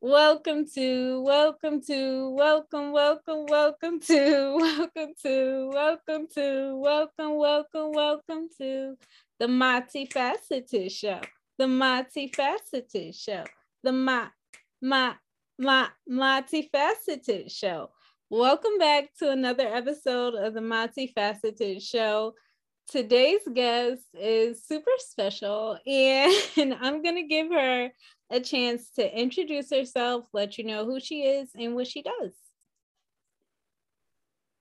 Welcome 0.00 0.66
to, 0.74 1.22
welcome 1.22 1.80
to, 1.86 2.30
welcome, 2.34 2.92
welcome, 2.92 3.46
welcome 3.46 4.00
to, 4.00 4.56
welcome 4.60 5.14
to, 5.22 5.70
welcome 5.72 6.26
to, 6.34 6.76
welcome, 6.76 7.36
welcome, 7.36 7.92
welcome 7.92 8.48
to 8.58 8.96
the 9.38 9.46
multifaceted 9.46 10.90
show, 10.92 11.20
the 11.56 11.64
multifaceted 11.64 13.18
show, 13.18 13.44
the 13.82 13.92
ma, 13.92 14.28
ma, 14.82 15.14
ma, 15.58 15.88
multifaceted 16.06 17.50
show. 17.50 17.90
Welcome 18.30 18.76
back 18.78 19.04
to 19.20 19.30
another 19.30 19.66
episode 19.66 20.34
of 20.34 20.52
the 20.52 20.60
multifaceted 20.60 21.82
show. 21.82 22.34
Today's 22.86 23.40
guest 23.54 24.02
is 24.12 24.62
super 24.66 24.90
special, 24.98 25.78
and 25.86 26.74
I'm 26.78 27.02
going 27.02 27.14
to 27.14 27.22
give 27.22 27.50
her 27.50 27.88
a 28.30 28.40
chance 28.40 28.90
to 28.96 29.18
introduce 29.18 29.70
herself, 29.70 30.26
let 30.34 30.58
you 30.58 30.64
know 30.64 30.84
who 30.84 31.00
she 31.00 31.22
is 31.22 31.48
and 31.54 31.74
what 31.74 31.86
she 31.86 32.02
does. 32.02 32.32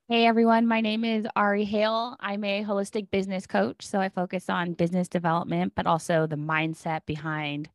Hey 0.07 0.25
everyone, 0.25 0.65
my 0.65 0.79
name 0.79 1.03
is 1.03 1.27
Ari 1.35 1.65
Hale. 1.65 2.15
I'm 2.21 2.45
a 2.45 2.63
holistic 2.63 3.11
business 3.11 3.45
coach. 3.45 3.85
So 3.85 3.99
I 3.99 4.07
focus 4.07 4.49
on 4.49 4.75
business 4.75 5.09
development, 5.09 5.73
but 5.75 5.85
also 5.85 6.25
the 6.25 6.37
mindset 6.37 7.05
behind 7.05 7.67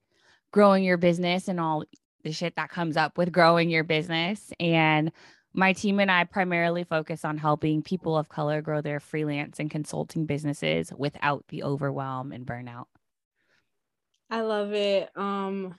growing 0.53 0.85
your 0.85 0.97
business 0.97 1.49
and 1.49 1.61
all 1.61 1.85
the 2.25 2.33
shit 2.33 2.57
that 2.57 2.71
comes 2.71 2.97
up 2.97 3.19
with 3.19 3.31
growing 3.31 3.69
your 3.69 3.85
business. 3.85 4.53
And 4.59 5.13
my 5.55 5.73
team 5.73 6.01
and 6.01 6.11
I 6.11 6.25
primarily 6.25 6.85
focus 6.85 7.25
on 7.25 7.39
helping 7.39 7.83
people 7.83 8.17
of 8.17 8.29
color 8.29 8.63
grow 8.63 8.81
their 8.81 9.01
freelance 9.01 9.59
and 9.59 9.71
consulting 9.71 10.27
businesses 10.27 10.93
without 10.97 11.45
the 11.49 11.63
overwhelm 11.63 12.33
and 12.33 12.47
burnout. 12.47 12.87
I 14.31 14.41
love 14.41 14.73
it. 14.73 15.11
Um, 15.15 15.75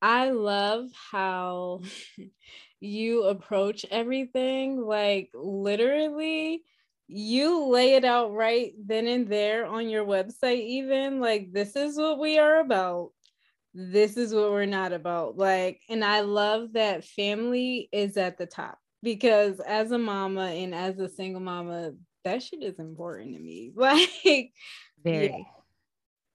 I 0.00 0.30
love 0.30 0.86
how 1.12 1.82
you 2.80 3.24
approach 3.24 3.86
everything. 3.90 4.80
Like 4.80 5.30
literally, 5.34 6.64
you 7.06 7.68
lay 7.68 7.94
it 7.94 8.04
out 8.04 8.32
right 8.32 8.72
then 8.84 9.06
and 9.06 9.28
there 9.28 9.66
on 9.66 9.88
your 9.88 10.04
website, 10.04 10.62
even 10.62 11.20
like 11.20 11.52
this 11.52 11.76
is 11.76 11.96
what 11.96 12.18
we 12.18 12.38
are 12.38 12.58
about. 12.58 13.10
This 13.74 14.16
is 14.16 14.34
what 14.34 14.50
we're 14.50 14.66
not 14.66 14.92
about. 14.92 15.38
Like, 15.38 15.80
and 15.88 16.04
I 16.04 16.20
love 16.22 16.72
that 16.72 17.04
family 17.04 17.88
is 17.92 18.16
at 18.16 18.36
the 18.36 18.46
top 18.46 18.78
because 19.02 19.60
as 19.60 19.90
a 19.90 19.98
mama 19.98 20.46
and 20.46 20.74
as 20.74 20.98
a 20.98 21.08
single 21.08 21.40
mama, 21.40 21.92
that 22.24 22.42
shit 22.42 22.62
is 22.62 22.78
important 22.78 23.34
to 23.34 23.40
me. 23.40 23.72
Like, 23.76 24.52
very. 25.02 25.46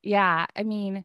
Yeah. 0.04 0.42
yeah 0.42 0.46
I 0.56 0.64
mean, 0.64 0.98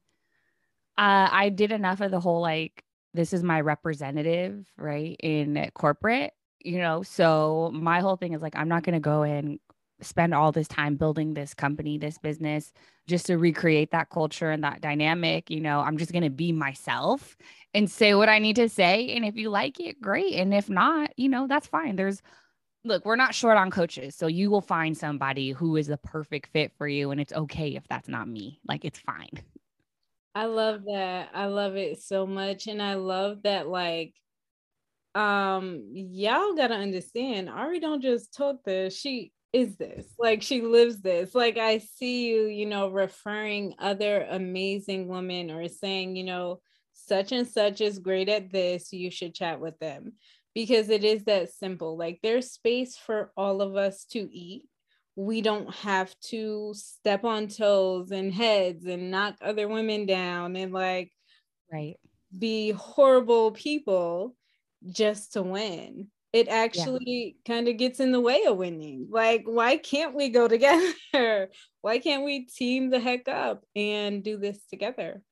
uh, 0.99 1.29
I 1.31 1.49
did 1.49 1.73
enough 1.73 2.01
of 2.01 2.11
the 2.11 2.21
whole 2.21 2.41
like, 2.41 2.85
this 3.15 3.33
is 3.33 3.43
my 3.43 3.61
representative, 3.61 4.67
right, 4.77 5.17
in 5.21 5.71
corporate, 5.75 6.33
you 6.65 6.79
know. 6.79 7.03
So 7.03 7.71
my 7.75 8.01
whole 8.01 8.17
thing 8.17 8.33
is 8.33 8.43
like, 8.43 8.57
I'm 8.57 8.69
not 8.69 8.83
going 8.83 8.95
to 8.95 9.01
go 9.01 9.23
and 9.23 9.59
spend 10.05 10.35
all 10.35 10.53
this 10.53 10.69
time 10.69 10.97
building 10.97 11.35
this 11.35 11.55
company, 11.55 11.99
this 11.99 12.19
business, 12.19 12.73
just 13.07 13.27
to 13.27 13.39
recreate 13.39 13.91
that 13.91 14.11
culture 14.11 14.51
and 14.51 14.65
that 14.65 14.81
dynamic. 14.81 15.51
You 15.51 15.61
know, 15.61 15.81
I'm 15.81 15.99
just 15.99 16.13
going 16.13 16.25
to 16.25 16.31
be 16.31 16.53
myself 16.53 17.37
and 17.75 17.91
say 17.91 18.15
what 18.15 18.29
I 18.29 18.39
need 18.39 18.57
to 18.57 18.69
say. 18.69 19.11
And 19.11 19.25
if 19.25 19.37
you 19.37 19.51
like 19.51 19.81
it, 19.81 20.01
great. 20.01 20.35
And 20.35 20.53
if 20.53 20.69
not, 20.69 21.11
you 21.17 21.29
know, 21.29 21.47
that's 21.47 21.67
fine. 21.67 21.97
There's, 21.97 22.23
look, 22.85 23.05
we're 23.05 23.17
not 23.17 23.35
short 23.35 23.57
on 23.57 23.71
coaches. 23.71 24.15
So 24.15 24.27
you 24.27 24.51
will 24.51 24.61
find 24.61 24.97
somebody 24.97 25.51
who 25.51 25.77
is 25.77 25.87
the 25.87 25.97
perfect 25.97 26.51
fit 26.53 26.73
for 26.77 26.87
you. 26.89 27.11
And 27.11 27.21
it's 27.21 27.33
okay 27.33 27.77
if 27.77 27.87
that's 27.89 28.09
not 28.09 28.29
me. 28.29 28.61
Like, 28.67 28.85
it's 28.85 28.99
fine. 28.99 29.43
I 30.35 30.47
love 30.47 30.85
that. 30.85 31.29
I 31.35 31.47
love 31.47 31.77
it 31.77 32.03
so 32.03 32.27
much. 32.27 32.67
And 32.67 32.83
I 32.83 32.95
love 32.95 33.43
that, 33.43 33.69
like, 33.69 34.15
um, 35.15 35.91
y'all 35.93 36.55
gotta 36.55 36.73
understand, 36.73 37.51
Ari 37.51 37.81
don't 37.81 38.01
just 38.01 38.33
talk 38.33 38.65
this, 38.65 38.97
she 38.97 39.31
is 39.53 39.77
this. 39.77 40.07
Like 40.19 40.43
she 40.43 40.63
lives 40.63 41.01
this. 41.01 41.35
Like 41.35 41.59
I 41.59 41.79
see 41.79 42.29
you, 42.29 42.47
you 42.47 42.67
know, 42.67 42.89
referring 42.89 43.75
other 43.79 44.27
amazing 44.31 45.09
women 45.09 45.51
or 45.51 45.69
saying, 45.69 46.17
you 46.17 46.25
know, 46.25 46.61
such 46.93 47.33
and 47.33 47.47
such 47.47 47.81
is 47.81 47.99
great 47.99 48.29
at 48.29 48.51
this, 48.51 48.93
you 48.93 49.11
should 49.11 49.35
chat 49.35 49.61
with 49.61 49.79
them. 49.79 50.13
Because 50.55 50.91
it 50.91 51.05
is 51.05 51.25
that 51.25 51.51
simple. 51.51 51.97
Like 51.97 52.21
there's 52.23 52.51
space 52.51 52.97
for 52.97 53.33
all 53.37 53.63
of 53.63 53.77
us 53.77 54.05
to 54.07 54.29
eat 54.31 54.65
we 55.17 55.43
don't 55.43 55.73
have 55.75 56.15
to 56.21 56.73
step 56.75 57.25
on 57.25 57.49
toes 57.49 58.11
and 58.11 58.33
heads 58.33 58.87
and 58.87 59.11
knock 59.11 59.37
other 59.43 59.69
women 59.69 60.07
down 60.07 60.57
and 60.57 60.73
like 60.73 61.13
right 61.71 61.99
be 62.37 62.71
horrible 62.71 63.51
people 63.51 64.35
just 64.91 65.35
to 65.35 65.43
win 65.43 66.09
it 66.33 66.49
actually 66.49 67.37
yeah. 67.47 67.55
kind 67.55 67.69
of 67.69 67.77
gets 67.77 68.01
in 68.01 68.13
the 68.13 68.21
way 68.21 68.45
of 68.45 68.57
winning 68.57 69.07
like 69.11 69.43
why 69.45 69.77
can't 69.77 70.15
we 70.15 70.29
go 70.29 70.49
together 70.49 71.49
why 71.81 71.99
can't 71.99 72.25
we 72.25 72.47
team 72.47 72.91
the 72.91 73.01
heck 73.01 73.29
up 73.29 73.65
and 73.77 74.23
do 74.23 74.37
this 74.37 74.65
together 74.67 75.23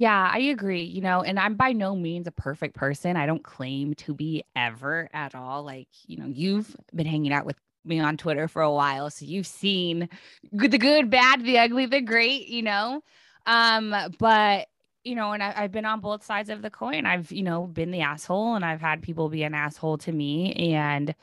yeah, 0.00 0.30
I 0.32 0.38
agree. 0.38 0.84
You 0.84 1.02
know, 1.02 1.20
and 1.20 1.38
I'm 1.38 1.56
by 1.56 1.74
no 1.74 1.94
means 1.94 2.26
a 2.26 2.32
perfect 2.32 2.74
person. 2.74 3.18
I 3.18 3.26
don't 3.26 3.44
claim 3.44 3.92
to 3.96 4.14
be 4.14 4.42
ever 4.56 5.10
at 5.12 5.34
all. 5.34 5.62
Like, 5.62 5.88
you 6.06 6.16
know, 6.16 6.24
you've 6.24 6.74
been 6.94 7.06
hanging 7.06 7.34
out 7.34 7.44
with 7.44 7.58
me 7.84 8.00
on 8.00 8.16
Twitter 8.16 8.48
for 8.48 8.62
a 8.62 8.72
while. 8.72 9.10
So 9.10 9.26
you've 9.26 9.46
seen 9.46 10.08
the 10.52 10.78
good, 10.78 11.10
bad, 11.10 11.44
the 11.44 11.58
ugly, 11.58 11.84
the 11.84 12.00
great, 12.00 12.48
you 12.48 12.62
know. 12.62 13.02
Um, 13.44 13.94
but 14.18 14.68
you 15.04 15.14
know, 15.14 15.32
and 15.32 15.42
I, 15.42 15.52
have 15.52 15.72
been 15.72 15.86
on 15.86 16.00
both 16.00 16.24
sides 16.24 16.50
of 16.50 16.62
the 16.62 16.70
coin. 16.70 17.06
I've, 17.06 17.32
you 17.32 17.42
know, 17.42 17.66
been 17.66 17.90
the 17.90 18.02
asshole 18.02 18.54
and 18.54 18.64
I've 18.64 18.80
had 18.80 19.02
people 19.02 19.28
be 19.28 19.42
an 19.42 19.54
asshole 19.54 19.98
to 19.98 20.12
me. 20.12 20.52
And, 20.74 21.14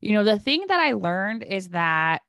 you 0.00 0.12
know, 0.12 0.24
the 0.24 0.38
thing 0.38 0.64
that 0.68 0.80
I 0.80 0.92
learned 0.92 1.42
is 1.42 1.70
that 1.70 2.22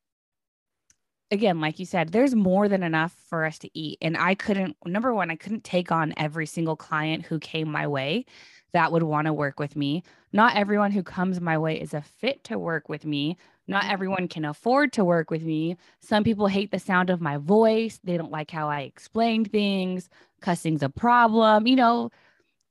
again, 1.31 1.59
like 1.59 1.79
you 1.79 1.85
said, 1.85 2.09
there's 2.09 2.35
more 2.35 2.69
than 2.69 2.83
enough 2.83 3.13
for 3.27 3.43
us 3.43 3.57
to 3.59 3.69
eat. 3.73 3.97
And 4.01 4.15
I 4.15 4.35
couldn't, 4.35 4.77
number 4.85 5.13
one, 5.13 5.31
I 5.31 5.35
couldn't 5.35 5.63
take 5.63 5.91
on 5.91 6.13
every 6.15 6.45
single 6.45 6.75
client 6.75 7.25
who 7.25 7.39
came 7.39 7.69
my 7.69 7.87
way 7.87 8.25
that 8.71 8.91
would 8.91 9.03
want 9.03 9.25
to 9.25 9.33
work 9.33 9.59
with 9.59 9.75
me. 9.75 10.03
Not 10.31 10.55
everyone 10.55 10.91
who 10.91 11.03
comes 11.03 11.41
my 11.41 11.57
way 11.57 11.79
is 11.81 11.93
a 11.93 12.01
fit 12.01 12.43
to 12.45 12.59
work 12.59 12.87
with 12.87 13.03
me. 13.05 13.37
Not 13.67 13.83
mm-hmm. 13.83 13.93
everyone 13.93 14.27
can 14.27 14.45
afford 14.45 14.93
to 14.93 15.05
work 15.05 15.31
with 15.31 15.43
me. 15.43 15.77
Some 16.01 16.23
people 16.23 16.47
hate 16.47 16.71
the 16.71 16.79
sound 16.79 17.09
of 17.09 17.21
my 17.21 17.37
voice. 17.37 17.99
They 18.03 18.17
don't 18.17 18.31
like 18.31 18.51
how 18.51 18.69
I 18.69 18.81
explain 18.81 19.45
things. 19.45 20.09
Cussing's 20.41 20.83
a 20.83 20.89
problem. 20.89 21.67
You 21.67 21.75
know, 21.75 22.09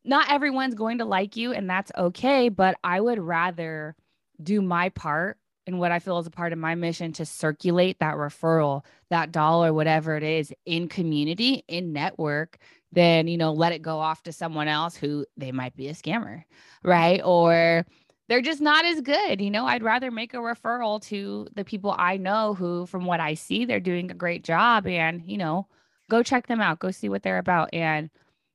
not 0.05 0.31
everyone's 0.31 0.75
going 0.75 0.99
to 0.99 1.05
like 1.05 1.37
you, 1.37 1.53
and 1.53 1.69
that's 1.69 1.93
okay. 1.97 2.49
But 2.49 2.77
I 2.85 3.01
would 3.01 3.19
rather 3.19 3.95
do 4.43 4.61
my 4.61 4.89
part 4.91 5.39
in 5.67 5.79
what 5.79 5.93
I 5.93 6.01
feel 6.01 6.19
is 6.19 6.27
a 6.27 6.31
part 6.31 6.53
of 6.53 6.59
my 6.59 6.75
mission 6.75 7.13
to 7.13 7.25
circulate 7.25 8.01
that 8.01 8.17
referral, 8.17 8.85
that 9.11 9.31
dollar, 9.31 9.73
whatever 9.73 10.17
it 10.17 10.25
is, 10.25 10.53
in 10.67 10.89
community, 10.89 11.65
in 11.69 11.93
network, 11.93 12.59
than, 12.93 13.27
you 13.27 13.39
know, 13.39 13.53
let 13.53 13.73
it 13.73 13.81
go 13.81 13.99
off 13.99 14.23
to 14.25 14.33
someone 14.33 14.69
else 14.69 14.97
who 14.97 15.25
they 15.37 15.53
might 15.53 15.75
be 15.77 15.89
a 15.89 15.95
scammer, 15.95 16.43
right? 16.83 17.21
Or 17.25 17.87
they're 18.33 18.41
just 18.41 18.63
not 18.63 18.87
as 18.87 19.03
good. 19.03 19.43
You 19.43 19.51
know, 19.51 19.67
I'd 19.67 19.83
rather 19.83 20.11
make 20.11 20.33
a 20.33 20.39
referral 20.39 21.03
to 21.09 21.47
the 21.55 21.67
people 21.67 21.95
I 21.99 22.17
know 22.17 22.55
who, 22.55 22.87
from 22.87 23.05
what 23.05 23.21
I 23.21 23.35
see, 23.35 23.67
they're 23.67 23.79
doing 23.79 24.11
a 24.11 24.15
great 24.15 24.43
job 24.43 24.87
and, 24.87 25.23
you 25.27 25.37
know, 25.37 25.67
go 26.09 26.23
check 26.23 26.47
them 26.47 26.59
out, 26.59 26.79
go 26.79 26.91
see 26.91 27.11
what 27.11 27.23
they're 27.23 27.37
about. 27.37 27.69
And 27.75 28.09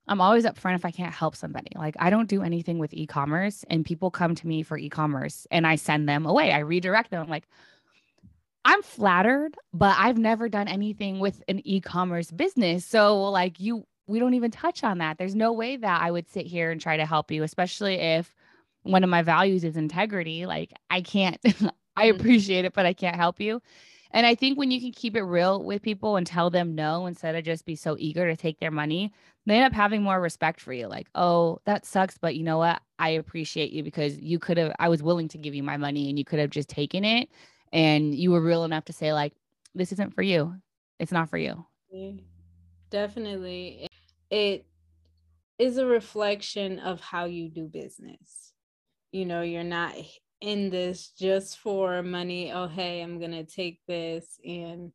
I'm 0.07 0.19
always 0.19 0.45
upfront 0.45 0.73
if 0.73 0.83
I 0.83 0.89
can't 0.89 1.13
help 1.13 1.35
somebody. 1.35 1.69
Like 1.75 1.95
I 1.99 2.09
don't 2.09 2.27
do 2.27 2.41
anything 2.41 2.79
with 2.79 2.91
e-commerce 2.91 3.63
and 3.69 3.85
people 3.85 4.09
come 4.09 4.33
to 4.33 4.47
me 4.47 4.63
for 4.63 4.79
e-commerce 4.79 5.45
and 5.51 5.67
I 5.67 5.75
send 5.75 6.09
them 6.09 6.25
away. 6.25 6.51
I 6.51 6.59
redirect 6.61 7.11
them. 7.11 7.21
I'm 7.21 7.29
like, 7.29 7.47
I'm 8.65 8.81
flattered, 8.81 9.57
but 9.73 9.95
I've 9.99 10.17
never 10.17 10.49
done 10.49 10.67
anything 10.67 11.19
with 11.19 11.43
an 11.47 11.61
e-commerce 11.65 12.31
business. 12.31 12.83
So 12.83 13.29
like 13.29 13.59
you 13.59 13.85
we 14.07 14.17
don't 14.17 14.33
even 14.33 14.49
touch 14.49 14.83
on 14.83 14.97
that. 14.97 15.19
There's 15.19 15.35
no 15.35 15.53
way 15.53 15.77
that 15.77 16.01
I 16.01 16.09
would 16.09 16.27
sit 16.31 16.47
here 16.47 16.71
and 16.71 16.81
try 16.81 16.97
to 16.97 17.05
help 17.05 17.29
you, 17.29 17.43
especially 17.43 17.95
if 17.95 18.33
one 18.83 19.03
of 19.03 19.09
my 19.09 19.21
values 19.21 19.63
is 19.63 19.77
integrity. 19.77 20.45
Like 20.45 20.73
I 20.89 21.01
can't, 21.01 21.37
I 21.45 21.49
mm-hmm. 21.49 22.19
appreciate 22.19 22.65
it, 22.65 22.73
but 22.73 22.85
I 22.85 22.93
can't 22.93 23.15
help 23.15 23.39
you. 23.39 23.61
And 24.11 24.25
I 24.25 24.35
think 24.35 24.57
when 24.57 24.71
you 24.71 24.79
can 24.79 24.91
keep 24.91 25.15
it 25.15 25.23
real 25.23 25.63
with 25.63 25.81
people 25.81 26.15
and 26.15 26.25
tell 26.25 26.49
them 26.49 26.75
no 26.75 27.05
instead 27.07 27.35
of 27.35 27.43
just 27.43 27.65
be 27.65 27.75
so 27.75 27.95
eager 27.99 28.25
to 28.27 28.37
take 28.37 28.59
their 28.59 28.71
money, 28.71 29.11
they 29.45 29.55
end 29.55 29.65
up 29.65 29.73
having 29.73 30.01
more 30.01 30.19
respect 30.19 30.61
for 30.61 30.73
you. 30.73 30.87
Like, 30.87 31.07
oh, 31.15 31.59
that 31.65 31.85
sucks, 31.85 32.17
but 32.17 32.35
you 32.35 32.43
know 32.43 32.57
what? 32.57 32.81
I 32.99 33.09
appreciate 33.09 33.71
you 33.71 33.83
because 33.83 34.17
you 34.17 34.39
could 34.39 34.57
have, 34.57 34.73
I 34.79 34.89
was 34.89 35.03
willing 35.03 35.27
to 35.29 35.37
give 35.37 35.55
you 35.55 35.63
my 35.63 35.77
money 35.77 36.09
and 36.09 36.17
you 36.17 36.25
could 36.25 36.39
have 36.39 36.49
just 36.49 36.69
taken 36.69 37.03
it. 37.03 37.29
And 37.73 38.15
you 38.15 38.31
were 38.31 38.41
real 38.41 38.63
enough 38.63 38.85
to 38.85 38.93
say, 38.93 39.11
like, 39.11 39.33
this 39.75 39.91
isn't 39.91 40.15
for 40.15 40.21
you. 40.21 40.55
It's 40.99 41.11
not 41.11 41.29
for 41.29 41.37
you. 41.37 41.65
Definitely. 42.89 43.87
It 44.29 44.65
is 45.59 45.77
a 45.77 45.85
reflection 45.85 46.79
of 46.79 47.01
how 47.01 47.25
you 47.25 47.49
do 47.49 47.65
business 47.65 48.53
you 49.11 49.25
know 49.25 49.41
you're 49.41 49.63
not 49.63 49.95
in 50.41 50.69
this 50.69 51.09
just 51.09 51.57
for 51.59 52.03
money. 52.03 52.51
Oh, 52.51 52.67
hey, 52.67 53.01
I'm 53.01 53.19
gonna 53.19 53.43
take 53.43 53.79
this 53.87 54.39
and 54.45 54.91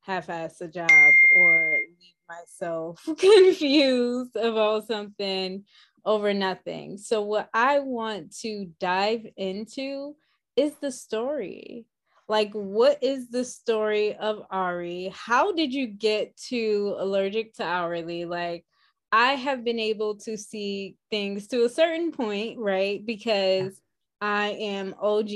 half-ass 0.00 0.60
a 0.60 0.68
job 0.68 0.90
or 1.36 1.70
leave 1.70 2.14
myself 2.28 3.02
confused 3.18 4.36
about 4.36 4.86
something 4.86 5.64
over 6.04 6.32
nothing. 6.32 6.96
So 6.96 7.22
what 7.22 7.50
I 7.52 7.80
want 7.80 8.34
to 8.38 8.70
dive 8.80 9.26
into 9.36 10.16
is 10.56 10.72
the 10.80 10.90
story. 10.90 11.86
Like, 12.28 12.52
what 12.52 13.02
is 13.02 13.28
the 13.28 13.44
story 13.44 14.14
of 14.14 14.42
Ari? 14.50 15.12
How 15.14 15.52
did 15.52 15.72
you 15.72 15.86
get 15.86 16.36
to 16.48 16.96
allergic 16.98 17.54
to 17.54 17.64
hourly? 17.64 18.24
Like, 18.24 18.64
I 19.12 19.34
have 19.34 19.64
been 19.64 19.78
able 19.78 20.16
to 20.18 20.36
see 20.36 20.96
things 21.10 21.46
to 21.48 21.64
a 21.64 21.68
certain 21.68 22.12
point, 22.12 22.58
right? 22.58 23.04
Because 23.04 23.80
I 24.20 24.48
am 24.50 24.94
OG 25.00 25.28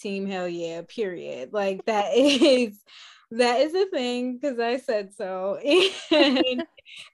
team 0.00 0.26
hell 0.26 0.48
yeah, 0.48 0.82
period. 0.88 1.52
Like 1.52 1.84
that 1.86 2.12
is 2.16 2.82
that 3.30 3.60
is 3.60 3.74
a 3.74 3.86
thing 3.90 4.38
because 4.38 4.58
I 4.58 4.78
said 4.78 5.12
so. 5.14 5.58
And 6.10 6.64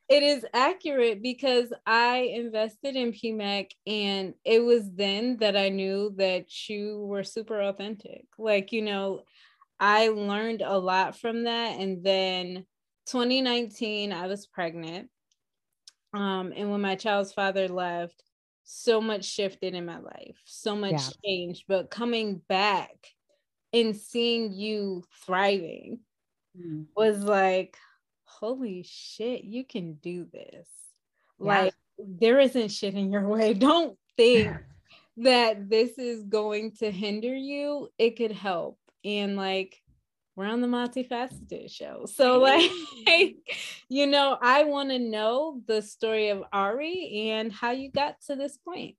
it 0.09 0.23
is 0.23 0.47
accurate 0.55 1.23
because 1.23 1.73
I 1.87 2.19
invested 2.35 2.97
in 2.97 3.13
PMAC 3.13 3.71
and 3.87 4.35
it 4.45 4.61
was 4.61 4.91
then 4.93 5.39
that 5.39 5.57
I 5.57 5.69
knew 5.71 6.15
that 6.17 6.47
you 6.69 6.99
were 7.07 7.25
super 7.25 7.61
authentic. 7.61 8.27
Like, 8.39 8.73
you 8.73 8.83
know, 8.83 9.23
I 9.81 10.09
learned 10.09 10.63
a 10.63 10.79
lot 10.79 11.19
from 11.19 11.45
that. 11.45 11.81
And 11.81 12.05
then 12.05 12.67
2019, 13.07 14.13
I 14.13 14.27
was 14.29 14.47
pregnant. 14.47 15.11
Um, 16.15 16.53
and 16.57 16.71
when 16.71 16.81
my 16.81 16.95
child's 16.95 17.33
father 17.33 17.69
left, 17.69 18.23
so 18.63 19.01
much 19.01 19.25
shifted 19.25 19.75
in 19.75 19.85
my 19.85 19.99
life, 19.99 20.37
so 20.45 20.75
much 20.75 20.93
yeah. 20.93 21.09
changed. 21.25 21.65
But 21.69 21.91
coming 21.91 22.41
back 22.49 22.95
and 23.73 23.97
seeing 23.97 24.53
you 24.53 25.05
thriving 25.27 26.01
mm. 26.59 26.87
was 26.97 27.23
like, 27.23 27.77
holy 28.25 28.85
shit, 28.89 29.45
you 29.45 29.65
can 29.65 29.95
do 29.95 30.27
this. 30.33 30.69
Yeah. 31.41 31.47
Like, 31.47 31.75
there 31.99 32.41
isn't 32.41 32.71
shit 32.71 32.95
in 32.95 33.13
your 33.13 33.29
way. 33.29 33.55
Don't 33.55 33.99
think 34.17 34.57
that 35.19 35.69
this 35.69 35.99
is 35.99 36.23
going 36.25 36.73
to 36.77 36.91
hinder 36.91 37.35
you. 37.35 37.89
It 37.99 38.17
could 38.17 38.33
help. 38.33 38.79
And 39.05 39.37
like, 39.37 39.83
we're 40.37 40.47
on 40.47 40.61
the 40.61 40.67
multifaceted 40.67 41.71
show. 41.71 42.07
So, 42.13 42.39
like, 42.39 42.71
you 43.89 44.07
know, 44.07 44.37
I 44.41 44.65
want 44.65 44.91
to 44.91 44.99
know 44.99 45.61
the 45.67 45.81
story 45.81 46.31
of 46.31 46.43
Ari 46.53 47.31
and 47.31 47.53
how 47.53 47.71
you 47.71 47.91
got 47.91 48.21
to 48.27 48.37
this 48.37 48.57
point. 48.57 48.97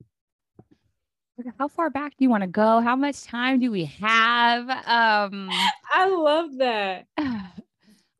How 1.59 1.67
far 1.67 1.89
back 1.89 2.11
do 2.11 2.23
you 2.23 2.29
want 2.29 2.43
to 2.43 2.47
go? 2.47 2.79
How 2.79 2.95
much 2.95 3.23
time 3.23 3.59
do 3.59 3.69
we 3.69 3.85
have? 4.01 4.69
Um, 4.69 5.49
I 5.93 6.07
love 6.07 6.57
that. 6.57 7.07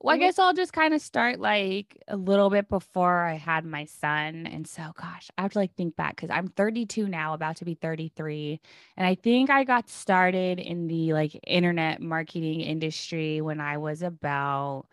Well, 0.06 0.14
I 0.14 0.20
mm-hmm. 0.20 0.28
guess 0.28 0.38
I'll 0.38 0.54
just 0.54 0.72
kind 0.72 0.94
of 0.94 1.02
start 1.02 1.40
like 1.40 1.98
a 2.08 2.16
little 2.16 2.52
bit 2.52 2.70
before 2.70 3.24
I 3.24 3.38
had 3.38 3.66
my 3.66 3.86
son. 3.86 4.46
And 4.46 4.68
so, 4.68 4.92
gosh, 5.02 5.32
I 5.36 5.42
have 5.42 5.54
to 5.54 5.58
like 5.58 5.74
think 5.74 5.96
back 5.96 6.16
because 6.16 6.30
I'm 6.30 6.48
32 6.50 7.08
now, 7.08 7.34
about 7.34 7.56
to 7.56 7.66
be 7.66 7.74
33. 7.74 8.62
And 8.98 9.08
I 9.08 9.16
think 9.16 9.50
I 9.50 9.64
got 9.64 9.90
started 9.90 10.60
in 10.60 10.86
the 10.86 11.14
like 11.14 11.40
internet 11.48 12.04
marketing 12.04 12.62
industry 12.62 13.42
when 13.42 13.60
I 13.60 13.78
was 13.78 14.04
about 14.04 14.86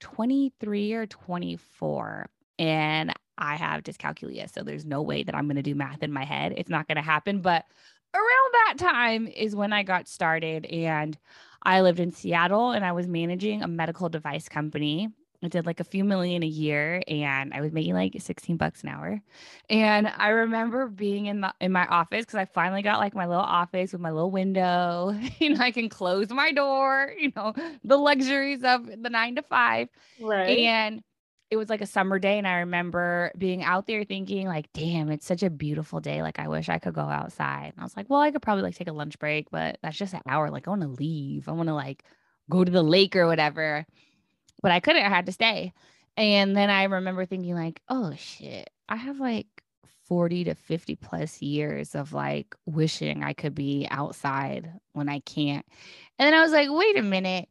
23 0.00 0.94
or 0.94 1.04
24. 1.08 2.30
And 2.58 3.12
I 3.36 3.56
have 3.56 3.82
dyscalculia. 3.82 4.50
So 4.50 4.62
there's 4.62 4.86
no 4.86 5.02
way 5.02 5.24
that 5.24 5.34
I'm 5.34 5.44
going 5.44 5.56
to 5.56 5.62
do 5.62 5.74
math 5.74 6.02
in 6.02 6.10
my 6.10 6.24
head. 6.24 6.54
It's 6.56 6.70
not 6.70 6.88
going 6.88 6.96
to 6.96 7.02
happen. 7.02 7.42
But 7.42 7.66
around 8.14 8.54
that 8.54 8.74
time 8.78 9.26
is 9.26 9.54
when 9.54 9.74
I 9.74 9.82
got 9.82 10.08
started. 10.08 10.64
And 10.64 11.18
I 11.64 11.80
lived 11.80 12.00
in 12.00 12.12
Seattle 12.12 12.72
and 12.72 12.84
I 12.84 12.92
was 12.92 13.06
managing 13.06 13.62
a 13.62 13.68
medical 13.68 14.08
device 14.08 14.48
company. 14.48 15.08
I 15.42 15.48
did 15.48 15.66
like 15.66 15.80
a 15.80 15.84
few 15.84 16.04
million 16.04 16.42
a 16.42 16.46
year 16.46 17.02
and 17.06 17.52
I 17.52 17.60
was 17.60 17.72
making 17.72 17.94
like 17.94 18.14
16 18.18 18.56
bucks 18.56 18.82
an 18.82 18.88
hour. 18.88 19.20
And 19.68 20.08
I 20.08 20.28
remember 20.28 20.88
being 20.88 21.26
in 21.26 21.42
the 21.42 21.54
in 21.60 21.70
my 21.70 21.86
office 21.86 22.24
because 22.24 22.36
I 22.36 22.46
finally 22.46 22.82
got 22.82 22.98
like 22.98 23.14
my 23.14 23.26
little 23.26 23.42
office 23.42 23.92
with 23.92 24.00
my 24.00 24.10
little 24.10 24.30
window. 24.30 25.14
you 25.38 25.50
know, 25.50 25.60
I 25.60 25.70
can 25.70 25.88
close 25.88 26.30
my 26.30 26.50
door, 26.52 27.12
you 27.18 27.30
know, 27.36 27.52
the 27.84 27.96
luxuries 27.96 28.62
of 28.64 28.86
the 28.86 29.10
nine 29.10 29.36
to 29.36 29.42
five. 29.42 29.88
Right. 30.18 30.58
And 30.60 31.02
it 31.54 31.56
was 31.56 31.70
like 31.70 31.80
a 31.80 31.86
summer 31.86 32.18
day 32.18 32.36
and 32.36 32.48
i 32.48 32.58
remember 32.58 33.30
being 33.38 33.62
out 33.62 33.86
there 33.86 34.02
thinking 34.02 34.48
like 34.48 34.72
damn 34.72 35.08
it's 35.08 35.24
such 35.24 35.44
a 35.44 35.48
beautiful 35.48 36.00
day 36.00 36.20
like 36.20 36.40
i 36.40 36.48
wish 36.48 36.68
i 36.68 36.80
could 36.80 36.94
go 36.94 37.00
outside. 37.00 37.72
And 37.72 37.80
i 37.80 37.84
was 37.84 37.96
like 37.96 38.10
well 38.10 38.20
i 38.20 38.32
could 38.32 38.42
probably 38.42 38.64
like 38.64 38.74
take 38.74 38.88
a 38.88 38.92
lunch 38.92 39.20
break 39.20 39.52
but 39.52 39.78
that's 39.80 39.96
just 39.96 40.14
an 40.14 40.20
hour 40.26 40.50
like 40.50 40.66
i 40.66 40.70
want 40.70 40.82
to 40.82 40.88
leave. 40.88 41.48
I 41.48 41.52
want 41.52 41.68
to 41.68 41.74
like 41.74 42.02
go 42.50 42.64
to 42.64 42.70
the 42.70 42.82
lake 42.82 43.14
or 43.14 43.28
whatever. 43.28 43.86
But 44.62 44.72
i 44.72 44.80
couldn't 44.80 45.04
i 45.04 45.08
had 45.08 45.26
to 45.26 45.32
stay. 45.32 45.72
And 46.16 46.56
then 46.56 46.70
i 46.70 46.82
remember 46.82 47.24
thinking 47.24 47.54
like 47.54 47.80
oh 47.88 48.12
shit. 48.16 48.68
I 48.88 48.96
have 48.96 49.20
like 49.20 49.46
40 50.08 50.44
to 50.44 50.54
50 50.56 50.96
plus 50.96 51.40
years 51.40 51.94
of 51.94 52.12
like 52.12 52.56
wishing 52.66 53.22
i 53.22 53.32
could 53.32 53.54
be 53.54 53.86
outside 53.88 54.72
when 54.92 55.08
i 55.08 55.20
can't. 55.20 55.64
And 56.18 56.26
then 56.26 56.34
i 56.34 56.42
was 56.42 56.52
like 56.52 56.68
wait 56.68 56.98
a 56.98 57.02
minute 57.02 57.48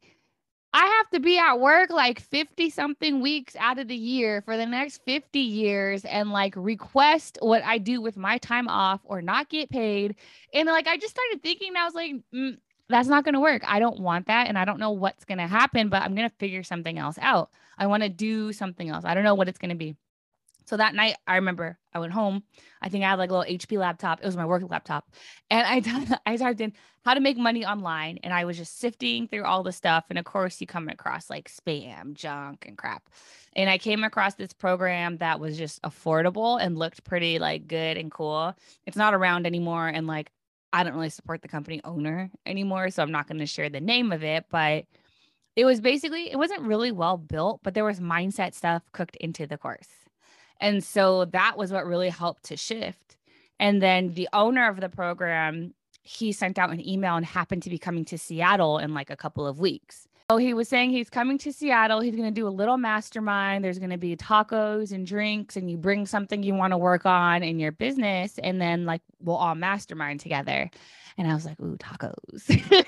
I 0.76 0.86
have 0.86 1.10
to 1.10 1.20
be 1.20 1.38
at 1.38 1.60
work 1.60 1.90
like 1.90 2.18
50 2.18 2.68
something 2.68 3.20
weeks 3.20 3.54
out 3.60 3.78
of 3.78 3.86
the 3.86 3.94
year 3.94 4.42
for 4.42 4.56
the 4.56 4.66
next 4.66 5.02
50 5.04 5.38
years 5.38 6.04
and 6.04 6.32
like 6.32 6.52
request 6.56 7.38
what 7.40 7.62
I 7.62 7.78
do 7.78 8.00
with 8.02 8.16
my 8.16 8.38
time 8.38 8.66
off 8.66 9.00
or 9.04 9.22
not 9.22 9.48
get 9.48 9.70
paid. 9.70 10.16
And 10.52 10.66
like, 10.66 10.88
I 10.88 10.96
just 10.96 11.14
started 11.14 11.44
thinking, 11.44 11.76
I 11.76 11.84
was 11.84 11.94
like, 11.94 12.14
mm, 12.34 12.58
that's 12.88 13.06
not 13.06 13.22
going 13.22 13.34
to 13.34 13.40
work. 13.40 13.62
I 13.64 13.78
don't 13.78 14.00
want 14.00 14.26
that. 14.26 14.48
And 14.48 14.58
I 14.58 14.64
don't 14.64 14.80
know 14.80 14.90
what's 14.90 15.24
going 15.24 15.38
to 15.38 15.46
happen, 15.46 15.90
but 15.90 16.02
I'm 16.02 16.16
going 16.16 16.28
to 16.28 16.36
figure 16.40 16.64
something 16.64 16.98
else 16.98 17.18
out. 17.20 17.50
I 17.78 17.86
want 17.86 18.02
to 18.02 18.08
do 18.08 18.52
something 18.52 18.88
else. 18.88 19.04
I 19.04 19.14
don't 19.14 19.24
know 19.24 19.36
what 19.36 19.48
it's 19.48 19.58
going 19.58 19.70
to 19.70 19.76
be. 19.76 19.94
So 20.66 20.76
that 20.76 20.94
night, 20.94 21.16
I 21.26 21.36
remember 21.36 21.78
I 21.92 21.98
went 21.98 22.12
home. 22.12 22.42
I 22.80 22.88
think 22.88 23.04
I 23.04 23.10
had 23.10 23.18
like 23.18 23.30
a 23.30 23.36
little 23.36 23.58
HP 23.58 23.78
laptop. 23.78 24.20
It 24.20 24.26
was 24.26 24.36
my 24.36 24.46
work 24.46 24.62
laptop. 24.68 25.10
And 25.50 25.66
I, 25.66 26.18
I 26.26 26.36
typed 26.36 26.60
in 26.60 26.72
how 27.04 27.14
to 27.14 27.20
make 27.20 27.36
money 27.36 27.66
online. 27.66 28.18
And 28.22 28.32
I 28.32 28.44
was 28.44 28.56
just 28.56 28.78
sifting 28.78 29.28
through 29.28 29.44
all 29.44 29.62
the 29.62 29.72
stuff. 29.72 30.04
And 30.08 30.18
of 30.18 30.24
course, 30.24 30.60
you 30.60 30.66
come 30.66 30.88
across 30.88 31.28
like 31.28 31.50
spam, 31.50 32.14
junk, 32.14 32.64
and 32.66 32.78
crap. 32.78 33.08
And 33.54 33.68
I 33.68 33.78
came 33.78 34.04
across 34.04 34.34
this 34.34 34.52
program 34.52 35.18
that 35.18 35.38
was 35.38 35.58
just 35.58 35.82
affordable 35.82 36.60
and 36.60 36.78
looked 36.78 37.04
pretty 37.04 37.38
like 37.38 37.68
good 37.68 37.96
and 37.96 38.10
cool. 38.10 38.54
It's 38.86 38.96
not 38.96 39.14
around 39.14 39.46
anymore. 39.46 39.88
And 39.88 40.06
like, 40.06 40.30
I 40.72 40.82
don't 40.82 40.94
really 40.94 41.10
support 41.10 41.42
the 41.42 41.48
company 41.48 41.80
owner 41.84 42.30
anymore. 42.46 42.90
So 42.90 43.02
I'm 43.02 43.12
not 43.12 43.28
going 43.28 43.38
to 43.38 43.46
share 43.46 43.68
the 43.68 43.80
name 43.80 44.12
of 44.12 44.24
it. 44.24 44.46
But 44.50 44.86
it 45.56 45.64
was 45.64 45.80
basically, 45.80 46.32
it 46.32 46.36
wasn't 46.36 46.62
really 46.62 46.90
well 46.90 47.16
built, 47.16 47.60
but 47.62 47.74
there 47.74 47.84
was 47.84 48.00
mindset 48.00 48.54
stuff 48.54 48.82
cooked 48.92 49.16
into 49.16 49.46
the 49.46 49.56
course. 49.56 50.03
And 50.60 50.82
so 50.82 51.26
that 51.26 51.56
was 51.56 51.72
what 51.72 51.86
really 51.86 52.08
helped 52.08 52.44
to 52.44 52.56
shift. 52.56 53.16
And 53.60 53.82
then 53.82 54.14
the 54.14 54.28
owner 54.32 54.68
of 54.68 54.80
the 54.80 54.88
program, 54.88 55.74
he 56.02 56.32
sent 56.32 56.58
out 56.58 56.70
an 56.70 56.86
email 56.86 57.16
and 57.16 57.24
happened 57.24 57.62
to 57.64 57.70
be 57.70 57.78
coming 57.78 58.04
to 58.06 58.18
Seattle 58.18 58.78
in 58.78 58.94
like 58.94 59.10
a 59.10 59.16
couple 59.16 59.46
of 59.46 59.58
weeks. 59.58 60.08
So 60.30 60.38
he 60.38 60.54
was 60.54 60.68
saying 60.68 60.90
he's 60.90 61.10
coming 61.10 61.36
to 61.38 61.52
Seattle. 61.52 62.00
He's 62.00 62.16
going 62.16 62.28
to 62.28 62.40
do 62.40 62.48
a 62.48 62.50
little 62.50 62.78
mastermind. 62.78 63.62
There's 63.62 63.78
going 63.78 63.90
to 63.90 63.98
be 63.98 64.16
tacos 64.16 64.90
and 64.90 65.06
drinks, 65.06 65.56
and 65.56 65.70
you 65.70 65.76
bring 65.76 66.06
something 66.06 66.42
you 66.42 66.54
want 66.54 66.72
to 66.72 66.78
work 66.78 67.04
on 67.04 67.42
in 67.42 67.58
your 67.58 67.72
business, 67.72 68.38
and 68.38 68.58
then 68.58 68.86
like 68.86 69.02
we'll 69.20 69.36
all 69.36 69.54
mastermind 69.54 70.20
together. 70.20 70.70
And 71.18 71.30
I 71.30 71.34
was 71.34 71.44
like, 71.44 71.60
ooh, 71.60 71.76
tacos. 71.76 72.48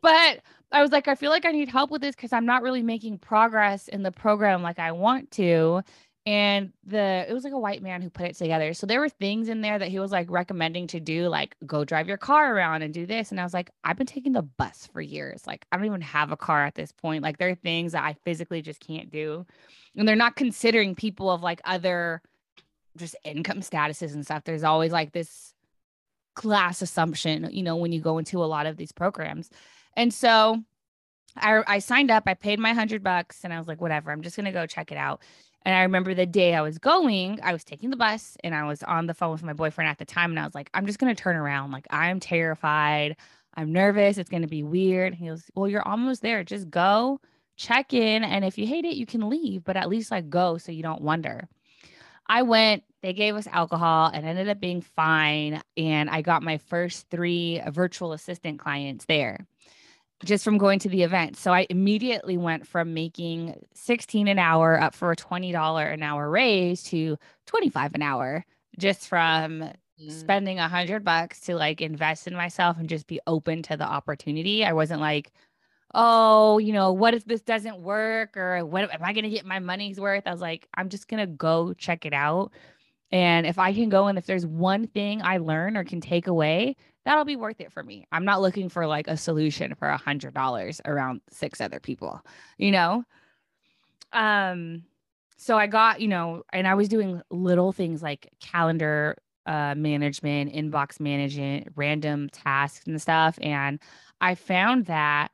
but 0.00 0.40
I 0.72 0.82
was 0.82 0.90
like, 0.90 1.08
I 1.08 1.14
feel 1.14 1.30
like 1.30 1.44
I 1.44 1.52
need 1.52 1.68
help 1.68 1.90
with 1.90 2.02
this 2.02 2.14
because 2.16 2.32
I'm 2.32 2.46
not 2.46 2.62
really 2.62 2.82
making 2.82 3.18
progress 3.18 3.88
in 3.88 4.02
the 4.02 4.12
program 4.12 4.62
like 4.62 4.78
I 4.78 4.92
want 4.92 5.30
to. 5.32 5.82
And 6.24 6.72
the 6.84 7.26
it 7.28 7.32
was 7.32 7.42
like 7.42 7.52
a 7.52 7.58
white 7.58 7.82
man 7.82 8.00
who 8.00 8.08
put 8.08 8.26
it 8.26 8.36
together. 8.36 8.74
So 8.74 8.86
there 8.86 9.00
were 9.00 9.08
things 9.08 9.48
in 9.48 9.60
there 9.60 9.78
that 9.78 9.88
he 9.88 9.98
was 9.98 10.12
like 10.12 10.30
recommending 10.30 10.86
to 10.88 11.00
do, 11.00 11.28
like 11.28 11.56
go 11.66 11.84
drive 11.84 12.06
your 12.06 12.16
car 12.16 12.54
around 12.54 12.82
and 12.82 12.94
do 12.94 13.06
this. 13.06 13.32
And 13.32 13.40
I 13.40 13.44
was 13.44 13.52
like, 13.52 13.70
I've 13.82 13.96
been 13.96 14.06
taking 14.06 14.32
the 14.32 14.42
bus 14.42 14.88
for 14.92 15.00
years. 15.00 15.46
Like 15.46 15.66
I 15.72 15.76
don't 15.76 15.86
even 15.86 16.00
have 16.00 16.30
a 16.30 16.36
car 16.36 16.64
at 16.64 16.76
this 16.76 16.92
point. 16.92 17.24
Like 17.24 17.38
there 17.38 17.48
are 17.48 17.56
things 17.56 17.92
that 17.92 18.04
I 18.04 18.14
physically 18.24 18.62
just 18.62 18.80
can't 18.80 19.10
do. 19.10 19.44
And 19.96 20.06
they're 20.06 20.14
not 20.14 20.36
considering 20.36 20.94
people 20.94 21.28
of 21.28 21.42
like 21.42 21.60
other 21.64 22.22
just 22.96 23.16
income 23.24 23.60
statuses 23.60 24.14
and 24.14 24.24
stuff. 24.24 24.44
There's 24.44 24.64
always 24.64 24.92
like 24.92 25.12
this 25.12 25.51
class 26.34 26.82
assumption, 26.82 27.48
you 27.52 27.62
know, 27.62 27.76
when 27.76 27.92
you 27.92 28.00
go 28.00 28.18
into 28.18 28.42
a 28.42 28.46
lot 28.46 28.66
of 28.66 28.76
these 28.76 28.92
programs. 28.92 29.50
And 29.96 30.12
so 30.12 30.62
I, 31.36 31.62
I 31.66 31.78
signed 31.78 32.10
up, 32.10 32.24
I 32.26 32.34
paid 32.34 32.58
my 32.58 32.72
hundred 32.72 33.02
bucks, 33.02 33.40
and 33.44 33.52
I 33.52 33.58
was 33.58 33.68
like, 33.68 33.80
whatever, 33.80 34.10
I'm 34.10 34.22
just 34.22 34.36
gonna 34.36 34.52
go 34.52 34.66
check 34.66 34.92
it 34.92 34.98
out. 34.98 35.22
And 35.64 35.74
I 35.74 35.82
remember 35.82 36.14
the 36.14 36.26
day 36.26 36.54
I 36.54 36.60
was 36.60 36.78
going, 36.78 37.38
I 37.42 37.52
was 37.52 37.64
taking 37.64 37.90
the 37.90 37.96
bus 37.96 38.36
and 38.42 38.54
I 38.54 38.64
was 38.64 38.82
on 38.82 39.06
the 39.06 39.14
phone 39.14 39.32
with 39.32 39.44
my 39.44 39.52
boyfriend 39.52 39.88
at 39.88 39.98
the 39.98 40.04
time. 40.04 40.30
And 40.30 40.40
I 40.40 40.44
was 40.44 40.54
like, 40.54 40.70
I'm 40.74 40.86
just 40.86 40.98
going 40.98 41.14
to 41.14 41.20
turn 41.22 41.36
around. 41.36 41.70
Like, 41.70 41.86
I'm 41.90 42.18
terrified. 42.18 43.16
I'm 43.54 43.72
nervous. 43.72 44.18
It's 44.18 44.30
going 44.30 44.42
to 44.42 44.48
be 44.48 44.62
weird. 44.62 45.14
he 45.14 45.28
goes, 45.28 45.44
Well, 45.54 45.68
you're 45.68 45.86
almost 45.86 46.22
there. 46.22 46.42
Just 46.42 46.70
go 46.70 47.20
check 47.56 47.92
in. 47.92 48.24
And 48.24 48.44
if 48.44 48.58
you 48.58 48.66
hate 48.66 48.84
it, 48.84 48.96
you 48.96 49.06
can 49.06 49.28
leave, 49.28 49.62
but 49.62 49.76
at 49.76 49.88
least 49.88 50.10
like 50.10 50.28
go 50.30 50.58
so 50.58 50.72
you 50.72 50.82
don't 50.82 51.02
wonder. 51.02 51.48
I 52.26 52.42
went, 52.42 52.84
they 53.02 53.12
gave 53.12 53.34
us 53.34 53.46
alcohol 53.46 54.10
and 54.12 54.24
ended 54.24 54.48
up 54.48 54.60
being 54.60 54.80
fine. 54.80 55.60
And 55.76 56.08
I 56.08 56.22
got 56.22 56.42
my 56.42 56.58
first 56.58 57.08
three 57.10 57.60
virtual 57.70 58.12
assistant 58.12 58.58
clients 58.58 59.04
there 59.06 59.46
just 60.24 60.44
from 60.44 60.58
going 60.58 60.78
to 60.80 60.88
the 60.88 61.02
event. 61.02 61.36
So 61.36 61.52
I 61.52 61.66
immediately 61.68 62.36
went 62.36 62.66
from 62.66 62.94
making 62.94 63.56
16 63.74 64.28
an 64.28 64.38
hour 64.38 64.80
up 64.80 64.94
for 64.94 65.10
a 65.10 65.16
$20 65.16 65.92
an 65.92 66.02
hour 66.02 66.30
raise 66.30 66.82
to 66.84 67.16
25 67.46 67.94
an 67.94 68.02
hour 68.02 68.44
just 68.78 69.08
from 69.08 69.64
mm. 70.00 70.10
spending 70.10 70.58
a 70.58 70.68
hundred 70.68 71.04
bucks 71.04 71.40
to 71.40 71.56
like 71.56 71.80
invest 71.80 72.26
in 72.26 72.34
myself 72.34 72.78
and 72.78 72.88
just 72.88 73.06
be 73.06 73.20
open 73.26 73.62
to 73.62 73.76
the 73.76 73.84
opportunity. 73.84 74.64
I 74.64 74.72
wasn't 74.72 75.00
like, 75.00 75.32
oh, 75.94 76.58
you 76.58 76.72
know, 76.72 76.92
what 76.92 77.14
if 77.14 77.24
this 77.24 77.42
doesn't 77.42 77.80
work 77.80 78.36
or 78.36 78.64
what 78.64 78.92
am 78.92 79.02
I 79.02 79.12
going 79.12 79.24
to 79.24 79.30
get 79.30 79.44
my 79.44 79.58
money's 79.58 80.00
worth? 80.00 80.22
I 80.26 80.32
was 80.32 80.40
like, 80.40 80.68
I'm 80.74 80.88
just 80.88 81.08
going 81.08 81.20
to 81.20 81.26
go 81.26 81.74
check 81.74 82.06
it 82.06 82.14
out. 82.14 82.50
And 83.10 83.46
if 83.46 83.58
I 83.58 83.74
can 83.74 83.90
go 83.90 84.06
and 84.06 84.16
if 84.16 84.24
there's 84.24 84.46
one 84.46 84.86
thing 84.86 85.20
I 85.22 85.36
learn 85.36 85.76
or 85.76 85.84
can 85.84 86.00
take 86.00 86.26
away, 86.26 86.76
that'll 87.04 87.26
be 87.26 87.36
worth 87.36 87.60
it 87.60 87.72
for 87.72 87.82
me. 87.82 88.06
I'm 88.10 88.24
not 88.24 88.40
looking 88.40 88.70
for 88.70 88.86
like 88.86 89.06
a 89.06 89.18
solution 89.18 89.74
for 89.74 89.88
a 89.88 89.98
hundred 89.98 90.32
dollars 90.32 90.80
around 90.86 91.20
six 91.30 91.60
other 91.60 91.78
people, 91.78 92.22
you 92.56 92.70
know? 92.70 93.04
Um, 94.14 94.84
so 95.36 95.58
I 95.58 95.66
got, 95.66 96.00
you 96.00 96.08
know, 96.08 96.42
and 96.52 96.66
I 96.66 96.74
was 96.74 96.88
doing 96.88 97.20
little 97.30 97.72
things 97.72 98.02
like 98.02 98.30
calendar 98.40 99.18
uh 99.44 99.74
management, 99.74 100.54
inbox 100.54 101.00
management, 101.00 101.68
random 101.74 102.30
tasks 102.30 102.86
and 102.86 103.02
stuff. 103.02 103.38
And 103.42 103.80
I 104.20 104.36
found 104.36 104.86
that 104.86 105.32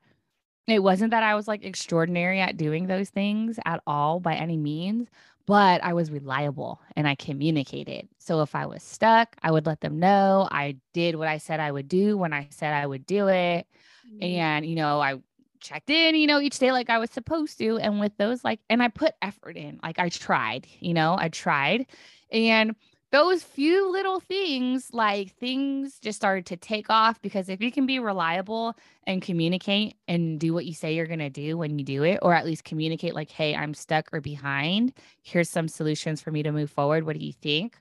it 0.71 0.83
wasn't 0.83 1.11
that 1.11 1.23
I 1.23 1.35
was 1.35 1.49
like 1.49 1.65
extraordinary 1.65 2.41
at 2.41 2.57
doing 2.57 2.87
those 2.87 3.09
things 3.11 3.59
at 3.65 3.83
all 3.87 4.21
by 4.21 4.35
any 4.35 4.57
means, 4.57 5.09
but 5.47 5.83
I 5.83 5.95
was 5.95 6.11
reliable 6.11 6.81
and 6.95 7.09
I 7.09 7.15
communicated. 7.15 8.09
So 8.19 8.43
if 8.43 8.55
I 8.55 8.67
was 8.67 8.83
stuck, 8.83 9.37
I 9.43 9.51
would 9.51 9.67
let 9.67 9.81
them 9.81 9.99
know. 9.99 10.47
I 10.51 10.77
did 10.93 11.17
what 11.17 11.29
I 11.29 11.39
said 11.39 11.59
I 11.59 11.73
would 11.73 11.89
do 11.89 12.19
when 12.19 12.33
I 12.33 12.49
said 12.51 12.75
I 12.75 12.87
would 12.87 13.07
do 13.07 13.29
it. 13.29 13.67
Mm-hmm. 14.07 14.23
And, 14.23 14.67
you 14.67 14.77
know, 14.77 15.01
I 15.01 15.21
checked 15.61 15.91
in, 15.91 16.15
you 16.15 16.27
know, 16.27 16.41
each 16.41 16.59
day 16.59 16.71
like 16.71 16.91
I 16.91 16.99
was 16.99 17.11
supposed 17.11 17.57
to. 17.59 17.79
And 17.79 17.99
with 17.99 18.17
those, 18.19 18.45
like, 18.45 18.61
and 18.69 18.83
I 18.83 18.89
put 18.89 19.15
effort 19.23 19.57
in, 19.57 19.81
like 19.83 19.99
I 19.99 20.11
tried, 20.11 20.67
you 20.81 20.93
know, 20.93 21.17
I 21.19 21.31
tried. 21.31 21.87
And 22.31 22.77
those 23.11 23.43
few 23.43 23.91
little 23.91 24.21
things, 24.21 24.91
like 24.93 25.35
things 25.37 25.99
just 25.99 26.17
started 26.17 26.45
to 26.47 26.57
take 26.57 26.91
off 26.91 27.21
because 27.23 27.49
if 27.49 27.63
you 27.63 27.73
can 27.73 27.87
be 27.87 27.99
reliable 27.99 28.75
and 29.07 29.23
communicate 29.23 29.97
and 30.07 30.39
do 30.39 30.53
what 30.53 30.67
you 30.67 30.75
say 30.75 30.95
you're 30.95 31.07
going 31.07 31.19
to 31.19 31.31
do 31.31 31.57
when 31.57 31.79
you 31.79 31.85
do 31.85 32.03
it, 32.03 32.19
or 32.21 32.35
at 32.35 32.45
least 32.45 32.65
communicate, 32.65 33.15
like, 33.15 33.31
hey, 33.31 33.55
I'm 33.55 33.73
stuck 33.73 34.11
or 34.13 34.21
behind. 34.21 34.93
Here's 35.23 35.49
some 35.49 35.69
solutions 35.69 36.21
for 36.21 36.31
me 36.31 36.43
to 36.43 36.53
move 36.53 36.71
forward. 36.71 37.07
What 37.07 37.19
do 37.19 37.25
you 37.25 37.33
think? 37.33 37.79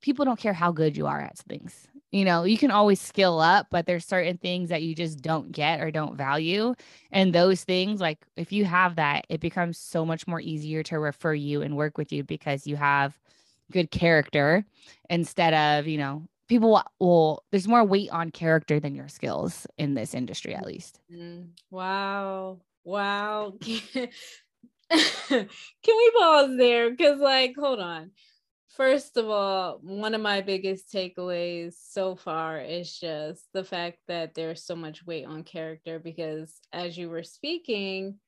People 0.00 0.24
don't 0.24 0.38
care 0.38 0.52
how 0.52 0.70
good 0.70 0.96
you 0.96 1.06
are 1.06 1.20
at 1.20 1.38
things. 1.38 1.88
You 2.12 2.24
know, 2.24 2.44
you 2.44 2.56
can 2.56 2.70
always 2.70 3.00
skill 3.00 3.40
up, 3.40 3.66
but 3.70 3.86
there's 3.86 4.04
certain 4.04 4.38
things 4.38 4.68
that 4.68 4.84
you 4.84 4.94
just 4.94 5.20
don't 5.20 5.50
get 5.50 5.80
or 5.80 5.90
don't 5.90 6.16
value. 6.16 6.76
And 7.10 7.34
those 7.34 7.64
things, 7.64 8.00
like 8.00 8.24
if 8.36 8.52
you 8.52 8.66
have 8.66 8.94
that, 8.96 9.26
it 9.28 9.40
becomes 9.40 9.78
so 9.78 10.06
much 10.06 10.28
more 10.28 10.40
easier 10.40 10.84
to 10.84 11.00
refer 11.00 11.34
you 11.34 11.62
and 11.62 11.76
work 11.76 11.98
with 11.98 12.12
you 12.12 12.22
because 12.22 12.68
you 12.68 12.76
have 12.76 13.18
good 13.72 13.90
character 13.90 14.64
instead 15.10 15.54
of, 15.54 15.86
you 15.86 15.98
know, 15.98 16.26
people 16.48 16.82
will, 17.00 17.44
there's 17.50 17.68
more 17.68 17.84
weight 17.84 18.10
on 18.10 18.30
character 18.30 18.78
than 18.80 18.94
your 18.94 19.08
skills 19.08 19.66
in 19.78 19.94
this 19.94 20.14
industry, 20.14 20.54
at 20.54 20.66
least. 20.66 21.00
Mm, 21.12 21.48
wow. 21.70 22.60
Wow. 22.84 23.54
Can 23.62 24.08
we 24.90 26.10
pause 26.18 26.56
there? 26.56 26.90
Because, 26.90 27.18
like, 27.18 27.54
hold 27.56 27.80
on. 27.80 28.10
First 28.68 29.16
of 29.16 29.28
all, 29.30 29.78
one 29.82 30.14
of 30.14 30.20
my 30.20 30.40
biggest 30.40 30.92
takeaways 30.92 31.74
so 31.80 32.16
far 32.16 32.60
is 32.60 32.98
just 32.98 33.44
the 33.52 33.62
fact 33.62 33.98
that 34.08 34.34
there's 34.34 34.64
so 34.64 34.74
much 34.74 35.06
weight 35.06 35.26
on 35.26 35.44
character 35.44 36.00
because 36.00 36.60
as 36.72 36.98
you 36.98 37.08
were 37.08 37.22
speaking, 37.22 38.18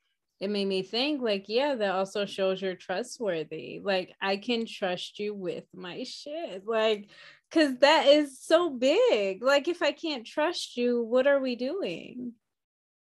it 0.41 0.51
made 0.51 0.67
me 0.67 0.83
think 0.83 1.23
like 1.23 1.45
yeah 1.49 1.75
that 1.75 1.95
also 1.95 2.27
shows 2.27 2.61
you're 2.61 2.75
trustworthy 2.75 3.81
like 3.83 4.15
i 4.21 4.37
can 4.37 4.67
trust 4.67 5.19
you 5.19 5.35
with 5.35 5.65
my 5.75 6.03
shit 6.05 6.67
like 6.67 7.09
because 7.51 7.77
that 7.79 8.07
is 8.07 8.39
so 8.39 8.71
big 8.71 9.43
like 9.43 9.69
if 9.69 9.83
i 9.83 9.93
can't 9.93 10.27
trust 10.27 10.77
you 10.77 11.03
what 11.03 11.27
are 11.27 11.41
we 11.41 11.57
doing? 11.57 12.33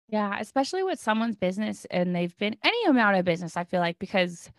Yeah 0.08 0.36
especially 0.40 0.82
with 0.82 1.00
someone's 1.00 1.36
business 1.36 1.86
and 1.90 2.14
they've 2.14 2.36
been 2.36 2.56
any 2.62 2.84
amount 2.84 3.16
of 3.16 3.24
business 3.24 3.56
i 3.56 3.64
feel 3.64 3.80
like 3.80 3.98
because 3.98 4.50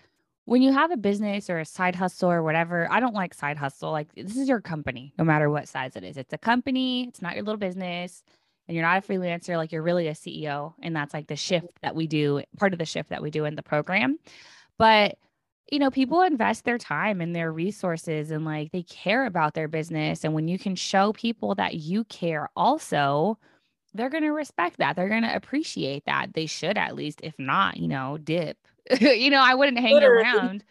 when 0.45 0.61
you 0.61 0.73
have 0.73 0.91
a 0.91 0.97
business 0.97 1.49
or 1.49 1.59
a 1.59 1.65
side 1.65 1.95
hustle 1.95 2.31
or 2.31 2.41
whatever 2.43 2.91
i 2.91 2.99
don't 2.99 3.13
like 3.13 3.33
side 3.33 3.57
hustle 3.57 3.91
like 3.91 4.13
this 4.15 4.35
is 4.35 4.49
your 4.49 4.61
company 4.61 5.13
no 5.17 5.23
matter 5.23 5.49
what 5.49 5.67
size 5.67 5.95
it 5.95 6.03
is 6.03 6.17
it's 6.17 6.33
a 6.33 6.37
company 6.37 7.07
it's 7.07 7.21
not 7.21 7.35
your 7.35 7.43
little 7.43 7.57
business 7.57 8.23
and 8.67 8.75
you're 8.75 8.85
not 8.85 9.03
a 9.03 9.07
freelancer, 9.07 9.57
like 9.57 9.71
you're 9.71 9.81
really 9.81 10.07
a 10.07 10.13
CEO. 10.13 10.73
And 10.81 10.95
that's 10.95 11.13
like 11.13 11.27
the 11.27 11.35
shift 11.35 11.65
mm-hmm. 11.65 11.79
that 11.81 11.95
we 11.95 12.07
do, 12.07 12.43
part 12.57 12.73
of 12.73 12.79
the 12.79 12.85
shift 12.85 13.09
that 13.09 13.21
we 13.21 13.31
do 13.31 13.45
in 13.45 13.55
the 13.55 13.63
program. 13.63 14.17
But 14.77 15.17
you 15.71 15.79
know, 15.79 15.89
people 15.89 16.21
invest 16.21 16.65
their 16.65 16.77
time 16.77 17.21
and 17.21 17.35
their 17.35 17.51
resources 17.51 18.31
and 18.31 18.45
like 18.45 18.71
they 18.71 18.83
care 18.83 19.25
about 19.25 19.53
their 19.53 19.67
business. 19.67 20.23
And 20.23 20.33
when 20.33 20.47
you 20.47 20.59
can 20.59 20.75
show 20.75 21.13
people 21.13 21.55
that 21.55 21.75
you 21.75 22.03
care 22.03 22.49
also, 22.55 23.39
they're 23.93 24.09
going 24.09 24.23
to 24.23 24.31
respect 24.31 24.77
that. 24.77 24.95
They're 24.95 25.09
going 25.09 25.23
to 25.23 25.35
appreciate 25.35 26.05
that. 26.05 26.33
They 26.33 26.45
should 26.45 26.77
at 26.77 26.95
least, 26.95 27.21
if 27.23 27.33
not, 27.39 27.77
you 27.77 27.87
know, 27.87 28.17
dip. 28.17 28.57
you 28.99 29.29
know, 29.29 29.41
I 29.41 29.55
wouldn't 29.55 29.79
hang 29.79 29.93
Literally. 29.93 30.23
around. 30.23 30.63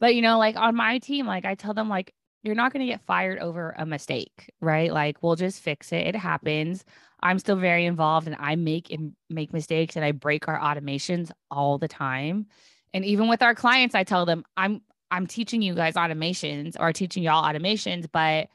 But, 0.00 0.14
you 0.14 0.22
know, 0.22 0.38
like 0.38 0.56
on 0.56 0.74
my 0.74 0.98
team, 0.98 1.26
like 1.26 1.44
I 1.44 1.54
tell 1.54 1.74
them, 1.74 1.88
like, 1.88 2.12
you're 2.42 2.56
not 2.56 2.72
going 2.72 2.84
to 2.84 2.92
get 2.92 3.06
fired 3.06 3.38
over 3.38 3.74
a 3.78 3.86
mistake, 3.86 4.50
right? 4.60 4.92
Like, 4.92 5.22
we'll 5.22 5.36
just 5.36 5.62
fix 5.62 5.92
it. 5.92 6.08
It 6.08 6.16
happens. 6.16 6.84
I'm 7.22 7.38
still 7.38 7.56
very 7.56 7.86
involved 7.86 8.26
and 8.26 8.36
I 8.38 8.56
make 8.56 8.90
and 8.90 9.14
make 9.30 9.52
mistakes 9.52 9.96
and 9.96 10.04
I 10.04 10.12
break 10.12 10.48
our 10.48 10.58
automations 10.58 11.30
all 11.50 11.78
the 11.78 11.88
time. 11.88 12.46
And 12.94 13.04
even 13.04 13.28
with 13.28 13.42
our 13.42 13.54
clients, 13.54 13.94
I 13.94 14.04
tell 14.04 14.26
them 14.26 14.44
I'm 14.56 14.82
I'm 15.10 15.26
teaching 15.26 15.60
you 15.62 15.74
guys 15.74 15.94
automations 15.94 16.74
or 16.80 16.92
teaching 16.92 17.22
y'all 17.22 17.44
automations, 17.44 18.06
but 18.10 18.48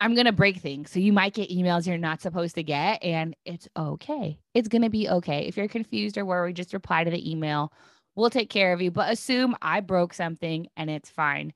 I'm 0.00 0.14
going 0.14 0.26
to 0.26 0.32
break 0.32 0.58
things. 0.58 0.90
So 0.90 0.98
you 0.98 1.12
might 1.14 1.32
get 1.32 1.50
emails 1.50 1.86
you're 1.86 1.96
not 1.96 2.20
supposed 2.20 2.56
to 2.56 2.62
get 2.62 3.02
and 3.02 3.34
it's 3.46 3.68
okay. 3.76 4.38
It's 4.52 4.68
going 4.68 4.82
to 4.82 4.90
be 4.90 5.08
okay. 5.08 5.46
If 5.46 5.56
you're 5.56 5.68
confused 5.68 6.18
or 6.18 6.26
worried, 6.26 6.56
just 6.56 6.74
reply 6.74 7.04
to 7.04 7.10
the 7.10 7.30
email. 7.30 7.72
We'll 8.14 8.30
take 8.30 8.50
care 8.50 8.72
of 8.72 8.82
you, 8.82 8.90
but 8.90 9.10
assume 9.10 9.56
I 9.62 9.80
broke 9.80 10.12
something 10.12 10.68
and 10.76 10.90
it's 10.90 11.10
fine. 11.10 11.52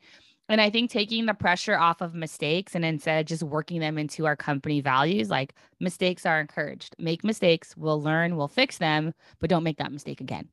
And 0.48 0.60
I 0.60 0.70
think 0.70 0.90
taking 0.90 1.26
the 1.26 1.34
pressure 1.34 1.76
off 1.76 2.00
of 2.00 2.14
mistakes 2.14 2.74
and 2.74 2.84
instead 2.84 3.26
just 3.26 3.42
working 3.42 3.80
them 3.80 3.98
into 3.98 4.24
our 4.24 4.36
company 4.36 4.80
values, 4.80 5.28
like 5.28 5.54
mistakes 5.78 6.24
are 6.24 6.40
encouraged. 6.40 6.96
Make 6.98 7.22
mistakes, 7.22 7.76
we'll 7.76 8.00
learn, 8.02 8.36
we'll 8.36 8.48
fix 8.48 8.78
them, 8.78 9.12
but 9.40 9.50
don't 9.50 9.62
make 9.62 9.76
that 9.76 9.92
mistake 9.92 10.20
again. 10.22 10.48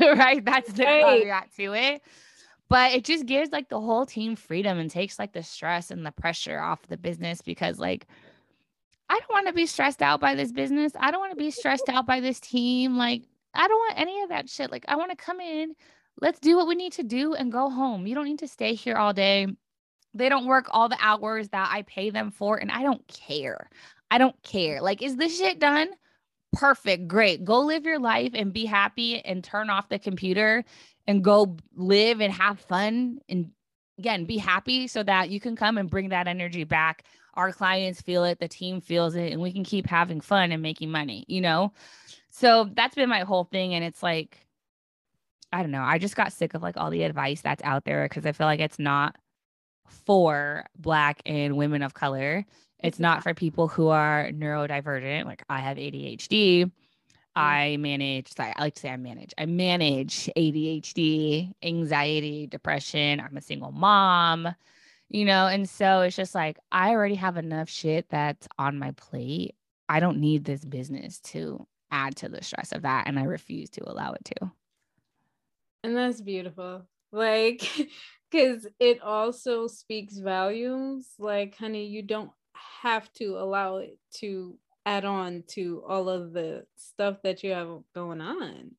right? 0.00 0.44
That's 0.44 0.72
the 0.72 0.84
caveat 0.84 1.48
to 1.56 1.72
it. 1.74 2.02
But 2.68 2.92
it 2.92 3.04
just 3.04 3.26
gives 3.26 3.52
like 3.52 3.68
the 3.68 3.80
whole 3.80 4.04
team 4.04 4.36
freedom 4.36 4.78
and 4.78 4.90
takes 4.90 5.18
like 5.18 5.32
the 5.32 5.42
stress 5.42 5.90
and 5.90 6.04
the 6.04 6.10
pressure 6.10 6.60
off 6.60 6.86
the 6.88 6.96
business 6.96 7.40
because 7.40 7.78
like 7.78 8.06
I 9.08 9.18
don't 9.20 9.30
want 9.30 9.46
to 9.46 9.52
be 9.52 9.66
stressed 9.66 10.02
out 10.02 10.20
by 10.20 10.34
this 10.34 10.52
business. 10.52 10.92
I 10.98 11.10
don't 11.10 11.20
want 11.20 11.30
to 11.30 11.36
be 11.36 11.50
stressed 11.50 11.88
out 11.88 12.06
by 12.06 12.20
this 12.20 12.40
team. 12.40 12.96
Like 12.96 13.22
I 13.54 13.68
don't 13.68 13.78
want 13.78 14.00
any 14.00 14.20
of 14.22 14.28
that 14.30 14.50
shit. 14.50 14.70
Like 14.70 14.84
I 14.88 14.96
want 14.96 15.10
to 15.10 15.16
come 15.16 15.40
in, 15.40 15.74
let's 16.20 16.40
do 16.40 16.56
what 16.56 16.66
we 16.66 16.74
need 16.74 16.92
to 16.94 17.02
do 17.02 17.34
and 17.34 17.52
go 17.52 17.70
home. 17.70 18.06
You 18.06 18.14
don't 18.14 18.26
need 18.26 18.38
to 18.40 18.48
stay 18.48 18.74
here 18.74 18.96
all 18.96 19.12
day. 19.12 19.46
They 20.14 20.28
don't 20.28 20.46
work 20.46 20.66
all 20.70 20.88
the 20.88 20.98
hours 21.00 21.48
that 21.50 21.68
I 21.70 21.82
pay 21.82 22.10
them 22.10 22.30
for, 22.30 22.56
and 22.56 22.70
I 22.70 22.82
don't 22.82 23.06
care. 23.08 23.68
I 24.10 24.18
don't 24.18 24.40
care. 24.42 24.80
Like, 24.80 25.02
is 25.02 25.16
this 25.16 25.36
shit 25.36 25.58
done? 25.58 25.88
Perfect. 26.52 27.06
Great. 27.06 27.44
Go 27.44 27.60
live 27.60 27.84
your 27.84 27.98
life 27.98 28.30
and 28.34 28.52
be 28.52 28.64
happy 28.64 29.20
and 29.24 29.44
turn 29.44 29.68
off 29.68 29.88
the 29.88 29.98
computer 29.98 30.64
and 31.06 31.22
go 31.22 31.56
live 31.74 32.20
and 32.20 32.32
have 32.32 32.60
fun 32.60 33.18
and 33.28 33.50
again 33.98 34.24
be 34.24 34.36
happy 34.36 34.86
so 34.86 35.02
that 35.02 35.30
you 35.30 35.40
can 35.40 35.56
come 35.56 35.78
and 35.78 35.90
bring 35.90 36.10
that 36.10 36.26
energy 36.26 36.64
back 36.64 37.04
our 37.34 37.52
clients 37.52 38.00
feel 38.00 38.24
it 38.24 38.38
the 38.38 38.48
team 38.48 38.80
feels 38.80 39.14
it 39.14 39.32
and 39.32 39.40
we 39.40 39.52
can 39.52 39.64
keep 39.64 39.86
having 39.86 40.20
fun 40.20 40.52
and 40.52 40.62
making 40.62 40.90
money 40.90 41.24
you 41.28 41.40
know 41.40 41.72
so 42.30 42.68
that's 42.74 42.94
been 42.94 43.08
my 43.08 43.20
whole 43.20 43.44
thing 43.44 43.74
and 43.74 43.84
it's 43.84 44.02
like 44.02 44.45
I 45.56 45.62
don't 45.62 45.70
know. 45.70 45.82
I 45.82 45.96
just 45.96 46.16
got 46.16 46.34
sick 46.34 46.52
of 46.52 46.62
like 46.62 46.76
all 46.76 46.90
the 46.90 47.04
advice 47.04 47.40
that's 47.40 47.62
out 47.62 47.86
there 47.86 48.06
because 48.06 48.26
I 48.26 48.32
feel 48.32 48.46
like 48.46 48.60
it's 48.60 48.78
not 48.78 49.16
for 49.88 50.66
Black 50.76 51.22
and 51.24 51.56
women 51.56 51.82
of 51.82 51.94
color. 51.94 52.44
It's 52.78 52.98
not 52.98 53.22
for 53.22 53.32
people 53.32 53.66
who 53.66 53.88
are 53.88 54.28
neurodivergent. 54.32 55.24
Like 55.24 55.42
I 55.48 55.60
have 55.60 55.78
ADHD. 55.78 56.64
Mm-hmm. 56.64 56.68
I 57.34 57.78
manage, 57.78 58.34
sorry, 58.34 58.52
I 58.54 58.60
like 58.60 58.74
to 58.74 58.80
say 58.80 58.90
I 58.90 58.98
manage. 58.98 59.32
I 59.38 59.46
manage 59.46 60.28
ADHD, 60.36 61.52
anxiety, 61.62 62.46
depression. 62.46 63.18
I'm 63.18 63.38
a 63.38 63.40
single 63.40 63.72
mom, 63.72 64.54
you 65.08 65.24
know, 65.24 65.46
and 65.46 65.66
so 65.66 66.02
it's 66.02 66.16
just 66.16 66.34
like 66.34 66.58
I 66.70 66.90
already 66.90 67.14
have 67.14 67.38
enough 67.38 67.70
shit 67.70 68.10
that's 68.10 68.46
on 68.58 68.78
my 68.78 68.90
plate. 68.90 69.54
I 69.88 70.00
don't 70.00 70.18
need 70.18 70.44
this 70.44 70.66
business 70.66 71.18
to 71.20 71.66
add 71.90 72.16
to 72.16 72.28
the 72.28 72.44
stress 72.44 72.72
of 72.72 72.82
that. 72.82 73.06
And 73.06 73.18
I 73.18 73.22
refuse 73.22 73.70
to 73.70 73.90
allow 73.90 74.12
it 74.12 74.24
to. 74.36 74.52
And 75.86 75.96
that's 75.96 76.20
beautiful. 76.20 76.82
like 77.12 77.62
because 78.30 78.66
it 78.80 79.00
also 79.02 79.68
speaks 79.68 80.18
volumes 80.18 81.06
like 81.16 81.56
honey 81.56 81.86
you 81.86 82.02
don't 82.02 82.32
have 82.82 83.12
to 83.12 83.38
allow 83.38 83.76
it 83.76 83.96
to 84.14 84.58
add 84.84 85.04
on 85.04 85.44
to 85.46 85.84
all 85.86 86.08
of 86.08 86.32
the 86.32 86.66
stuff 86.74 87.18
that 87.22 87.44
you 87.44 87.52
have 87.52 87.68
going 87.94 88.20
on 88.20 88.72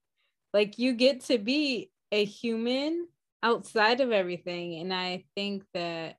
like 0.53 0.77
you 0.77 0.91
get 0.91 1.21
to 1.21 1.37
be 1.37 1.89
a 2.11 2.25
human 2.25 3.07
outside 3.41 4.01
of 4.01 4.11
everything 4.11 4.81
and 4.81 4.93
i 4.93 5.23
think 5.33 5.63
that 5.73 6.17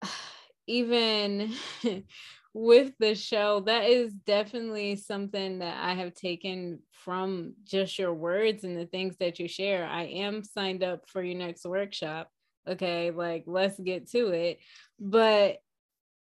even 0.68 1.52
with 2.52 2.92
the 2.98 3.14
show 3.14 3.60
that 3.60 3.84
is 3.84 4.12
definitely 4.12 4.96
something 4.96 5.60
that 5.60 5.76
i 5.84 5.94
have 5.94 6.12
taken 6.14 6.80
from 6.92 7.54
just 7.64 7.98
your 7.98 8.12
words 8.12 8.64
and 8.64 8.76
the 8.76 8.86
things 8.86 9.16
that 9.18 9.38
you 9.38 9.48
share. 9.48 9.86
I 9.86 10.02
am 10.02 10.42
signed 10.44 10.82
up 10.82 11.08
for 11.08 11.22
your 11.22 11.38
next 11.38 11.64
workshop 11.64 12.28
okay? 12.68 13.10
Like 13.10 13.44
let's 13.46 13.78
get 13.78 14.10
to 14.10 14.28
it. 14.28 14.58
But 14.98 15.58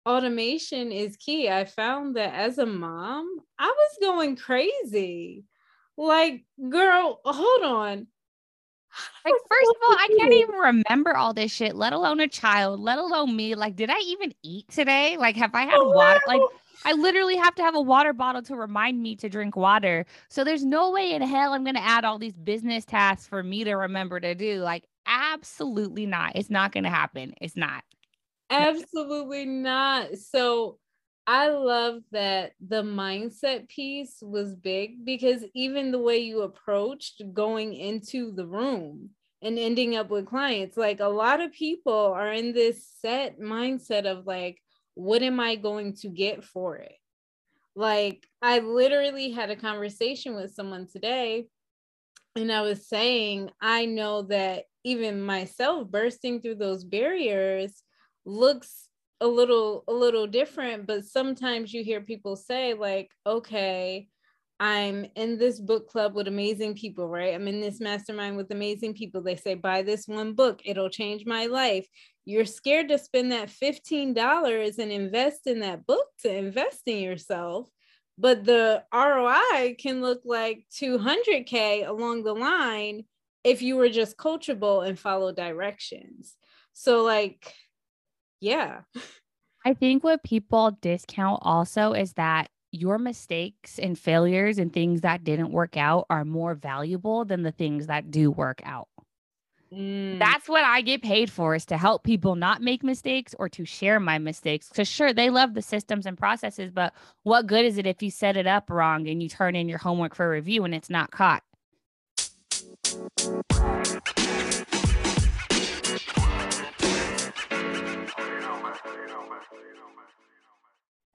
automation 0.06 0.92
is 0.92 1.18
key. 1.18 1.50
I 1.50 1.66
found 1.66 2.16
that 2.16 2.34
as 2.34 2.58
a 2.58 2.66
mom 2.66 3.28
i 3.60 3.66
was 3.66 3.98
going 4.02 4.36
crazy. 4.36 5.44
Like 5.98 6.46
girl 6.70 7.20
hold 7.26 7.64
on 7.64 8.08
like, 9.26 9.34
first 9.50 9.70
of 9.70 9.76
all, 9.88 9.96
I 9.96 10.08
can't 10.20 10.34
even 10.34 10.56
remember 10.56 11.16
all 11.16 11.34
this 11.34 11.52
shit, 11.52 11.76
let 11.76 11.94
alone 11.94 12.20
a 12.20 12.28
child, 12.28 12.80
let 12.80 12.98
alone 12.98 13.36
me. 13.36 13.56
Like, 13.56 13.76
did 13.76 13.90
I 13.90 14.00
even 14.00 14.34
eat 14.44 14.68
today? 14.70 15.18
Like, 15.18 15.36
have 15.36 15.54
I 15.54 15.62
had 15.62 15.76
oh, 15.76 15.92
water? 15.92 16.22
Like, 16.28 16.42
I 16.86 16.94
literally 16.94 17.36
have 17.36 17.56
to 17.56 17.64
have 17.64 17.76
a 17.76 17.82
water 17.82 18.14
bottle 18.14 18.42
to 18.44 18.56
remind 18.56 19.02
me 19.02 19.16
to 19.18 19.30
drink 19.30 19.56
water. 19.56 20.06
So 20.30 20.44
there's 20.44 20.64
no 20.64 20.92
way 20.92 21.14
in 21.14 21.22
hell 21.22 21.54
I'm 21.54 21.64
going 21.64 21.76
to 21.76 21.84
add 21.84 22.06
all 22.06 22.20
these 22.20 22.38
business 22.38 22.86
tasks 22.86 23.28
for 23.28 23.44
me 23.44 23.64
to 23.64 23.74
remember 23.74 24.20
to 24.20 24.36
do. 24.36 24.62
Like, 24.62 24.86
absolutely 25.06 26.06
not. 26.06 26.36
It's 26.36 26.50
not 26.50 26.72
going 26.72 26.84
to 26.84 26.90
happen. 26.90 27.34
It's 27.42 27.56
not. 27.56 27.84
Absolutely 28.50 29.46
not. 29.46 30.18
So 30.18 30.78
I 31.30 31.50
love 31.50 32.04
that 32.14 32.54
the 32.66 32.84
mindset 32.84 33.68
piece 33.68 34.20
was 34.22 34.56
big 34.56 35.04
because 35.04 35.44
even 35.54 35.92
the 35.92 36.00
way 36.00 36.20
you 36.20 36.42
approached 36.42 37.22
going 37.34 37.74
into 37.74 38.32
the 38.32 38.48
room 38.48 39.10
and 39.42 39.60
ending 39.60 39.98
up 39.98 40.10
with 40.10 40.26
clients, 40.26 40.78
like 40.78 41.02
a 41.02 41.10
lot 41.10 41.42
of 41.42 41.52
people 41.52 41.94
are 41.94 42.32
in 42.32 42.54
this 42.54 42.88
set 43.02 43.42
mindset 43.42 44.06
of 44.06 44.26
like, 44.26 44.58
what 44.94 45.22
am 45.22 45.42
I 45.42 45.58
going 45.58 45.96
to 45.98 46.08
get 46.08 46.46
for 46.46 46.78
it? 46.78 46.96
Like, 47.76 48.26
I 48.42 48.60
literally 48.60 49.30
had 49.32 49.52
a 49.52 49.56
conversation 49.56 50.34
with 50.34 50.56
someone 50.56 50.88
today, 50.92 51.46
and 52.36 52.52
I 52.52 52.62
was 52.62 52.88
saying, 52.88 53.52
I 53.62 53.86
know 53.86 54.24
that 54.24 54.64
even 54.84 55.22
myself 55.22 55.88
bursting 55.88 56.42
through 56.42 56.56
those 56.56 56.84
barriers 56.84 57.84
looks 58.26 58.87
a 59.22 59.28
little 59.28 59.84
a 59.88 59.94
little 59.94 60.28
different 60.28 60.86
but 60.86 61.06
sometimes 61.06 61.74
you 61.74 61.84
hear 61.84 62.02
people 62.02 62.36
say 62.36 62.74
like 62.74 63.12
okay 63.26 64.08
i'm 64.60 65.06
in 65.16 65.38
this 65.38 65.60
book 65.60 65.90
club 65.90 66.16
with 66.16 66.28
amazing 66.28 66.76
people 66.76 67.08
right? 67.08 67.34
I'm 67.34 67.48
in 67.48 67.62
this 67.62 67.80
mastermind 67.80 68.38
with 68.38 68.52
amazing 68.52 68.94
people. 68.96 69.22
They 69.22 69.36
say 69.36 69.54
buy 69.54 69.84
this 69.84 70.08
one 70.08 70.34
book. 70.34 70.62
It'll 70.66 70.90
change 70.90 71.26
my 71.26 71.46
life. 71.46 71.88
You're 72.26 72.46
scared 72.46 72.90
to 72.90 72.98
spend 72.98 73.32
that 73.32 73.50
$15 73.50 74.80
and 74.80 74.92
invest 74.92 75.46
in 75.46 75.60
that 75.60 75.86
book 75.86 76.08
to 76.24 76.36
invest 76.36 76.82
in 76.88 76.98
yourself 76.98 77.70
but 78.18 78.44
the 78.44 78.84
roi 78.94 79.76
can 79.78 80.02
look 80.02 80.22
like 80.26 80.66
200k 80.74 81.88
along 81.88 82.24
the 82.24 82.34
line 82.34 83.04
if 83.44 83.62
you 83.62 83.78
were 83.78 83.90
just 83.90 84.18
coachable 84.18 84.88
and 84.88 84.98
follow 84.98 85.32
directions. 85.32 86.36
So 86.74 87.04
like 87.04 87.54
yeah. 88.40 88.82
I 89.66 89.74
think 89.74 90.04
what 90.04 90.24
people 90.24 90.78
discount 90.82 91.40
also 91.42 91.94
is 91.94 92.14
that 92.14 92.50
your 92.72 92.98
mistakes 92.98 93.80
and 93.80 93.98
failures 93.98 94.58
and 94.58 94.72
things 94.72 95.02
that 95.02 95.24
didn't 95.24 95.52
work 95.52 95.78
out 95.78 96.06
are 96.10 96.26
more 96.26 96.54
valuable 96.54 97.26
than 97.26 97.44
the 97.44 97.52
things 97.52 97.88
that 97.88 98.12
do 98.12 98.30
work 98.30 98.62
out. 98.64 98.88
Mm. 99.74 100.20
That's 100.20 100.48
what 100.48 100.64
I 100.64 100.82
get 100.82 101.02
paid 101.02 101.30
for 101.30 101.54
is 101.56 101.66
to 101.66 101.78
help 101.78 102.04
people 102.04 102.36
not 102.36 102.62
make 102.62 102.84
mistakes 102.84 103.36
or 103.38 103.50
to 103.50 103.66
share 103.66 104.00
my 104.00 104.18
mistakes. 104.18 104.70
Because 104.70 104.88
sure, 104.88 105.12
they 105.12 105.30
love 105.30 105.54
the 105.54 105.62
systems 105.62 106.06
and 106.06 106.18
processes, 106.18 106.72
but 106.72 106.94
what 107.24 107.48
good 107.48 107.66
is 107.66 107.78
it 107.78 107.86
if 107.86 108.02
you 108.02 108.10
set 108.10 108.38
it 108.38 108.48
up 108.48 108.70
wrong 108.70 109.08
and 109.08 109.22
you 109.22 109.28
turn 109.28 109.56
in 109.56 109.68
your 109.68 109.80
homework 109.80 110.16
for 110.16 110.30
review 110.30 110.64
and 110.64 110.74
it's 110.74 110.90
not 110.90 111.12
caught? 111.12 111.44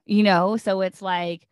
You 0.07 0.23
know 0.23 0.57
so 0.57 0.81
it's 0.81 1.03
like 1.03 1.47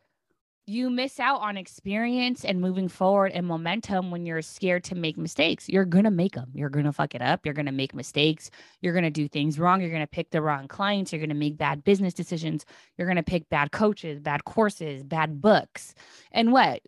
you 0.71 0.89
miss 0.89 1.19
out 1.19 1.41
on 1.41 1.57
experience 1.57 2.45
and 2.45 2.61
moving 2.61 2.89
forward 2.89 3.33
and 3.33 3.45
momentum 3.45 4.13
when 4.13 4.25
you're 4.25 4.41
scared 4.41 4.85
to 4.85 4.95
make 4.95 5.19
mistakes. 5.19 5.69
You're 5.69 5.85
going 5.85 6.05
to 6.05 6.13
make 6.13 6.35
them. 6.35 6.49
You're 6.55 6.69
going 6.69 6.85
to 6.85 6.93
fuck 6.93 7.17
it 7.17 7.21
up. 7.21 7.45
You're 7.45 7.55
going 7.55 7.67
to 7.67 7.73
make 7.73 7.93
mistakes. 7.93 8.53
You're 8.81 8.93
going 8.93 9.05
to 9.05 9.11
do 9.11 9.27
things 9.27 9.59
wrong. 9.59 9.81
You're 9.81 9.91
going 9.91 10.01
to 10.03 10.07
pick 10.07 10.31
the 10.31 10.41
wrong 10.41 10.69
clients. 10.69 11.13
You're 11.13 11.19
going 11.19 11.31
to 11.31 11.35
make 11.35 11.59
bad 11.59 11.83
business 11.83 12.15
decisions. 12.15 12.65
You're 12.97 13.09
going 13.09 13.17
to 13.17 13.23
pick 13.25 13.49
bad 13.49 13.73
coaches, 13.73 14.21
bad 14.21 14.45
courses, 14.45 15.03
bad 15.03 15.41
books. 15.41 15.93
And 16.31 16.53
what? 16.53 16.83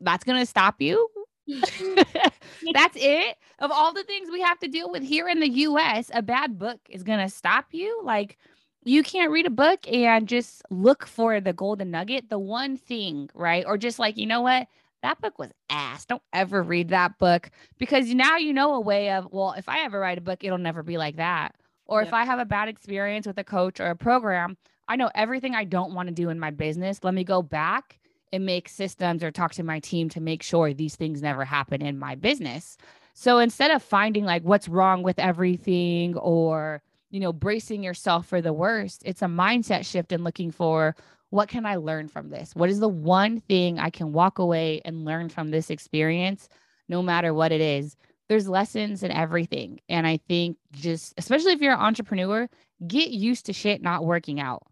That's 0.00 0.24
going 0.24 0.40
to 0.40 0.46
stop 0.46 0.80
you? 0.80 1.08
That's 1.46 2.96
it. 2.96 3.36
Of 3.60 3.70
all 3.70 3.92
the 3.92 4.02
things 4.02 4.30
we 4.32 4.40
have 4.40 4.58
to 4.60 4.68
deal 4.68 4.90
with 4.90 5.04
here 5.04 5.28
in 5.28 5.38
the 5.38 5.48
US, 5.48 6.10
a 6.12 6.22
bad 6.22 6.58
book 6.58 6.80
is 6.88 7.04
going 7.04 7.20
to 7.20 7.28
stop 7.28 7.66
you. 7.70 8.00
Like, 8.02 8.36
you 8.84 9.02
can't 9.02 9.30
read 9.30 9.46
a 9.46 9.50
book 9.50 9.86
and 9.90 10.26
just 10.28 10.62
look 10.70 11.06
for 11.06 11.40
the 11.40 11.52
golden 11.52 11.90
nugget, 11.90 12.28
the 12.28 12.38
one 12.38 12.76
thing, 12.76 13.30
right? 13.34 13.64
Or 13.66 13.78
just 13.78 13.98
like, 13.98 14.16
you 14.16 14.26
know 14.26 14.40
what? 14.40 14.66
That 15.02 15.20
book 15.20 15.38
was 15.38 15.50
ass. 15.68 16.04
Don't 16.06 16.22
ever 16.32 16.62
read 16.62 16.88
that 16.88 17.18
book 17.18 17.50
because 17.78 18.12
now 18.14 18.36
you 18.36 18.52
know 18.52 18.74
a 18.74 18.80
way 18.80 19.10
of, 19.10 19.28
well, 19.30 19.54
if 19.56 19.68
I 19.68 19.80
ever 19.80 19.98
write 19.98 20.18
a 20.18 20.22
book, 20.22 20.44
it'll 20.44 20.58
never 20.58 20.82
be 20.82 20.96
like 20.96 21.16
that. 21.16 21.54
Or 21.86 22.00
yep. 22.00 22.08
if 22.08 22.14
I 22.14 22.24
have 22.24 22.38
a 22.38 22.44
bad 22.44 22.68
experience 22.68 23.26
with 23.26 23.38
a 23.38 23.44
coach 23.44 23.80
or 23.80 23.86
a 23.86 23.96
program, 23.96 24.56
I 24.88 24.96
know 24.96 25.10
everything 25.14 25.54
I 25.54 25.64
don't 25.64 25.94
want 25.94 26.08
to 26.08 26.14
do 26.14 26.28
in 26.28 26.38
my 26.38 26.50
business. 26.50 27.00
Let 27.02 27.14
me 27.14 27.24
go 27.24 27.42
back 27.42 27.98
and 28.32 28.46
make 28.46 28.68
systems 28.68 29.22
or 29.22 29.30
talk 29.30 29.52
to 29.54 29.62
my 29.62 29.80
team 29.80 30.08
to 30.10 30.20
make 30.20 30.42
sure 30.42 30.72
these 30.72 30.96
things 30.96 31.22
never 31.22 31.44
happen 31.44 31.82
in 31.82 31.98
my 31.98 32.14
business. 32.14 32.76
So 33.14 33.38
instead 33.38 33.70
of 33.70 33.82
finding 33.82 34.24
like 34.24 34.42
what's 34.42 34.68
wrong 34.68 35.02
with 35.02 35.18
everything 35.18 36.16
or 36.16 36.82
you 37.12 37.20
know, 37.20 37.32
bracing 37.32 37.84
yourself 37.84 38.26
for 38.26 38.40
the 38.40 38.54
worst. 38.54 39.02
It's 39.04 39.22
a 39.22 39.26
mindset 39.26 39.84
shift 39.86 40.10
and 40.10 40.24
looking 40.24 40.50
for 40.50 40.96
what 41.28 41.48
can 41.48 41.64
I 41.64 41.76
learn 41.76 42.08
from 42.08 42.30
this? 42.30 42.54
What 42.56 42.70
is 42.70 42.80
the 42.80 42.88
one 42.88 43.40
thing 43.40 43.78
I 43.78 43.90
can 43.90 44.12
walk 44.12 44.38
away 44.38 44.80
and 44.84 45.04
learn 45.04 45.28
from 45.28 45.50
this 45.50 45.70
experience, 45.70 46.48
no 46.88 47.02
matter 47.02 47.32
what 47.32 47.52
it 47.52 47.60
is? 47.60 47.96
There's 48.28 48.48
lessons 48.48 49.02
in 49.02 49.10
everything. 49.10 49.80
And 49.88 50.06
I 50.06 50.20
think 50.28 50.56
just, 50.72 51.14
especially 51.18 51.52
if 51.52 51.60
you're 51.60 51.74
an 51.74 51.80
entrepreneur, 51.80 52.48
get 52.86 53.10
used 53.10 53.46
to 53.46 53.52
shit 53.52 53.82
not 53.82 54.04
working 54.04 54.40
out. 54.40 54.62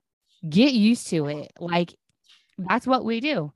Get 0.48 0.72
used 0.72 1.09
to 1.09 1.26
it. 1.26 1.53
Like 1.61 1.94
that's 2.57 2.87
what 2.87 3.05
we 3.05 3.20
do. 3.20 3.53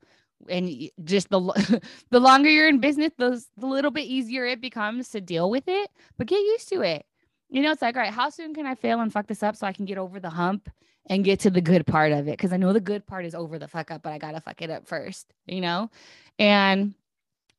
And 0.47 0.69
just 1.03 1.29
the 1.29 1.81
the 2.11 2.19
longer 2.19 2.49
you're 2.49 2.69
in 2.69 2.79
business, 2.79 3.11
the, 3.17 3.43
the 3.57 3.65
little 3.65 3.91
bit 3.91 4.05
easier 4.05 4.45
it 4.45 4.61
becomes 4.61 5.09
to 5.09 5.21
deal 5.21 5.49
with 5.49 5.63
it. 5.67 5.89
But 6.17 6.27
get 6.27 6.41
used 6.41 6.69
to 6.69 6.81
it 6.81 7.05
you 7.55 7.61
know, 7.61 7.71
it's 7.71 7.81
like, 7.81 7.95
all 7.95 8.01
right, 8.01 8.11
how 8.11 8.29
soon 8.29 8.53
can 8.53 8.65
I 8.65 8.75
fail 8.75 8.99
and 8.99 9.13
fuck 9.13 9.27
this 9.27 9.41
up 9.41 9.55
so 9.55 9.65
I 9.65 9.71
can 9.71 9.85
get 9.85 9.97
over 9.97 10.19
the 10.19 10.29
hump 10.29 10.69
and 11.05 11.23
get 11.23 11.39
to 11.39 11.49
the 11.49 11.61
good 11.61 11.87
part 11.87 12.11
of 12.11 12.27
it? 12.27 12.31
Because 12.31 12.51
I 12.51 12.57
know 12.57 12.73
the 12.73 12.81
good 12.81 13.07
part 13.07 13.23
is 13.23 13.33
over 13.33 13.57
the 13.57 13.69
fuck 13.69 13.91
up, 13.91 14.03
but 14.03 14.11
I 14.11 14.17
gotta 14.17 14.41
fuck 14.41 14.61
it 14.61 14.69
up 14.69 14.85
first, 14.85 15.33
you 15.45 15.61
know? 15.61 15.89
And 16.37 16.93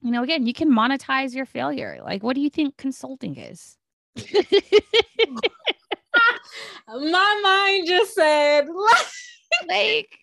you 0.02 0.11
know, 0.11 0.22
again, 0.22 0.44
you 0.46 0.52
can 0.52 0.70
monetize 0.70 1.35
your 1.35 1.46
failure. 1.46 1.98
Like, 2.04 2.22
what 2.22 2.35
do 2.35 2.42
you 2.42 2.50
think 2.50 2.76
consulting 2.76 3.37
is? 3.37 3.78
My 6.88 7.40
mind 7.42 7.87
just 7.87 8.14
said, 8.14 8.66
like, 9.68 10.18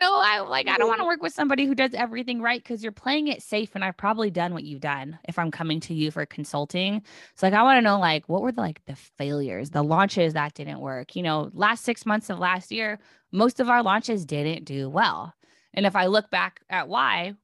know, 0.00 0.20
I 0.20 0.40
like 0.40 0.68
I 0.68 0.78
don't 0.78 0.88
want 0.88 1.00
to 1.00 1.06
work 1.06 1.22
with 1.22 1.32
somebody 1.32 1.66
who 1.66 1.74
does 1.74 1.94
everything 1.94 2.40
right 2.40 2.62
because 2.62 2.82
you're 2.82 2.92
playing 2.92 3.28
it 3.28 3.42
safe 3.42 3.74
and 3.74 3.84
I've 3.84 3.96
probably 3.96 4.30
done 4.30 4.52
what 4.52 4.64
you've 4.64 4.80
done 4.80 5.18
if 5.28 5.38
I'm 5.38 5.50
coming 5.50 5.80
to 5.80 5.94
you 5.94 6.10
for 6.10 6.24
consulting. 6.26 7.02
So 7.34 7.46
like 7.46 7.54
I 7.54 7.62
want 7.62 7.78
to 7.78 7.82
know 7.82 7.98
like 7.98 8.28
what 8.28 8.42
were 8.42 8.52
the 8.52 8.60
like 8.60 8.84
the 8.86 8.96
failures, 8.96 9.70
the 9.70 9.82
launches 9.82 10.34
that 10.34 10.54
didn't 10.54 10.80
work. 10.80 11.16
You 11.16 11.22
know, 11.22 11.50
last 11.52 11.84
6 11.84 12.06
months 12.06 12.30
of 12.30 12.38
last 12.38 12.70
year, 12.70 12.98
most 13.32 13.60
of 13.60 13.68
our 13.68 13.82
launches 13.82 14.24
didn't 14.24 14.64
do 14.64 14.88
well. 14.88 15.34
And 15.74 15.86
if 15.86 15.94
I 15.94 16.06
look 16.06 16.30
back 16.30 16.60
at 16.68 16.88
why, 16.88 17.34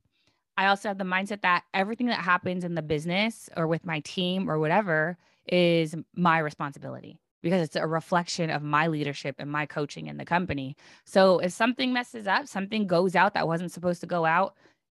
I 0.57 0.67
also 0.67 0.89
have 0.89 0.99
the 0.99 1.05
mindset 1.05 1.43
that 1.43 1.65
everything 1.75 2.07
that 2.07 2.21
happens 2.21 2.65
in 2.65 2.75
the 2.75 2.83
business 2.83 3.49
or 3.57 3.67
with 3.67 3.85
my 3.85 4.01
team 4.01 4.51
or 4.51 4.59
whatever 4.59 5.19
is 5.47 5.95
my 6.15 6.39
responsibility 6.39 7.21
because 7.43 7.63
it's 7.63 7.77
a 7.77 7.87
reflection 7.87 8.51
of 8.51 8.63
my 8.63 8.87
leadership 8.87 9.37
and 9.39 9.51
my 9.51 9.67
coaching 9.67 10.07
in 10.07 10.17
the 10.17 10.25
company. 10.25 10.77
So 11.05 11.39
if 11.39 11.53
something 11.53 11.93
messes 11.93 12.27
up, 12.27 12.47
something 12.49 12.87
goes 12.87 13.15
out 13.15 13.35
that 13.35 13.47
wasn't 13.47 13.73
supposed 13.73 14.01
to 14.01 14.07
go 14.07 14.25
out, 14.25 14.55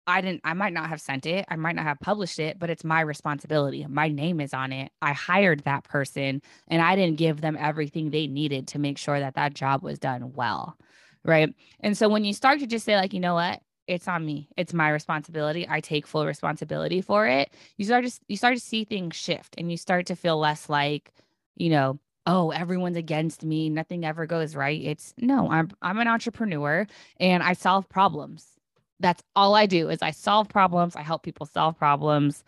I 0.08 0.22
didn't, 0.22 0.42
I 0.46 0.54
might 0.54 0.72
not 0.72 0.88
have 0.88 1.02
sent 1.02 1.26
it. 1.26 1.46
I 1.50 1.58
might 1.58 1.76
not 1.76 1.84
have 1.84 2.00
published 2.00 2.40
it, 2.40 2.58
but 2.58 2.70
it's 2.70 2.86
my 2.86 3.02
responsibility. 3.02 3.86
My 3.90 4.08
name 4.08 4.40
is 4.40 4.54
on 4.54 4.72
it. 4.72 4.92
I 5.02 5.12
hired 5.12 5.66
that 5.66 5.84
person 5.84 6.42
and 6.70 6.82
I 6.82 6.96
didn't 6.96 7.18
give 7.18 7.42
them 7.42 7.58
everything 7.60 8.10
they 8.10 8.28
needed 8.28 8.70
to 8.70 8.80
make 8.80 8.98
sure 8.98 9.20
that 9.20 9.36
that 9.36 9.54
job 9.54 9.84
was 9.84 10.00
done 10.00 10.32
well. 10.34 10.78
Right. 11.26 11.54
And 11.82 11.98
so 11.98 12.08
when 12.08 12.24
you 12.24 12.34
start 12.34 12.62
to 12.62 12.68
just 12.68 12.86
say, 12.86 12.96
like, 12.96 13.14
you 13.14 13.20
know 13.20 13.34
what, 13.34 13.62
it's 13.86 14.08
on 14.08 14.26
me. 14.26 14.48
It's 14.56 14.74
my 14.74 14.90
responsibility. 14.90 15.68
I 15.70 15.82
take 15.82 16.08
full 16.08 16.26
responsibility 16.26 17.02
for 17.02 17.28
it. 17.28 17.54
You 17.76 17.84
start 17.84 18.06
to 18.06 18.20
you 18.30 18.38
start 18.38 18.56
to 18.56 18.62
see 18.62 18.86
things 18.86 19.16
shift 19.16 19.56
and 19.58 19.70
you 19.70 19.78
start 19.78 20.06
to 20.08 20.16
feel 20.16 20.38
less 20.38 20.70
like, 20.70 21.12
you 21.56 21.70
know, 21.70 22.00
oh, 22.28 22.52
everyone's 22.52 22.98
against 22.98 23.44
me. 23.44 23.70
Nothing 23.70 24.06
ever 24.06 24.28
goes 24.28 24.56
right. 24.56 24.80
It's 24.80 25.16
no, 25.18 25.50
I'm 25.50 25.72
I'm 25.82 25.98
an 26.00 26.08
entrepreneur 26.08 26.86
and 27.20 27.42
I 27.42 27.54
solve 27.54 27.90
problems 27.90 28.58
that's 29.00 29.22
all 29.36 29.56
I 29.56 29.66
do 29.66 29.90
is 29.90 30.02
I 30.02 30.12
solve 30.12 30.50
problems. 30.50 30.96
I 30.96 31.02
help 31.02 31.24
people 31.24 31.46
solve 31.46 31.78
problems. 31.78 32.44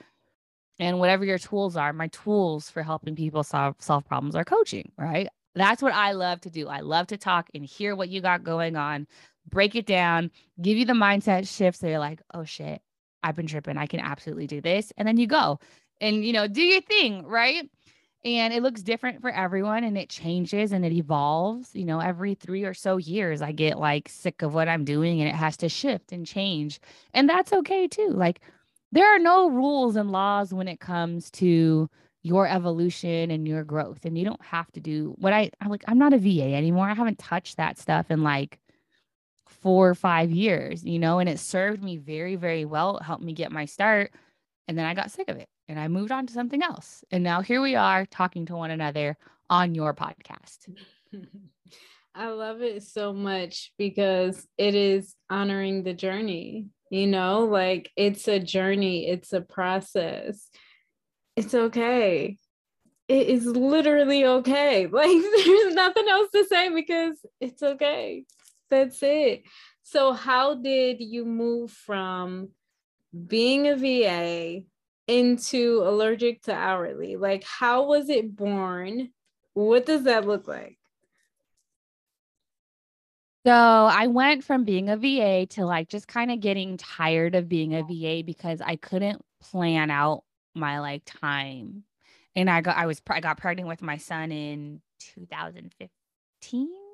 And 0.80 1.00
whatever 1.00 1.26
your 1.26 1.38
tools 1.38 1.76
are, 1.76 1.92
my 1.94 2.08
tools 2.08 2.70
for 2.70 2.84
helping 2.84 3.15
people 3.15 3.44
solve 3.44 3.76
solve 3.80 4.06
problems 4.06 4.36
are 4.36 4.46
coaching, 4.46 4.92
right? 4.98 5.28
That's 5.56 5.82
what 5.82 5.94
I 5.94 6.13
love 6.13 6.42
to 6.42 6.50
do. 6.50 6.68
I 6.68 6.80
love 6.80 7.08
to 7.08 7.18
talk 7.18 7.50
and 7.54 7.65
hear 7.65 7.96
what 7.96 8.10
you 8.10 8.22
got 8.22 8.44
going 8.44 8.76
on, 8.76 9.08
break 9.50 9.76
it 9.76 9.86
down, 9.86 10.32
give 10.62 10.78
you 10.78 10.86
the 10.86 10.94
mindset 10.94 11.54
shifts. 11.54 11.82
So 11.82 11.88
you're 11.88 12.00
like, 12.00 12.22
oh 12.34 12.46
shit, 12.46 12.82
I've 13.24 13.36
been 13.36 13.48
tripping. 13.48 13.78
I 13.78 13.88
can 13.88 14.00
absolutely 14.00 14.48
do 14.48 14.62
this. 14.62 14.94
And 14.98 15.08
then 15.08 15.18
you 15.18 15.28
go 15.28 15.60
and 16.00 16.24
you 16.24 16.32
know, 16.32 16.48
do 16.48 16.62
your 16.62 16.82
thing, 16.82 17.26
right? 17.26 17.70
And 18.25 18.53
it 18.53 18.62
looks 18.62 18.82
different 18.82 19.21
for 19.21 19.29
everyone 19.29 19.84
and 19.84 19.97
it 19.97 20.10
changes 20.10 20.71
and 20.71 20.84
it 20.86 20.91
evolves 20.91 21.69
you 21.73 21.86
know 21.86 21.99
every 21.99 22.36
3 22.36 22.63
or 22.65 22.73
so 22.73 22.97
years 22.97 23.41
i 23.41 23.51
get 23.51 23.79
like 23.79 24.10
sick 24.10 24.41
of 24.41 24.53
what 24.53 24.67
i'm 24.67 24.84
doing 24.84 25.21
and 25.21 25.29
it 25.29 25.36
has 25.36 25.58
to 25.58 25.69
shift 25.69 26.12
and 26.12 26.25
change. 26.25 26.79
And 27.13 27.29
that's 27.29 27.53
okay 27.53 27.88
too. 27.88 28.10
Like 28.10 28.41
there 28.91 29.13
are 29.13 29.19
no 29.19 29.49
rules 29.49 29.95
and 29.95 30.12
laws 30.12 30.53
when 30.53 30.67
it 30.67 30.79
comes 30.79 31.29
to 31.32 31.89
your 32.21 32.47
evolution 32.47 33.32
and 33.32 33.47
your 33.47 33.63
growth 33.63 34.05
and 34.05 34.17
you 34.17 34.25
don't 34.25 34.43
have 34.43 34.69
to 34.73 34.82
do 34.82 35.15
what 35.19 35.32
i 35.32 35.49
i'm 35.62 35.69
like 35.69 35.86
i'm 35.88 35.97
not 35.97 36.13
a 36.13 36.17
va 36.17 36.53
anymore. 36.53 36.89
I 36.89 36.93
haven't 36.93 37.17
touched 37.17 37.58
that 37.58 37.77
stuff 37.77 38.12
in 38.12 38.23
like 38.23 38.60
four 39.47 39.89
or 39.89 39.95
five 39.95 40.29
years 40.32 40.84
you 40.84 40.99
know 40.99 41.19
and 41.19 41.29
it 41.29 41.39
served 41.39 41.84
me 41.84 41.97
very 41.97 42.36
very 42.36 42.65
well. 42.65 42.97
It 42.97 43.03
helped 43.03 43.23
me 43.23 43.34
get 43.34 43.51
my 43.51 43.65
start 43.65 44.12
and 44.67 44.77
then 44.77 44.86
i 44.86 44.93
got 44.93 45.12
sick 45.12 45.29
of 45.29 45.38
it 45.38 45.47
and 45.69 45.79
I 45.79 45.88
moved 45.88 46.12
on 46.12 46.25
to 46.27 46.34
something 46.34 46.63
else. 46.63 47.05
And 47.12 47.23
now 47.23 47.41
here 47.41 47.62
we 47.62 47.75
are 47.75 48.05
talking 48.08 48.47
to 48.47 48.55
one 48.55 48.71
another 48.71 49.15
on 49.49 49.75
your 49.75 49.93
podcast. 49.93 50.67
I 52.15 52.29
love 52.29 52.62
it 52.62 52.84
so 52.84 53.13
much 53.13 53.71
because 53.77 54.45
it 54.58 54.73
is 54.73 55.15
honoring 55.29 55.84
the 55.84 55.93
journey. 55.93 56.65
You 56.89 57.05
know, 57.05 57.45
like 57.45 57.91
it's 57.95 58.27
a 58.27 58.39
journey, 58.39 59.08
it's 59.08 59.32
a 59.32 59.41
process. 59.41 60.49
It's 61.36 61.53
okay. 61.53 62.38
It 63.08 63.27
is 63.27 63.45
literally 63.45 64.25
okay. 64.25 64.88
Like 64.91 65.21
there's 65.45 65.75
nothing 65.75 66.08
else 66.10 66.32
to 66.32 66.45
say 66.45 66.73
because 66.73 67.23
it's 67.39 67.62
okay. 67.62 68.25
That's 68.71 69.01
it. 69.03 69.43
So, 69.84 70.13
how 70.13 70.55
did 70.55 70.97
you 70.99 71.25
move 71.25 71.71
from 71.71 72.49
being 73.27 73.67
a 73.67 73.75
VA 73.75 74.63
into 75.10 75.82
allergic 75.84 76.43
to 76.43 76.54
hourly? 76.54 77.15
Like, 77.15 77.43
how 77.43 77.86
was 77.86 78.10
it 78.10 78.36
born? 78.36 79.10
What 79.54 79.86
does 79.86 80.04
that 80.04 80.28
look 80.28 80.48
like? 80.48 80.78
So 83.45 83.54
I 83.54 84.08
went 84.08 84.43
from 84.43 84.63
being 84.63 84.89
a 84.89 84.98
VA 84.98 85.48
to 85.52 85.65
like 85.65 85.89
just 85.89 86.08
kind 86.08 86.30
of 86.30 86.39
getting 86.39 86.78
tired 86.78 87.36
of 87.36 87.50
being 87.50 87.74
a 87.74 87.84
VA 87.84 88.24
because 88.24 88.62
I 88.62 88.76
couldn't 88.76 89.24
plan 89.41 89.89
out 89.89 90.24
my 90.54 90.80
like 90.80 91.04
time. 91.06 91.84
And 92.36 92.50
I 92.50 92.62
got 92.62 92.78
I 92.78 92.86
was 92.86 93.02
I 93.10 93.22
got 93.22 93.38
pregnant 93.38 93.67
with 93.67 93.82
my 93.82 93.98
son 93.98 94.32
in 94.32 94.82
2015 95.00 96.88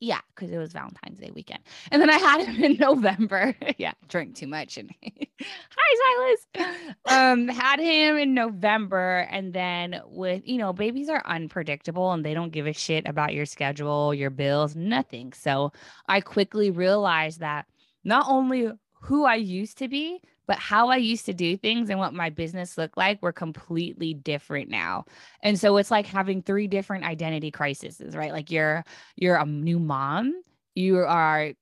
yeah, 0.00 0.20
because 0.34 0.50
it 0.50 0.56
was 0.56 0.72
Valentine's 0.72 1.18
Day 1.18 1.30
weekend. 1.34 1.60
And 1.90 2.00
then 2.00 2.08
I 2.08 2.16
had 2.16 2.46
him 2.46 2.64
in 2.64 2.76
November. 2.80 3.54
yeah, 3.76 3.92
drank 4.08 4.34
too 4.34 4.46
much. 4.46 4.78
And 4.78 4.90
hi, 5.40 6.36
Silas. 6.56 6.86
Um, 7.06 7.48
had 7.48 7.78
him 7.78 8.16
in 8.16 8.32
November. 8.32 9.28
And 9.30 9.52
then 9.52 10.00
with, 10.06 10.42
you 10.46 10.56
know, 10.56 10.72
babies 10.72 11.10
are 11.10 11.22
unpredictable 11.26 12.12
and 12.12 12.24
they 12.24 12.32
don't 12.32 12.50
give 12.52 12.66
a 12.66 12.72
shit 12.72 13.06
about 13.06 13.34
your 13.34 13.44
schedule, 13.46 14.14
your 14.14 14.30
bills, 14.30 14.74
nothing. 14.74 15.34
So 15.34 15.72
I 16.08 16.22
quickly 16.22 16.70
realized 16.70 17.40
that 17.40 17.66
not 18.02 18.24
only 18.26 18.70
who 19.02 19.24
I 19.26 19.34
used 19.34 19.78
to 19.78 19.88
be, 19.88 20.22
but 20.50 20.58
how 20.58 20.88
I 20.88 20.96
used 20.96 21.26
to 21.26 21.32
do 21.32 21.56
things 21.56 21.90
and 21.90 22.00
what 22.00 22.12
my 22.12 22.28
business 22.28 22.76
looked 22.76 22.96
like 22.96 23.22
were 23.22 23.30
completely 23.30 24.14
different 24.14 24.68
now. 24.68 25.04
And 25.44 25.56
so 25.56 25.76
it's 25.76 25.92
like 25.92 26.06
having 26.06 26.42
three 26.42 26.66
different 26.66 27.04
identity 27.04 27.52
crises, 27.52 28.00
right? 28.16 28.32
Like 28.32 28.50
you're 28.50 28.84
you're 29.14 29.36
a 29.36 29.46
new 29.46 29.78
mom, 29.78 30.34
you 30.74 30.98
are 30.98 31.52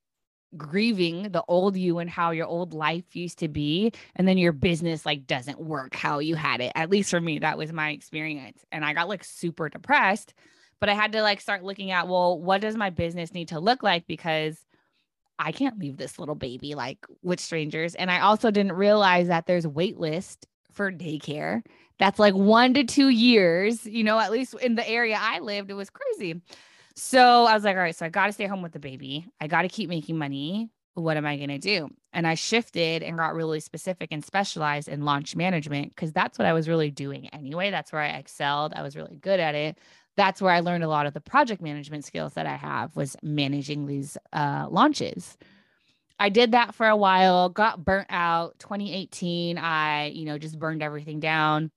grieving 0.57 1.33
the 1.33 1.45
old 1.49 1.77
you 1.77 1.99
and 1.99 2.09
how 2.09 2.31
your 2.31 2.47
old 2.47 2.73
life 2.73 3.15
used 3.15 3.41
to 3.41 3.49
be 3.49 3.93
and 4.17 4.27
then 4.27 4.39
your 4.39 4.53
business 4.53 5.05
like 5.05 5.27
doesn't 5.27 5.61
work 5.61 5.95
how 5.95 6.19
you 6.19 6.35
had 6.35 6.63
it 6.63 6.73
at 6.75 6.89
least 6.89 7.11
for 7.11 7.21
me 7.21 7.39
that 7.39 7.59
was 7.59 7.71
my 7.71 7.91
experience 7.91 8.65
and 8.73 8.83
i 8.83 8.95
got 8.95 9.11
like 9.11 9.23
super 9.23 9.69
depressed 9.69 10.33
but 10.81 10.89
i 10.89 10.95
had 10.95 11.13
to 11.13 11.21
like 11.21 11.43
start 11.43 11.63
looking 11.63 11.91
at 11.91 12.09
well 12.09 12.41
what 12.41 12.63
does 12.63 12.77
my 12.77 12.89
business 12.89 13.35
need 13.35 13.49
to 13.49 13.61
look 13.61 13.83
like 13.83 14.07
because 14.07 14.57
I 15.39 15.53
can't 15.53 15.79
leave 15.79 15.97
this 15.97 16.19
little 16.19 16.35
baby 16.35 16.75
like 16.75 17.07
with 17.23 17.41
strangers. 17.41 17.95
And 17.95 18.11
I 18.11 18.21
also 18.21 18.51
didn't 18.51 18.73
realize 18.73 19.29
that 19.29 19.47
there's 19.47 19.67
wait 19.67 19.99
list 19.99 20.47
for 20.73 20.93
daycare. 20.93 21.63
That's 21.99 22.19
like 22.19 22.35
one 22.35 22.75
to 22.75 22.85
two 22.85 23.09
years, 23.09 23.85
you 23.85 24.05
know, 24.05 24.19
at 24.19 24.31
least 24.31 24.55
in 24.55 24.75
the 24.77 24.89
area 24.89 25.17
I 25.19 25.41
lived, 25.41 25.71
it 25.71 25.75
was 25.75 25.91
crazy. 25.91 26.41
So 26.95 27.45
I 27.45 27.55
was 27.55 27.65
like, 27.65 27.77
all 27.77 27.83
right, 27.83 27.95
so 27.95 28.07
I 28.07 28.09
got 28.09 28.27
to 28.27 28.33
stay 28.33 28.47
home 28.47 28.63
with 28.63 28.73
the 28.73 28.79
baby. 28.79 29.27
I 29.41 29.47
got 29.47 29.63
to 29.63 29.69
keep 29.69 29.89
making 29.89 30.19
money. 30.19 30.71
What 30.95 31.17
am 31.17 31.27
I 31.27 31.37
going 31.37 31.49
to 31.51 31.59
do? 31.59 31.89
And 32.13 32.27
I 32.27 32.35
shifted 32.35 33.05
and 33.05 33.17
got 33.17 33.35
really 33.35 33.61
specific 33.61 34.09
and 34.11 34.25
specialized 34.25 34.89
in 34.89 35.05
launch 35.05 35.37
management 35.37 35.95
because 35.95 36.13
that's 36.13 36.39
what 36.39 36.47
I 36.47 36.53
was 36.53 36.69
really 36.69 36.91
doing 36.91 37.29
anyway. 37.29 37.71
That's 37.71 37.93
where 37.93 38.03
I 38.03 38.09
excelled. 38.09 38.73
I 38.75 38.83
was 38.83 38.97
really 38.97 39.15
good 39.17 39.39
at 39.39 39.55
it 39.55 39.79
that's 40.19 40.43
where 40.43 40.53
I 40.53 40.61
learned 40.61 40.83
a 40.83 40.89
lot 40.89 41.07
of 41.07 41.15
the 41.15 41.21
project 41.21 41.63
management 41.63 42.05
skills 42.05 42.33
that 42.35 42.45
I 42.45 42.57
have 42.57 42.95
was 42.97 43.17
managing 43.23 43.87
these 43.87 44.19
uh, 44.33 44.67
launches. 44.69 45.39
I 46.19 46.29
did 46.29 46.51
that 46.53 46.75
for 46.75 46.89
a 46.89 46.97
while, 46.97 47.49
got 47.49 47.85
burnt 47.85 48.09
out. 48.11 48.59
2018, 48.59 49.59
I, 49.59 50.07
you 50.07 50.25
know, 50.25 50.37
just 50.37 50.59
burned 50.59 50.83
everything 50.83 51.21
down, 51.21 51.71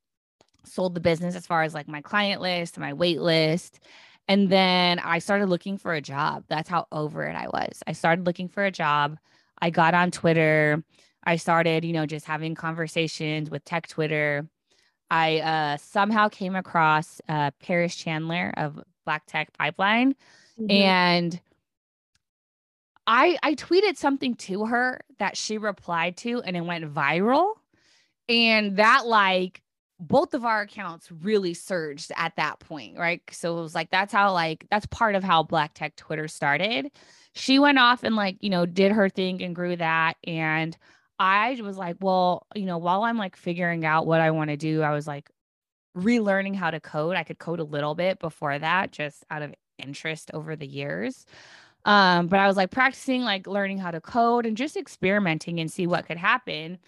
sold 0.65 0.95
the 0.95 0.99
business 0.99 1.35
as 1.35 1.45
far 1.45 1.61
as 1.61 1.75
like 1.75 1.87
my 1.87 2.01
client 2.01 2.41
list, 2.41 2.79
my 2.79 2.93
wait 2.93 3.21
list. 3.21 3.79
And 4.27 4.49
then 4.49 4.97
I 4.97 5.19
started 5.19 5.47
looking 5.47 5.77
for 5.77 5.93
a 5.93 6.01
job. 6.01 6.43
That's 6.47 6.67
how 6.67 6.87
over 6.91 7.23
it 7.25 7.35
I 7.35 7.45
was. 7.47 7.83
I 7.85 7.91
started 7.91 8.25
looking 8.25 8.47
for 8.47 8.65
a 8.65 8.71
job. 8.71 9.19
I 9.61 9.69
got 9.69 9.93
on 9.93 10.09
Twitter. 10.09 10.83
I 11.23 11.35
started, 11.35 11.85
you 11.85 11.93
know, 11.93 12.07
just 12.07 12.25
having 12.25 12.55
conversations 12.55 13.51
with 13.51 13.63
tech 13.65 13.87
Twitter. 13.87 14.47
I 15.11 15.39
uh, 15.39 15.77
somehow 15.77 16.29
came 16.29 16.55
across 16.55 17.19
uh, 17.27 17.51
Pariss 17.61 17.97
Chandler 17.97 18.53
of 18.55 18.81
Black 19.03 19.23
Tech 19.27 19.51
Pipeline, 19.51 20.15
mm-hmm. 20.57 20.71
and 20.71 21.41
I 23.05 23.37
I 23.43 23.55
tweeted 23.55 23.97
something 23.97 24.35
to 24.35 24.65
her 24.67 25.01
that 25.19 25.35
she 25.35 25.57
replied 25.57 26.15
to, 26.17 26.41
and 26.41 26.55
it 26.55 26.61
went 26.61 26.91
viral, 26.93 27.55
and 28.29 28.77
that 28.77 29.05
like 29.05 29.61
both 29.99 30.33
of 30.33 30.45
our 30.45 30.61
accounts 30.61 31.11
really 31.11 31.53
surged 31.53 32.13
at 32.15 32.37
that 32.37 32.59
point, 32.59 32.97
right? 32.97 33.21
So 33.31 33.59
it 33.59 33.61
was 33.61 33.75
like 33.75 33.91
that's 33.91 34.13
how 34.13 34.31
like 34.31 34.65
that's 34.71 34.85
part 34.85 35.15
of 35.15 35.25
how 35.25 35.43
Black 35.43 35.73
Tech 35.73 35.97
Twitter 35.97 36.29
started. 36.29 36.89
She 37.33 37.59
went 37.59 37.79
off 37.79 38.03
and 38.03 38.15
like 38.15 38.37
you 38.39 38.49
know 38.49 38.65
did 38.65 38.93
her 38.93 39.09
thing 39.09 39.43
and 39.43 39.53
grew 39.53 39.75
that, 39.75 40.15
and 40.23 40.77
I 41.21 41.55
was 41.61 41.77
like, 41.77 41.97
well, 42.01 42.47
you 42.55 42.65
know, 42.65 42.79
while 42.79 43.03
I'm 43.03 43.17
like 43.17 43.35
figuring 43.35 43.85
out 43.85 44.07
what 44.07 44.21
I 44.21 44.31
want 44.31 44.49
to 44.49 44.57
do, 44.57 44.81
I 44.81 44.91
was 44.91 45.05
like 45.05 45.29
relearning 45.95 46.55
how 46.55 46.71
to 46.71 46.79
code. 46.79 47.15
I 47.15 47.23
could 47.23 47.37
code 47.37 47.59
a 47.59 47.63
little 47.63 47.93
bit 47.93 48.17
before 48.17 48.57
that, 48.57 48.91
just 48.91 49.23
out 49.29 49.43
of 49.43 49.53
interest 49.77 50.31
over 50.33 50.55
the 50.55 50.65
years. 50.65 51.27
Um, 51.85 52.25
but 52.25 52.39
I 52.39 52.47
was 52.47 52.57
like 52.57 52.71
practicing, 52.71 53.21
like 53.21 53.45
learning 53.45 53.77
how 53.77 53.91
to 53.91 54.01
code 54.01 54.47
and 54.47 54.57
just 54.57 54.75
experimenting 54.75 55.59
and 55.59 55.71
see 55.71 55.85
what 55.85 56.07
could 56.07 56.17
happen 56.17 56.79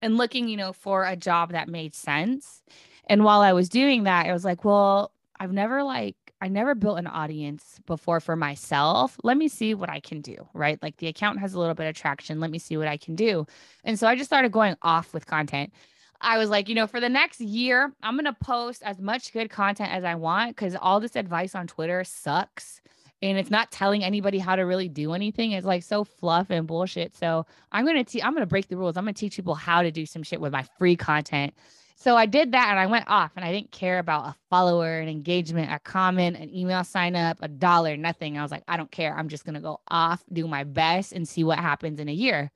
and 0.00 0.16
looking, 0.16 0.48
you 0.48 0.56
know, 0.56 0.72
for 0.72 1.04
a 1.04 1.14
job 1.14 1.52
that 1.52 1.68
made 1.68 1.94
sense. 1.94 2.62
And 3.08 3.24
while 3.24 3.42
I 3.42 3.52
was 3.52 3.68
doing 3.68 4.04
that, 4.04 4.24
I 4.24 4.32
was 4.32 4.44
like, 4.44 4.64
well, 4.64 5.12
I've 5.38 5.52
never 5.52 5.82
like 5.82 6.16
I 6.42 6.48
never 6.48 6.74
built 6.74 6.98
an 6.98 7.06
audience 7.06 7.80
before 7.86 8.20
for 8.20 8.36
myself. 8.36 9.16
Let 9.22 9.36
me 9.38 9.48
see 9.48 9.74
what 9.74 9.90
I 9.90 10.00
can 10.00 10.20
do, 10.20 10.36
right? 10.54 10.82
Like 10.82 10.98
the 10.98 11.06
account 11.08 11.38
has 11.40 11.54
a 11.54 11.60
little 11.60 11.74
bit 11.74 11.86
of 11.88 11.94
traction. 11.94 12.40
Let 12.40 12.50
me 12.50 12.58
see 12.58 12.76
what 12.76 12.88
I 12.88 12.98
can 12.98 13.14
do. 13.16 13.46
And 13.84 13.98
so 13.98 14.08
I 14.08 14.16
just 14.16 14.28
started 14.28 14.52
going 14.52 14.76
off 14.82 15.14
with 15.14 15.26
content. 15.26 15.72
I 16.20 16.38
was 16.38 16.50
like, 16.50 16.68
you 16.68 16.74
know, 16.74 16.88
for 16.88 17.00
the 17.00 17.08
next 17.08 17.40
year, 17.40 17.92
I'm 18.02 18.16
going 18.16 18.26
to 18.26 18.32
post 18.34 18.82
as 18.84 19.00
much 19.00 19.32
good 19.32 19.50
content 19.50 19.90
as 19.92 20.04
I 20.04 20.16
want 20.16 20.56
because 20.56 20.76
all 20.80 21.00
this 21.00 21.16
advice 21.16 21.54
on 21.54 21.68
Twitter 21.68 22.04
sucks. 22.04 22.80
and 23.22 23.38
it's 23.38 23.50
not 23.50 23.70
telling 23.70 24.02
anybody 24.04 24.38
how 24.38 24.56
to 24.56 24.62
really 24.62 24.88
do 24.88 25.12
anything. 25.14 25.52
It's 25.52 25.66
like 25.66 25.84
so 25.84 26.04
fluff 26.04 26.50
and 26.50 26.66
bullshit. 26.66 27.14
So 27.14 27.46
I'm 27.70 27.86
gonna 27.86 28.04
te- 28.04 28.22
I'm 28.22 28.34
gonna 28.34 28.46
break 28.46 28.68
the 28.68 28.76
rules. 28.76 28.96
I'm 28.96 29.04
gonna 29.04 29.14
teach 29.14 29.36
people 29.36 29.54
how 29.54 29.82
to 29.82 29.92
do 29.92 30.06
some 30.06 30.24
shit 30.24 30.40
with 30.40 30.52
my 30.52 30.64
free 30.78 30.96
content. 30.96 31.54
So 32.02 32.16
I 32.16 32.26
did 32.26 32.50
that 32.50 32.70
and 32.70 32.80
I 32.80 32.86
went 32.86 33.08
off 33.08 33.30
and 33.36 33.44
I 33.44 33.52
didn't 33.52 33.70
care 33.70 34.00
about 34.00 34.26
a 34.26 34.34
follower, 34.50 34.98
an 34.98 35.08
engagement, 35.08 35.70
a 35.70 35.78
comment, 35.78 36.36
an 36.36 36.52
email 36.52 36.82
sign 36.82 37.14
up, 37.14 37.38
a 37.42 37.46
dollar, 37.46 37.96
nothing. 37.96 38.36
I 38.36 38.42
was 38.42 38.50
like, 38.50 38.64
I 38.66 38.76
don't 38.76 38.90
care. 38.90 39.16
I'm 39.16 39.28
just 39.28 39.44
gonna 39.44 39.60
go 39.60 39.78
off, 39.86 40.24
do 40.32 40.48
my 40.48 40.64
best, 40.64 41.12
and 41.12 41.28
see 41.28 41.44
what 41.44 41.60
happens 41.60 42.00
in 42.00 42.08
a 42.08 42.12
year. 42.12 42.50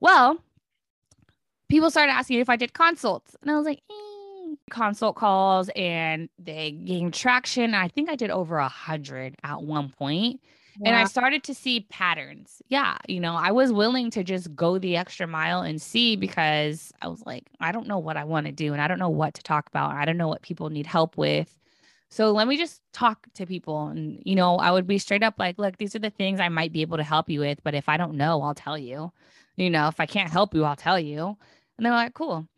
Well, 0.00 0.42
people 1.68 1.92
started 1.92 2.10
asking 2.10 2.40
if 2.40 2.48
I 2.48 2.56
did 2.56 2.72
consults, 2.72 3.36
and 3.40 3.52
I 3.52 3.56
was 3.56 3.66
like, 3.66 3.82
eh 3.88 4.54
consult 4.68 5.14
calls 5.14 5.70
and 5.76 6.28
they 6.38 6.72
gained 6.72 7.14
traction. 7.14 7.72
I 7.72 7.86
think 7.86 8.10
I 8.10 8.16
did 8.16 8.30
over 8.30 8.58
a 8.58 8.68
hundred 8.68 9.36
at 9.44 9.62
one 9.62 9.90
point. 9.90 10.40
Yeah. 10.80 10.88
And 10.88 10.96
I 10.96 11.04
started 11.04 11.42
to 11.44 11.54
see 11.54 11.80
patterns. 11.90 12.62
Yeah. 12.68 12.96
You 13.06 13.20
know, 13.20 13.34
I 13.34 13.50
was 13.52 13.72
willing 13.72 14.10
to 14.12 14.24
just 14.24 14.54
go 14.56 14.78
the 14.78 14.96
extra 14.96 15.26
mile 15.26 15.60
and 15.60 15.80
see 15.80 16.16
because 16.16 16.92
I 17.02 17.08
was 17.08 17.22
like, 17.26 17.44
I 17.60 17.70
don't 17.70 17.86
know 17.86 17.98
what 17.98 18.16
I 18.16 18.24
want 18.24 18.46
to 18.46 18.52
do 18.52 18.72
and 18.72 18.80
I 18.80 18.88
don't 18.88 18.98
know 18.98 19.10
what 19.10 19.34
to 19.34 19.42
talk 19.42 19.68
about. 19.68 19.92
I 19.92 20.06
don't 20.06 20.16
know 20.16 20.28
what 20.28 20.42
people 20.42 20.70
need 20.70 20.86
help 20.86 21.18
with. 21.18 21.58
So 22.08 22.32
let 22.32 22.48
me 22.48 22.56
just 22.56 22.82
talk 22.92 23.26
to 23.34 23.46
people. 23.46 23.88
And, 23.88 24.22
you 24.24 24.34
know, 24.34 24.56
I 24.56 24.72
would 24.72 24.86
be 24.86 24.98
straight 24.98 25.22
up 25.22 25.34
like, 25.38 25.58
look, 25.58 25.76
these 25.78 25.94
are 25.94 26.00
the 26.00 26.10
things 26.10 26.40
I 26.40 26.48
might 26.48 26.72
be 26.72 26.82
able 26.82 26.96
to 26.96 27.04
help 27.04 27.28
you 27.30 27.40
with. 27.40 27.62
But 27.62 27.74
if 27.74 27.88
I 27.88 27.96
don't 27.98 28.14
know, 28.16 28.42
I'll 28.42 28.54
tell 28.54 28.78
you. 28.78 29.12
You 29.56 29.70
know, 29.70 29.88
if 29.88 30.00
I 30.00 30.06
can't 30.06 30.30
help 30.30 30.54
you, 30.54 30.64
I'll 30.64 30.76
tell 30.76 30.98
you. 30.98 31.36
And 31.76 31.86
they're 31.86 31.92
like, 31.92 32.14
cool. 32.14 32.48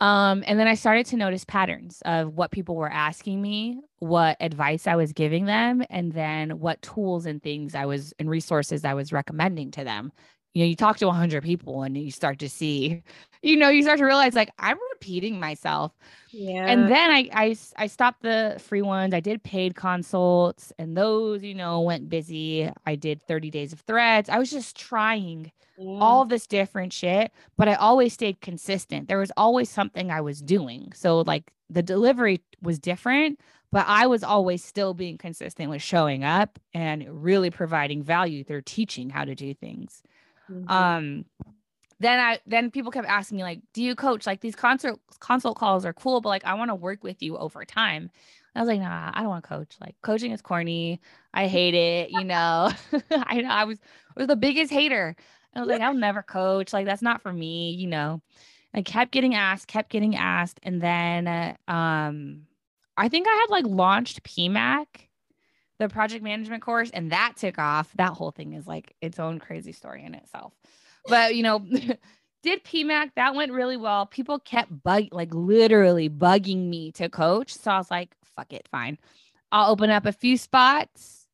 Um, 0.00 0.42
and 0.46 0.58
then 0.58 0.66
I 0.66 0.74
started 0.74 1.06
to 1.06 1.16
notice 1.16 1.44
patterns 1.44 2.02
of 2.04 2.34
what 2.34 2.50
people 2.50 2.74
were 2.76 2.90
asking 2.90 3.40
me, 3.40 3.80
what 3.98 4.36
advice 4.40 4.86
I 4.86 4.96
was 4.96 5.12
giving 5.12 5.46
them, 5.46 5.82
and 5.88 6.12
then 6.12 6.58
what 6.58 6.82
tools 6.82 7.26
and 7.26 7.42
things 7.42 7.74
I 7.74 7.86
was 7.86 8.12
and 8.18 8.28
resources 8.28 8.84
I 8.84 8.94
was 8.94 9.12
recommending 9.12 9.70
to 9.72 9.84
them. 9.84 10.12
You 10.54 10.64
know, 10.64 10.68
you 10.68 10.76
talk 10.76 10.96
to 10.98 11.06
100 11.06 11.42
people 11.42 11.82
and 11.82 11.96
you 11.96 12.10
start 12.10 12.38
to 12.38 12.48
see, 12.48 13.02
you 13.42 13.56
know, 13.56 13.68
you 13.68 13.82
start 13.82 13.98
to 13.98 14.04
realize 14.04 14.34
like 14.34 14.50
I'm 14.58 14.78
repeating 14.92 15.38
myself. 15.38 15.92
Yeah. 16.30 16.66
And 16.66 16.90
then 16.90 17.10
I 17.10 17.28
I 17.32 17.56
I 17.76 17.86
stopped 17.86 18.22
the 18.22 18.56
free 18.58 18.82
ones. 18.82 19.14
I 19.14 19.20
did 19.20 19.42
paid 19.42 19.74
consults, 19.74 20.72
and 20.78 20.96
those, 20.96 21.42
you 21.42 21.54
know, 21.54 21.80
went 21.80 22.08
busy. 22.08 22.70
I 22.86 22.94
did 22.94 23.22
30 23.22 23.50
days 23.50 23.72
of 23.72 23.80
threads. 23.80 24.28
I 24.28 24.38
was 24.38 24.50
just 24.50 24.76
trying 24.76 25.52
yeah. 25.76 25.98
all 26.00 26.24
mm. 26.24 26.28
this 26.28 26.46
different 26.46 26.92
shit, 26.92 27.32
but 27.56 27.68
I 27.68 27.74
always 27.74 28.12
stayed 28.12 28.40
consistent. 28.40 29.08
There 29.08 29.18
was 29.18 29.32
always 29.36 29.68
something 29.68 30.10
I 30.10 30.20
was 30.20 30.40
doing. 30.40 30.92
So 30.94 31.20
like 31.20 31.52
the 31.70 31.82
delivery 31.82 32.40
was 32.62 32.78
different, 32.78 33.40
but 33.72 33.86
I 33.88 34.06
was 34.06 34.22
always 34.22 34.64
still 34.64 34.94
being 34.94 35.18
consistent 35.18 35.70
with 35.70 35.82
showing 35.82 36.24
up 36.24 36.58
and 36.72 37.06
really 37.08 37.50
providing 37.50 38.02
value 38.02 38.44
through 38.44 38.62
teaching 38.62 39.10
how 39.10 39.24
to 39.24 39.34
do 39.34 39.54
things. 39.54 40.02
Mm-hmm. 40.50 40.70
Um 40.70 41.24
then 42.00 42.18
I 42.18 42.40
then 42.46 42.70
people 42.70 42.90
kept 42.90 43.08
asking 43.08 43.36
me 43.36 43.44
like, 43.44 43.60
"Do 43.72 43.82
you 43.82 43.94
coach? 43.94 44.26
Like 44.26 44.40
these 44.40 44.56
consult 44.56 45.00
consult 45.20 45.56
calls 45.56 45.84
are 45.86 45.92
cool, 45.92 46.20
but 46.20 46.28
like 46.28 46.44
I 46.44 46.54
want 46.54 46.70
to 46.70 46.74
work 46.74 47.02
with 47.04 47.22
you 47.22 47.36
over 47.36 47.64
time." 47.64 48.10
I 48.54 48.60
was 48.60 48.68
like, 48.68 48.80
"Nah, 48.80 49.10
I 49.14 49.20
don't 49.20 49.30
want 49.30 49.44
to 49.44 49.48
coach. 49.48 49.76
Like 49.80 49.96
coaching 50.02 50.32
is 50.32 50.42
corny. 50.42 51.00
I 51.32 51.46
hate 51.46 51.74
it. 51.74 52.10
You 52.10 52.24
know, 52.24 52.70
I 53.10 53.40
know 53.40 53.48
I 53.48 53.64
was 53.64 53.78
was 54.16 54.26
the 54.26 54.36
biggest 54.36 54.72
hater. 54.72 55.16
I 55.54 55.60
was 55.60 55.68
like, 55.68 55.80
I'll 55.80 55.94
never 55.94 56.22
coach. 56.22 56.72
Like, 56.72 56.86
that's 56.86 57.02
not 57.02 57.22
for 57.22 57.32
me, 57.32 57.70
you 57.72 57.86
know. 57.86 58.20
I 58.74 58.82
kept 58.82 59.12
getting 59.12 59.34
asked, 59.36 59.68
kept 59.68 59.90
getting 59.90 60.16
asked. 60.16 60.58
And 60.62 60.80
then 60.82 61.28
uh, 61.28 61.54
um 61.70 62.46
I 62.96 63.08
think 63.08 63.26
I 63.28 63.34
had 63.34 63.50
like 63.50 63.66
launched 63.66 64.22
PMAC, 64.24 64.86
the 65.78 65.88
project 65.88 66.22
management 66.22 66.62
course, 66.62 66.90
and 66.90 67.12
that 67.12 67.34
took 67.36 67.58
off. 67.58 67.90
That 67.96 68.12
whole 68.12 68.30
thing 68.30 68.52
is 68.52 68.66
like 68.66 68.94
its 69.00 69.18
own 69.18 69.38
crazy 69.38 69.72
story 69.72 70.04
in 70.04 70.14
itself. 70.14 70.52
But 71.06 71.34
you 71.34 71.42
know, 71.42 71.58
did 72.42 72.64
PMAC, 72.64 73.10
that 73.16 73.34
went 73.34 73.52
really 73.52 73.76
well. 73.76 74.06
People 74.06 74.38
kept 74.38 74.82
bug 74.82 75.08
like 75.12 75.32
literally 75.34 76.08
bugging 76.08 76.68
me 76.68 76.92
to 76.92 77.08
coach. 77.08 77.54
So 77.54 77.70
I 77.70 77.78
was 77.78 77.90
like, 77.90 78.14
fuck 78.36 78.52
it, 78.52 78.68
fine. 78.70 78.98
I'll 79.52 79.70
open 79.70 79.90
up 79.90 80.06
a 80.06 80.12
few 80.12 80.36
spots 80.36 81.24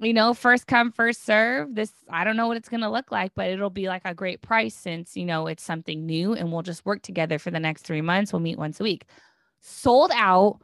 you 0.00 0.14
know, 0.14 0.32
first 0.32 0.66
come, 0.66 0.92
first 0.92 1.24
serve. 1.24 1.74
This, 1.74 1.92
I 2.08 2.24
don't 2.24 2.36
know 2.36 2.48
what 2.48 2.56
it's 2.56 2.68
going 2.68 2.80
to 2.80 2.88
look 2.88 3.12
like, 3.12 3.32
but 3.34 3.48
it'll 3.50 3.70
be 3.70 3.88
like 3.88 4.02
a 4.04 4.14
great 4.14 4.40
price 4.40 4.74
since, 4.74 5.16
you 5.16 5.26
know, 5.26 5.46
it's 5.46 5.62
something 5.62 6.06
new 6.06 6.32
and 6.32 6.50
we'll 6.50 6.62
just 6.62 6.86
work 6.86 7.02
together 7.02 7.38
for 7.38 7.50
the 7.50 7.60
next 7.60 7.82
three 7.82 8.00
months. 8.00 8.32
We'll 8.32 8.40
meet 8.40 8.58
once 8.58 8.80
a 8.80 8.82
week. 8.82 9.04
Sold 9.60 10.10
out, 10.14 10.60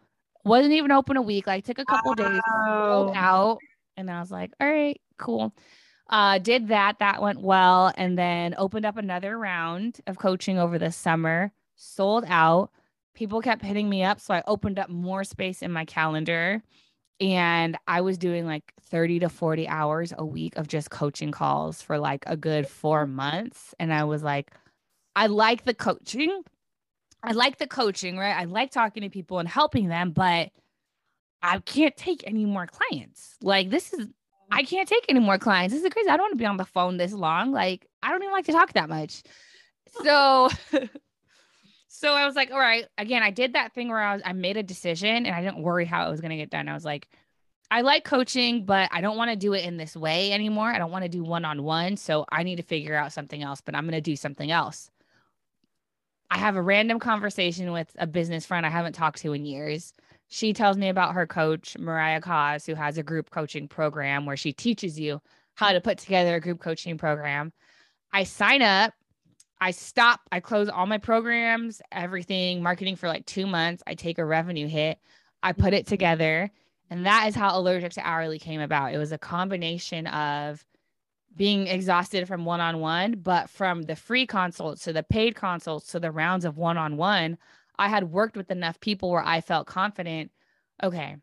wasn't 0.47 0.73
even 0.73 0.93
open 0.93 1.17
a 1.17 1.23
week, 1.23 1.47
like 1.47 1.65
took 1.65 1.79
a 1.79 1.85
couple 1.85 2.15
wow. 2.17 3.09
days, 3.09 3.17
out. 3.17 3.59
And 3.97 4.11
I 4.11 4.21
was 4.21 4.31
like, 4.31 4.53
all 4.61 4.69
right, 4.69 5.01
cool. 5.19 5.55
Uh, 6.09 6.39
did 6.39 6.69
that. 6.69 7.01
That 7.01 7.21
went 7.21 7.41
well. 7.41 7.93
And 7.97 8.17
then 8.17 8.55
opened 8.57 8.87
up 8.87 8.97
another 8.97 9.39
round 9.39 10.01
of 10.07 10.19
coaching 10.19 10.59
over 10.59 10.79
the 10.79 10.93
summer, 10.93 11.53
sold 11.75 12.25
out. 12.29 12.71
People 13.15 13.41
kept 13.41 13.63
hitting 13.63 13.89
me 13.89 14.05
up. 14.05 14.21
So 14.21 14.35
I 14.35 14.43
opened 14.47 14.79
up 14.79 14.89
more 14.89 15.25
space 15.25 15.63
in 15.63 15.73
my 15.73 15.85
calendar 15.85 16.63
and 17.21 17.79
I 17.89 18.03
was 18.03 18.19
doing 18.19 18.47
like 18.47 18.73
30 18.83 19.21
to 19.21 19.29
40 19.29 19.67
hours 19.69 20.13
a 20.17 20.25
week 20.25 20.57
of 20.57 20.69
just 20.69 20.91
coaching 20.91 21.33
calls 21.33 21.81
for 21.81 21.99
like 21.99 22.25
a 22.27 22.37
good 22.37 22.69
four 22.69 23.07
months. 23.07 23.75
And 23.81 23.93
I 23.93 24.05
was 24.05 24.23
like, 24.23 24.53
I 25.17 25.27
like 25.29 25.65
the 25.65 25.75
coaching. 25.75 26.43
I 27.27 27.33
like 27.33 27.59
the 27.59 27.67
coaching, 27.67 28.17
right? 28.17 28.37
I 28.37 28.45
like 28.45 28.71
talking 28.71 29.03
to 29.03 29.11
people 29.11 29.39
and 29.39 29.49
helping 29.49 29.89
them, 29.89 30.13
but 30.13 30.51
I 31.43 31.59
can't 31.59 31.97
take 31.97 32.23
any 32.27 32.45
more 32.45 32.67
clients. 32.67 33.37
Like, 33.43 33.71
this 33.71 33.93
is, 33.93 34.07
I 34.51 34.63
can't 34.63 34.89
take 34.89 35.05
any 35.09 35.21
more 35.21 35.39
clients. 35.39 35.75
This 35.75 35.83
is 35.83 35.93
crazy. 35.93 36.09
I 36.09 36.17
don't 36.17 36.25
want 36.25 36.33
to 36.35 36.39
be 36.39 36.47
on 36.47 36.57
the 36.57 36.65
phone 36.65 36.97
this 36.97 37.13
long. 37.13 37.53
Like, 37.53 37.87
I 38.03 38.11
don't 38.11 38.23
even 38.23 38.33
like 38.33 38.47
to 38.47 38.53
talk 38.53 38.73
that 38.75 38.89
much. 38.89 39.23
So, 40.03 40.49
So 41.97 42.13
I 42.13 42.27
was 42.27 42.37
like, 42.37 42.51
all 42.51 42.59
right, 42.59 42.85
again, 42.99 43.23
I 43.23 43.31
did 43.31 43.55
that 43.55 43.73
thing 43.73 43.89
where 43.89 44.03
I 44.03 44.13
was, 44.13 44.23
I 44.23 44.35
made 44.35 44.59
a 44.59 44.63
decision 44.63 45.25
and 45.25 45.35
I 45.35 45.41
didn't 45.41 45.63
worry 45.63 45.87
how 45.87 46.07
it 46.07 46.11
was 46.11 46.21
going 46.21 46.31
to 46.31 46.37
get 46.37 46.51
done. 46.51 46.69
I 46.69 46.75
was 46.75 46.85
like, 46.85 47.09
I 47.71 47.81
like 47.81 48.05
coaching, 48.05 48.67
but 48.67 48.91
I 48.93 49.01
don't 49.01 49.17
want 49.17 49.31
to 49.31 49.37
do 49.37 49.55
it 49.55 49.65
in 49.65 49.79
this 49.79 49.97
way 49.97 50.31
anymore. 50.31 50.69
I 50.69 50.77
don't 50.77 50.91
want 50.91 51.05
to 51.05 51.09
do 51.09 51.25
one 51.25 51.47
on 51.47 51.63
one. 51.63 51.97
So 51.97 52.27
I 52.31 52.43
need 52.43 52.57
to 52.57 52.63
figure 52.63 52.95
out 52.95 53.15
something 53.15 53.43
else, 53.43 53.63
but 53.63 53.75
I'm 53.75 53.85
going 53.85 53.93
to 53.93 54.03
do 54.03 54.15
something 54.15 54.51
else. 54.51 54.91
I 56.31 56.39
have 56.39 56.57
a 56.57 56.63
random 56.63 56.99
conversation 56.99 57.73
with 57.73 57.95
a 57.99 58.07
business 58.07 58.45
friend 58.45 58.67
I 58.67 58.71
haven't 58.71 58.95
talked 58.95 59.21
to 59.23 59.33
in 59.33 59.45
years. 59.45 59.93
She 60.29 60.53
tells 60.53 60.77
me 60.77 60.89
about 60.89 61.15
her 61.15 61.27
coach, 61.27 61.77
Mariah 61.79 62.21
Coz, 62.21 62.67
who 62.67 62.75
has 62.75 62.99
a 62.99 63.03
group 63.03 63.31
coaching 63.31 63.69
program 63.69 64.27
where 64.27 64.37
she 64.37 64.53
teaches 64.53 64.99
you 64.99 65.21
how 65.55 65.73
to 65.73 65.81
put 65.81 65.99
together 65.99 66.35
a 66.35 66.41
group 66.41 66.61
coaching 66.61 66.99
program. 66.99 67.53
I 68.13 68.25
sign 68.25 68.63
up 68.63 68.93
I 69.61 69.71
stop, 69.71 70.21
I 70.31 70.41
close 70.41 70.69
all 70.69 70.87
my 70.87 70.99
programs, 70.99 71.81
everything, 71.91 72.63
marketing 72.63 72.97
for 72.97 73.09
like 73.09 73.25
two 73.27 73.47
months. 73.47 73.83
I 73.87 73.95
take 73.95 74.19
a 74.19 74.25
revenue 74.25 74.67
hit, 74.67 74.99
I 75.43 75.53
put 75.53 75.73
it 75.73 75.87
together. 75.87 76.51
And 76.91 77.07
that 77.07 77.27
is 77.29 77.35
how 77.35 77.59
Allergic 77.59 77.93
to 77.95 78.07
Hourly 78.07 78.39
came 78.39 78.61
about. 78.61 78.95
It 78.95 78.99
was 78.99 79.11
a 79.11 79.19
combination 79.19 80.07
of 80.07 80.65
being 81.37 81.67
exhausted 81.67 82.27
from 82.27 82.45
one 82.45 82.61
on 82.61 82.81
one, 82.81 83.13
but 83.13 83.51
from 83.51 83.83
the 83.83 83.97
free 83.97 84.27
consults 84.27 84.85
to 84.85 84.93
the 84.93 85.03
paid 85.03 85.35
consults 85.37 85.89
to 85.93 86.01
the 86.01 86.11
rounds 86.11 86.45
of 86.45 86.57
one 86.57 86.79
on 86.79 86.97
one, 86.97 87.39
I 87.79 87.89
had 87.89 88.11
worked 88.11 88.37
with 88.37 88.51
enough 88.51 88.81
people 88.81 89.11
where 89.11 89.25
I 89.25 89.41
felt 89.41 89.67
confident. 89.67 90.31
Okay, 90.83 91.17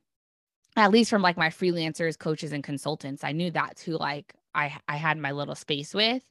at 0.76 0.92
least 0.92 1.10
from 1.10 1.22
like 1.22 1.38
my 1.38 1.50
freelancers, 1.50 2.18
coaches, 2.18 2.54
and 2.54 2.64
consultants, 2.64 3.24
I 3.24 3.32
knew 3.32 3.52
that's 3.52 3.82
who 3.82 3.98
like 3.98 4.34
I 4.54 4.78
I 4.88 4.98
had 4.98 5.18
my 5.18 5.32
little 5.32 5.56
space 5.56 5.94
with. 5.94 6.24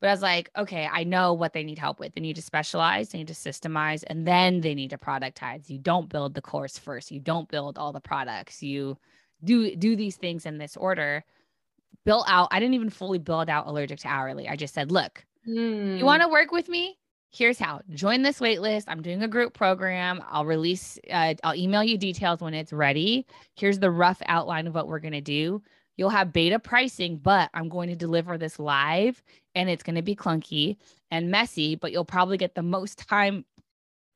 But 0.00 0.08
I 0.08 0.12
was 0.12 0.22
like, 0.22 0.50
okay, 0.56 0.88
I 0.90 1.04
know 1.04 1.34
what 1.34 1.52
they 1.52 1.62
need 1.62 1.78
help 1.78 2.00
with. 2.00 2.14
They 2.14 2.22
need 2.22 2.36
to 2.36 2.42
specialize, 2.42 3.10
they 3.10 3.18
need 3.18 3.28
to 3.28 3.34
systemize, 3.34 4.02
and 4.06 4.26
then 4.26 4.62
they 4.62 4.74
need 4.74 4.90
to 4.90 4.98
productize. 4.98 5.68
You 5.68 5.78
don't 5.78 6.08
build 6.08 6.34
the 6.34 6.40
course 6.40 6.78
first. 6.78 7.10
You 7.10 7.20
don't 7.20 7.48
build 7.48 7.76
all 7.76 7.92
the 7.92 8.00
products. 8.00 8.62
You 8.62 8.96
do 9.44 9.76
do 9.76 9.96
these 9.96 10.16
things 10.16 10.46
in 10.46 10.58
this 10.58 10.76
order. 10.76 11.24
Built 12.04 12.26
out. 12.28 12.48
I 12.50 12.60
didn't 12.60 12.74
even 12.74 12.90
fully 12.90 13.18
build 13.18 13.48
out 13.48 13.66
allergic 13.66 14.00
to 14.00 14.08
hourly. 14.08 14.48
I 14.48 14.56
just 14.56 14.74
said, 14.74 14.90
look, 14.90 15.24
mm. 15.46 15.98
you 15.98 16.04
want 16.04 16.22
to 16.22 16.28
work 16.28 16.50
with 16.50 16.68
me? 16.68 16.96
Here's 17.32 17.58
how. 17.58 17.80
Join 17.90 18.22
this 18.22 18.40
waitlist. 18.40 18.84
I'm 18.88 19.02
doing 19.02 19.22
a 19.22 19.28
group 19.28 19.54
program. 19.54 20.22
I'll 20.28 20.46
release. 20.46 20.98
Uh, 21.10 21.34
I'll 21.44 21.54
email 21.54 21.84
you 21.84 21.96
details 21.96 22.40
when 22.40 22.54
it's 22.54 22.72
ready. 22.72 23.26
Here's 23.54 23.78
the 23.78 23.90
rough 23.90 24.20
outline 24.26 24.66
of 24.66 24.74
what 24.74 24.88
we're 24.88 24.98
gonna 24.98 25.20
do 25.20 25.62
You'll 26.00 26.08
have 26.08 26.32
beta 26.32 26.58
pricing, 26.58 27.18
but 27.18 27.50
I'm 27.52 27.68
going 27.68 27.90
to 27.90 27.94
deliver 27.94 28.38
this 28.38 28.58
live 28.58 29.22
and 29.54 29.68
it's 29.68 29.82
going 29.82 29.96
to 29.96 30.02
be 30.02 30.16
clunky 30.16 30.78
and 31.10 31.30
messy, 31.30 31.74
but 31.74 31.92
you'll 31.92 32.06
probably 32.06 32.38
get 32.38 32.54
the 32.54 32.62
most 32.62 33.06
time. 33.06 33.44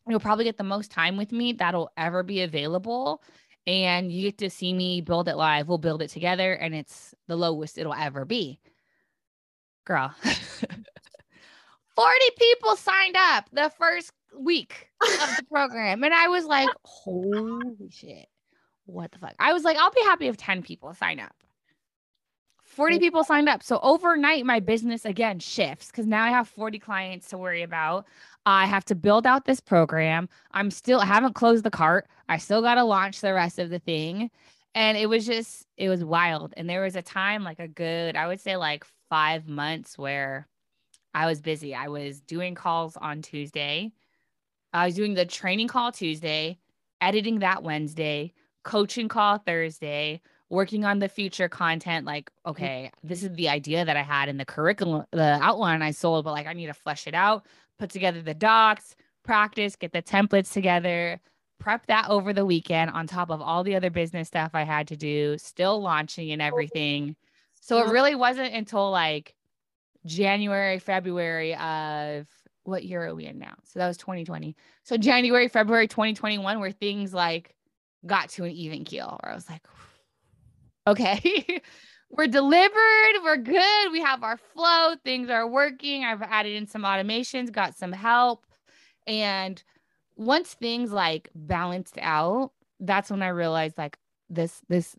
You'll 0.08 0.18
probably 0.18 0.44
get 0.44 0.56
the 0.56 0.64
most 0.64 0.90
time 0.90 1.18
with 1.18 1.30
me 1.30 1.52
that'll 1.52 1.90
ever 1.98 2.22
be 2.22 2.40
available. 2.40 3.22
And 3.66 4.12
you 4.12 4.22
get 4.22 4.38
to 4.38 4.50
see 4.50 4.72
me 4.72 5.00
build 5.00 5.28
it 5.28 5.36
live. 5.36 5.68
We'll 5.68 5.78
build 5.78 6.02
it 6.02 6.10
together 6.10 6.52
and 6.52 6.74
it's 6.74 7.14
the 7.28 7.36
lowest 7.36 7.78
it'll 7.78 7.94
ever 7.94 8.24
be. 8.24 8.60
Girl. 9.86 10.14
40 11.94 12.18
people 12.38 12.76
signed 12.76 13.16
up 13.16 13.48
the 13.52 13.70
first 13.78 14.12
week 14.36 14.88
of 15.02 15.36
the 15.36 15.44
program. 15.50 16.02
And 16.02 16.12
I 16.12 16.28
was 16.28 16.44
like, 16.44 16.68
holy 16.84 17.88
shit. 17.90 18.26
What 18.86 19.12
the 19.12 19.18
fuck? 19.18 19.34
I 19.38 19.52
was 19.52 19.64
like, 19.64 19.76
I'll 19.78 19.90
be 19.90 20.02
happy 20.02 20.26
if 20.26 20.36
10 20.36 20.62
people 20.62 20.92
sign 20.92 21.20
up. 21.20 21.34
40 22.74 22.96
mm. 22.96 23.00
people 23.00 23.24
signed 23.24 23.48
up. 23.48 23.62
So 23.62 23.78
overnight, 23.82 24.44
my 24.44 24.60
business 24.60 25.04
again 25.04 25.38
shifts 25.38 25.88
because 25.88 26.06
now 26.06 26.24
I 26.24 26.30
have 26.30 26.48
40 26.48 26.78
clients 26.78 27.28
to 27.28 27.38
worry 27.38 27.62
about. 27.62 28.06
I 28.46 28.66
have 28.66 28.84
to 28.86 28.94
build 28.94 29.26
out 29.26 29.44
this 29.44 29.60
program. 29.60 30.28
I'm 30.52 30.70
still, 30.70 31.00
I 31.00 31.06
haven't 31.06 31.34
closed 31.34 31.64
the 31.64 31.70
cart. 31.70 32.06
I 32.28 32.38
still 32.38 32.60
got 32.60 32.74
to 32.74 32.84
launch 32.84 33.20
the 33.20 33.32
rest 33.32 33.58
of 33.58 33.70
the 33.70 33.78
thing. 33.78 34.30
And 34.74 34.98
it 34.98 35.06
was 35.06 35.24
just, 35.24 35.66
it 35.76 35.88
was 35.88 36.04
wild. 36.04 36.52
And 36.56 36.68
there 36.68 36.82
was 36.82 36.96
a 36.96 37.02
time, 37.02 37.44
like 37.44 37.60
a 37.60 37.68
good, 37.68 38.16
I 38.16 38.26
would 38.26 38.40
say 38.40 38.56
like 38.56 38.84
five 39.08 39.48
months 39.48 39.96
where 39.96 40.48
I 41.14 41.26
was 41.26 41.40
busy. 41.40 41.74
I 41.74 41.88
was 41.88 42.20
doing 42.20 42.54
calls 42.54 42.96
on 42.96 43.22
Tuesday. 43.22 43.92
I 44.72 44.86
was 44.86 44.96
doing 44.96 45.14
the 45.14 45.24
training 45.24 45.68
call 45.68 45.92
Tuesday, 45.92 46.58
editing 47.00 47.38
that 47.38 47.62
Wednesday, 47.62 48.32
coaching 48.64 49.08
call 49.08 49.38
Thursday, 49.38 50.20
working 50.54 50.84
on 50.84 50.98
the 50.98 51.08
future 51.08 51.48
content 51.48 52.06
like 52.06 52.30
mm-hmm. 52.30 52.50
okay 52.50 52.90
this 53.02 53.22
is 53.22 53.30
the 53.34 53.48
idea 53.48 53.84
that 53.84 53.96
i 53.96 54.02
had 54.02 54.28
in 54.28 54.36
the 54.36 54.44
curriculum 54.44 55.04
the 55.10 55.38
outline 55.42 55.82
i 55.82 55.90
sold 55.90 56.24
but 56.24 56.32
like 56.32 56.46
i 56.46 56.52
need 56.52 56.66
to 56.66 56.74
flesh 56.74 57.06
it 57.06 57.14
out 57.14 57.46
put 57.78 57.90
together 57.90 58.22
the 58.22 58.34
docs 58.34 58.96
practice 59.24 59.76
get 59.76 59.92
the 59.92 60.02
templates 60.02 60.52
together 60.52 61.20
prep 61.58 61.86
that 61.86 62.08
over 62.08 62.32
the 62.32 62.44
weekend 62.44 62.90
on 62.90 63.06
top 63.06 63.30
of 63.30 63.40
all 63.40 63.64
the 63.64 63.74
other 63.74 63.90
business 63.90 64.28
stuff 64.28 64.50
i 64.54 64.62
had 64.62 64.88
to 64.88 64.96
do 64.96 65.36
still 65.38 65.80
launching 65.80 66.30
and 66.30 66.42
oh. 66.42 66.44
everything. 66.44 67.16
So 67.60 67.78
it 67.78 67.90
really 67.90 68.14
wasn't 68.14 68.52
until 68.52 68.90
like 68.90 69.34
january 70.04 70.78
february 70.78 71.54
of 71.56 72.26
what 72.64 72.84
year 72.84 73.06
are 73.06 73.14
we 73.14 73.24
in 73.24 73.38
now? 73.38 73.54
So 73.64 73.78
that 73.78 73.88
was 73.88 73.96
2020 73.96 74.54
so 74.82 74.98
january 74.98 75.48
february 75.48 75.88
2021 75.88 76.60
where 76.60 76.70
things 76.70 77.14
like 77.14 77.54
got 78.04 78.28
to 78.30 78.44
an 78.44 78.50
even 78.50 78.84
keel 78.84 79.18
where 79.22 79.32
i 79.32 79.34
was 79.34 79.48
like 79.48 79.62
Okay. 80.86 81.60
we're 82.10 82.26
delivered. 82.26 83.22
We're 83.22 83.36
good. 83.36 83.92
We 83.92 84.00
have 84.00 84.22
our 84.22 84.36
flow. 84.36 84.94
Things 85.04 85.30
are 85.30 85.46
working. 85.46 86.04
I've 86.04 86.22
added 86.22 86.54
in 86.54 86.66
some 86.66 86.82
automations, 86.82 87.52
got 87.52 87.76
some 87.76 87.92
help. 87.92 88.46
And 89.06 89.62
once 90.16 90.54
things 90.54 90.92
like 90.92 91.28
balanced 91.34 91.98
out, 92.00 92.52
that's 92.80 93.10
when 93.10 93.22
I 93.22 93.28
realized 93.28 93.78
like 93.78 93.98
this, 94.30 94.60
this, 94.68 94.96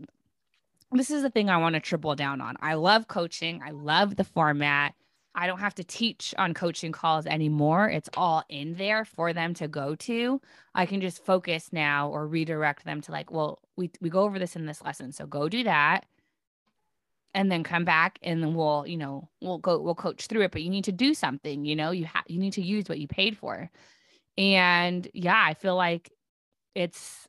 this 0.91 1.11
is 1.11 1.21
the 1.21 1.29
thing 1.29 1.49
I 1.49 1.57
want 1.57 1.75
to 1.75 1.79
triple 1.79 2.15
down 2.15 2.41
on. 2.41 2.55
I 2.61 2.75
love 2.75 3.07
coaching. 3.07 3.61
I 3.65 3.71
love 3.71 4.15
the 4.15 4.23
format. 4.23 4.93
I 5.35 5.47
don't 5.47 5.59
have 5.59 5.75
to 5.75 5.83
teach 5.83 6.33
on 6.37 6.53
coaching 6.53 6.93
calls 6.93 7.25
anymore. 7.25 7.89
It's 7.89 8.09
all 8.15 8.43
in 8.47 8.75
there 8.75 9.03
for 9.03 9.33
them 9.33 9.53
to 9.55 9.67
go 9.67 9.93
to. 9.95 10.41
I 10.73 10.85
can 10.85 11.01
just 11.01 11.23
focus 11.23 11.69
now 11.73 12.09
or 12.09 12.25
redirect 12.25 12.85
them 12.85 13.01
to 13.01 13.11
like, 13.11 13.31
well, 13.31 13.59
we 13.75 13.91
we 13.99 14.09
go 14.09 14.21
over 14.21 14.39
this 14.39 14.55
in 14.55 14.65
this 14.65 14.81
lesson. 14.81 15.11
So 15.11 15.27
go 15.27 15.49
do 15.49 15.63
that. 15.65 16.05
And 17.33 17.51
then 17.51 17.63
come 17.63 17.83
back 17.83 18.17
and 18.23 18.41
then 18.41 18.55
we'll, 18.55 18.85
you 18.87 18.95
know, 18.95 19.27
we'll 19.41 19.57
go 19.57 19.79
we'll 19.81 19.93
coach 19.93 20.27
through 20.27 20.43
it, 20.43 20.51
but 20.51 20.63
you 20.63 20.69
need 20.69 20.85
to 20.85 20.93
do 20.93 21.13
something, 21.13 21.65
you 21.65 21.75
know, 21.75 21.91
you 21.91 22.05
have 22.05 22.23
you 22.27 22.39
need 22.39 22.53
to 22.53 22.61
use 22.61 22.87
what 22.87 22.99
you 22.99 23.07
paid 23.07 23.37
for. 23.37 23.69
And 24.37 25.07
yeah, 25.13 25.41
I 25.45 25.53
feel 25.53 25.75
like 25.75 26.11
it's 26.75 27.27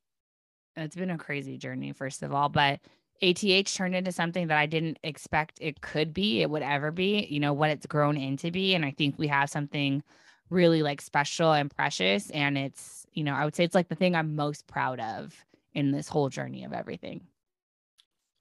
it's 0.76 0.94
been 0.94 1.10
a 1.10 1.18
crazy 1.18 1.58
journey 1.58 1.92
first 1.92 2.22
of 2.22 2.32
all, 2.32 2.48
but 2.48 2.80
ATH 3.22 3.74
turned 3.74 3.94
into 3.94 4.12
something 4.12 4.48
that 4.48 4.58
I 4.58 4.66
didn't 4.66 4.98
expect 5.02 5.58
it 5.60 5.80
could 5.80 6.12
be, 6.12 6.42
it 6.42 6.50
would 6.50 6.62
ever 6.62 6.90
be, 6.90 7.26
you 7.30 7.40
know, 7.40 7.52
what 7.52 7.70
it's 7.70 7.86
grown 7.86 8.16
into 8.16 8.50
be. 8.50 8.74
And 8.74 8.84
I 8.84 8.90
think 8.90 9.18
we 9.18 9.28
have 9.28 9.50
something 9.50 10.02
really 10.50 10.82
like 10.82 11.00
special 11.00 11.52
and 11.52 11.74
precious. 11.74 12.30
And 12.30 12.56
it's, 12.56 13.06
you 13.12 13.24
know, 13.24 13.34
I 13.34 13.44
would 13.44 13.56
say 13.56 13.64
it's 13.64 13.74
like 13.74 13.88
the 13.88 13.94
thing 13.94 14.14
I'm 14.14 14.36
most 14.36 14.66
proud 14.66 15.00
of 15.00 15.34
in 15.74 15.90
this 15.90 16.08
whole 16.08 16.28
journey 16.28 16.64
of 16.64 16.72
everything. 16.72 17.22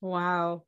Wow. 0.02 0.64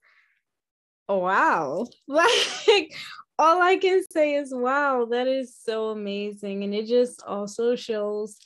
Wow. 1.08 1.88
Like 2.08 2.94
all 3.40 3.62
I 3.62 3.78
can 3.78 4.04
say 4.12 4.34
is 4.36 4.54
wow, 4.54 5.06
that 5.12 5.28
is 5.28 5.56
so 5.56 5.90
amazing. 5.90 6.64
And 6.64 6.74
it 6.74 6.88
just 6.88 7.22
also 7.24 7.76
shows 7.76 8.38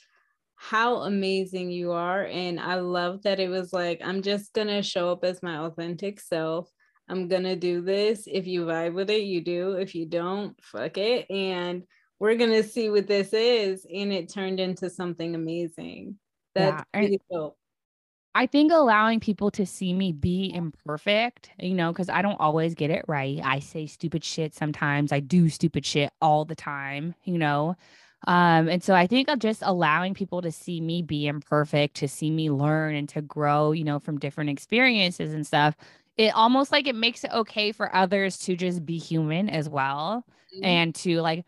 how 0.62 0.98
amazing 0.98 1.72
you 1.72 1.90
are. 1.90 2.24
And 2.26 2.60
I 2.60 2.76
love 2.76 3.24
that 3.24 3.40
it 3.40 3.48
was 3.48 3.72
like, 3.72 4.00
I'm 4.04 4.22
just 4.22 4.52
going 4.52 4.68
to 4.68 4.80
show 4.80 5.10
up 5.10 5.24
as 5.24 5.42
my 5.42 5.56
authentic 5.56 6.20
self. 6.20 6.70
I'm 7.08 7.26
going 7.26 7.42
to 7.42 7.56
do 7.56 7.80
this. 7.80 8.28
If 8.30 8.46
you 8.46 8.66
vibe 8.66 8.94
with 8.94 9.10
it, 9.10 9.22
you 9.22 9.40
do. 9.40 9.72
If 9.72 9.96
you 9.96 10.06
don't, 10.06 10.54
fuck 10.62 10.98
it. 10.98 11.28
And 11.28 11.82
we're 12.20 12.36
going 12.36 12.52
to 12.52 12.62
see 12.62 12.90
what 12.90 13.08
this 13.08 13.32
is. 13.32 13.84
And 13.92 14.12
it 14.12 14.32
turned 14.32 14.60
into 14.60 14.88
something 14.88 15.34
amazing. 15.34 16.16
That's 16.54 16.84
yeah. 16.94 17.16
cool. 17.28 17.56
I 18.32 18.46
think 18.46 18.70
allowing 18.70 19.18
people 19.18 19.50
to 19.50 19.66
see 19.66 19.92
me 19.92 20.12
be 20.12 20.52
imperfect, 20.54 21.50
you 21.58 21.74
know, 21.74 21.90
because 21.90 22.08
I 22.08 22.22
don't 22.22 22.40
always 22.40 22.76
get 22.76 22.90
it 22.90 23.04
right. 23.08 23.40
I 23.42 23.58
say 23.58 23.86
stupid 23.86 24.22
shit 24.22 24.54
sometimes. 24.54 25.10
I 25.10 25.18
do 25.18 25.48
stupid 25.48 25.84
shit 25.84 26.12
all 26.20 26.44
the 26.44 26.54
time, 26.54 27.16
you 27.24 27.36
know. 27.36 27.74
Um, 28.26 28.68
and 28.68 28.82
so 28.82 28.94
I 28.94 29.06
think 29.06 29.28
of 29.28 29.38
just 29.38 29.62
allowing 29.64 30.14
people 30.14 30.42
to 30.42 30.52
see 30.52 30.80
me 30.80 31.02
be 31.02 31.26
imperfect, 31.26 31.96
to 31.96 32.08
see 32.08 32.30
me 32.30 32.50
learn 32.50 32.94
and 32.94 33.08
to 33.10 33.22
grow, 33.22 33.72
you 33.72 33.84
know, 33.84 33.98
from 33.98 34.18
different 34.18 34.50
experiences 34.50 35.34
and 35.34 35.46
stuff. 35.46 35.76
It 36.16 36.34
almost 36.34 36.72
like 36.72 36.86
it 36.86 36.94
makes 36.94 37.24
it 37.24 37.32
okay 37.32 37.72
for 37.72 37.94
others 37.94 38.38
to 38.38 38.54
just 38.54 38.84
be 38.84 38.98
human 38.98 39.48
as 39.48 39.68
well 39.68 40.24
mm-hmm. 40.54 40.64
and 40.64 40.94
to 40.96 41.20
like 41.20 41.44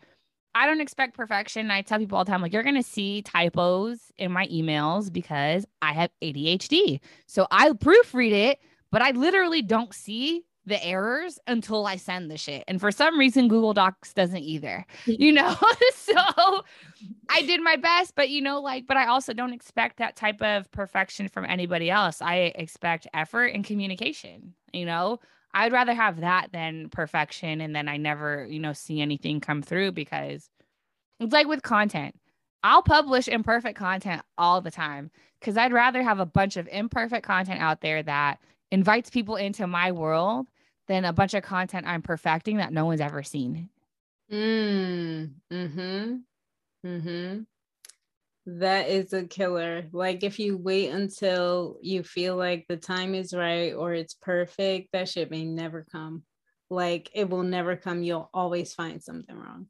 I 0.57 0.65
don't 0.67 0.79
expect 0.79 1.17
perfection. 1.17 1.69
I 1.69 1.81
tell 1.81 1.99
people 1.99 2.17
all 2.17 2.23
the 2.23 2.31
time, 2.31 2.41
like, 2.41 2.53
you're 2.53 2.63
going 2.63 2.75
to 2.75 2.83
see 2.83 3.21
typos 3.21 3.99
in 4.17 4.31
my 4.31 4.47
emails 4.47 5.11
because 5.11 5.65
I 5.81 5.91
have 5.91 6.11
ADHD. 6.23 7.01
So 7.27 7.45
I 7.51 7.69
proofread 7.71 8.31
it, 8.31 8.59
but 8.89 9.01
I 9.01 9.11
literally 9.11 9.61
don't 9.61 9.93
see 9.93 10.44
the 10.65 10.83
errors 10.83 11.39
until 11.47 11.85
I 11.85 11.95
send 11.95 12.29
the 12.29 12.37
shit. 12.37 12.63
And 12.67 12.79
for 12.79 12.91
some 12.91 13.19
reason, 13.19 13.47
Google 13.47 13.73
Docs 13.73 14.13
doesn't 14.13 14.43
either, 14.43 14.85
you 15.05 15.31
know? 15.31 15.55
so 15.95 16.63
I 17.29 17.41
did 17.43 17.61
my 17.61 17.75
best, 17.75 18.15
but 18.15 18.29
you 18.29 18.41
know, 18.41 18.59
like, 18.59 18.87
but 18.87 18.97
I 18.97 19.07
also 19.07 19.33
don't 19.33 19.53
expect 19.53 19.97
that 19.97 20.15
type 20.15 20.41
of 20.41 20.71
perfection 20.71 21.27
from 21.27 21.45
anybody 21.45 21.89
else. 21.89 22.21
I 22.21 22.53
expect 22.55 23.07
effort 23.13 23.47
and 23.47 23.63
communication, 23.63 24.53
you 24.73 24.85
know? 24.85 25.19
I'd 25.53 25.71
rather 25.71 25.93
have 25.93 26.19
that 26.19 26.49
than 26.51 26.89
perfection. 26.89 27.61
And 27.61 27.73
then 27.73 27.87
I 27.87 27.95
never, 27.95 28.45
you 28.45 28.59
know, 28.59 28.73
see 28.73 28.99
anything 28.99 29.39
come 29.39 29.61
through 29.61 29.93
because 29.93 30.49
it's 31.19 31.31
like 31.31 31.47
with 31.47 31.63
content. 31.63 32.15
I'll 32.61 32.81
publish 32.81 33.27
imperfect 33.27 33.77
content 33.77 34.23
all 34.37 34.59
the 34.59 34.71
time 34.71 35.11
because 35.39 35.55
I'd 35.55 35.71
rather 35.71 36.01
have 36.01 36.19
a 36.19 36.25
bunch 36.25 36.57
of 36.57 36.67
imperfect 36.69 37.25
content 37.25 37.61
out 37.61 37.81
there 37.81 38.03
that 38.03 38.39
invites 38.71 39.09
people 39.09 39.35
into 39.35 39.67
my 39.67 39.91
world 39.91 40.47
than 40.87 41.05
a 41.05 41.13
bunch 41.13 41.33
of 41.33 41.43
content 41.43 41.87
I'm 41.87 42.01
perfecting 42.01 42.57
that 42.57 42.73
no 42.73 42.85
one's 42.85 43.01
ever 43.01 43.23
seen. 43.23 43.69
Mm, 44.31 45.31
mm-hmm. 45.51 46.15
Mm-hmm. 46.85 47.41
That 48.59 48.89
is 48.89 49.13
a 49.13 49.23
killer. 49.23 49.87
Like 49.91 50.23
if 50.23 50.39
you 50.39 50.57
wait 50.57 50.89
until 50.89 51.77
you 51.81 52.03
feel 52.03 52.35
like 52.35 52.65
the 52.67 52.77
time 52.77 53.15
is 53.15 53.33
right 53.33 53.73
or 53.73 53.93
it's 53.93 54.13
perfect, 54.13 54.89
that 54.93 55.09
shit 55.09 55.31
may 55.31 55.45
never 55.45 55.85
come. 55.91 56.23
Like 56.69 57.09
it 57.13 57.29
will 57.29 57.43
never 57.43 57.75
come. 57.75 58.03
You'll 58.03 58.29
always 58.33 58.73
find 58.73 59.01
something 59.01 59.35
wrong. 59.35 59.67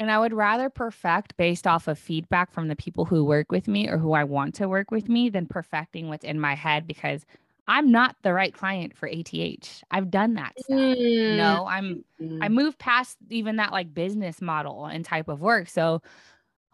And 0.00 0.10
I 0.10 0.18
would 0.18 0.32
rather 0.32 0.70
perfect 0.70 1.36
based 1.36 1.66
off 1.66 1.86
of 1.86 1.98
feedback 1.98 2.52
from 2.52 2.66
the 2.68 2.76
people 2.76 3.04
who 3.04 3.24
work 3.24 3.52
with 3.52 3.68
me 3.68 3.88
or 3.88 3.96
who 3.98 4.12
I 4.12 4.24
want 4.24 4.56
to 4.56 4.68
work 4.68 4.90
with 4.90 5.08
me 5.08 5.30
than 5.30 5.46
perfecting 5.46 6.08
what's 6.08 6.24
in 6.24 6.40
my 6.40 6.54
head 6.54 6.86
because 6.86 7.24
I'm 7.66 7.90
not 7.90 8.16
the 8.22 8.32
right 8.32 8.52
client 8.52 8.96
for 8.96 9.08
ATH. 9.08 9.82
I've 9.90 10.10
done 10.10 10.34
that 10.34 10.52
stuff. 10.58 10.78
Mm. 10.78 11.36
No, 11.36 11.66
I'm 11.66 12.04
mm. 12.20 12.38
I 12.42 12.48
moved 12.48 12.78
past 12.78 13.16
even 13.30 13.56
that 13.56 13.72
like 13.72 13.94
business 13.94 14.42
model 14.42 14.86
and 14.86 15.04
type 15.04 15.28
of 15.28 15.40
work. 15.40 15.68
So 15.68 16.02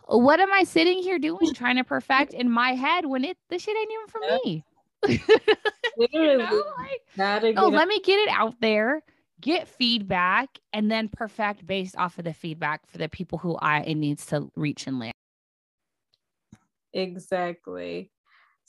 what 0.07 0.41
am 0.41 0.53
I 0.53 0.65
sitting 0.65 0.99
here 0.99 1.19
doing 1.19 1.39
trying 1.55 1.77
to 1.77 1.85
perfect 1.85 2.35
in 2.35 2.51
my 2.51 2.75
head 2.75 3.07
when 3.07 3.25
it 3.25 3.37
the 3.49 3.59
shit 3.59 3.77
ain't 3.77 3.91
even 3.93 4.07
for 4.09 4.21
me? 4.45 4.65
Literally. 5.97 6.09
you 6.13 6.39
know, 6.39 6.63
like, 6.77 7.55
no, 7.55 7.69
let 7.69 7.89
me 7.89 8.01
get 8.01 8.19
it 8.19 8.29
out 8.29 8.55
there, 8.61 9.03
get 9.41 9.67
feedback, 9.67 10.59
and 10.73 10.91
then 10.91 11.09
perfect 11.09 11.67
based 11.67 11.97
off 11.97 12.19
of 12.19 12.25
the 12.25 12.35
feedback 12.35 12.87
for 12.87 12.99
the 12.99 13.09
people 13.09 13.39
who 13.39 13.57
I 13.57 13.81
it 13.81 13.95
needs 13.95 14.27
to 14.27 14.51
reach 14.57 14.87
and 14.87 14.99
land. 14.99 15.15
Exactly. 16.93 18.11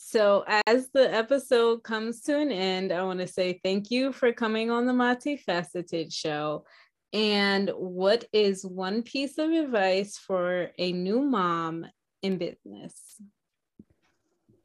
So, 0.03 0.43
as 0.65 0.89
the 0.89 1.13
episode 1.13 1.83
comes 1.83 2.21
to 2.21 2.37
an 2.37 2.51
end, 2.51 2.91
I 2.91 3.03
want 3.03 3.19
to 3.19 3.27
say 3.27 3.61
thank 3.63 3.91
you 3.91 4.11
for 4.11 4.33
coming 4.33 4.71
on 4.71 4.87
the 4.87 4.93
Multifaceted 4.93 6.11
Show. 6.11 6.65
And 7.13 7.69
what 7.69 8.25
is 8.33 8.65
one 8.65 9.03
piece 9.03 9.37
of 9.37 9.51
advice 9.51 10.17
for 10.17 10.71
a 10.77 10.91
new 10.91 11.21
mom 11.21 11.85
in 12.23 12.39
business? 12.39 13.21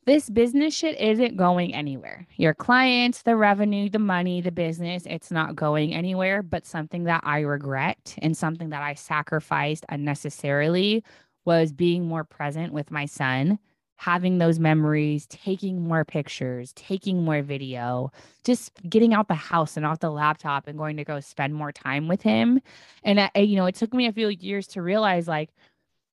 This 0.06 0.30
business 0.30 0.74
shit 0.74 0.98
isn't 0.98 1.36
going 1.36 1.74
anywhere. 1.74 2.26
Your 2.36 2.54
clients, 2.54 3.22
the 3.22 3.36
revenue, 3.36 3.90
the 3.90 3.98
money, 3.98 4.40
the 4.40 4.50
business, 4.50 5.04
it's 5.06 5.30
not 5.30 5.54
going 5.54 5.92
anywhere, 5.94 6.42
but 6.42 6.64
something 6.64 7.04
that 7.04 7.20
I 7.24 7.40
regret 7.40 8.16
and 8.18 8.34
something 8.36 8.70
that 8.70 8.82
I 8.82 8.94
sacrificed 8.94 9.84
unnecessarily 9.90 11.04
was 11.44 11.72
being 11.72 12.06
more 12.06 12.24
present 12.24 12.72
with 12.72 12.90
my 12.90 13.04
son 13.04 13.58
having 13.96 14.38
those 14.38 14.58
memories, 14.58 15.26
taking 15.26 15.80
more 15.80 16.04
pictures, 16.04 16.72
taking 16.74 17.24
more 17.24 17.42
video, 17.42 18.12
just 18.44 18.72
getting 18.88 19.14
out 19.14 19.28
the 19.28 19.34
house 19.34 19.76
and 19.76 19.86
off 19.86 20.00
the 20.00 20.10
laptop 20.10 20.68
and 20.68 20.78
going 20.78 20.98
to 20.98 21.04
go 21.04 21.18
spend 21.18 21.54
more 21.54 21.72
time 21.72 22.06
with 22.06 22.20
him. 22.20 22.60
And, 23.02 23.20
I, 23.20 23.30
you 23.38 23.56
know, 23.56 23.66
it 23.66 23.74
took 23.74 23.94
me 23.94 24.06
a 24.06 24.12
few 24.12 24.28
years 24.28 24.66
to 24.68 24.82
realize 24.82 25.26
like, 25.26 25.50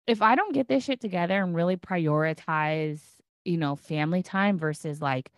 if 0.06 0.22
I 0.22 0.34
don't 0.34 0.54
get 0.54 0.68
this 0.68 0.84
shit 0.84 1.00
together 1.00 1.42
and 1.42 1.54
really 1.54 1.76
prioritize, 1.76 3.00
you 3.44 3.56
know, 3.56 3.76
family 3.76 4.22
time 4.22 4.58
versus 4.58 5.00
like, 5.02 5.30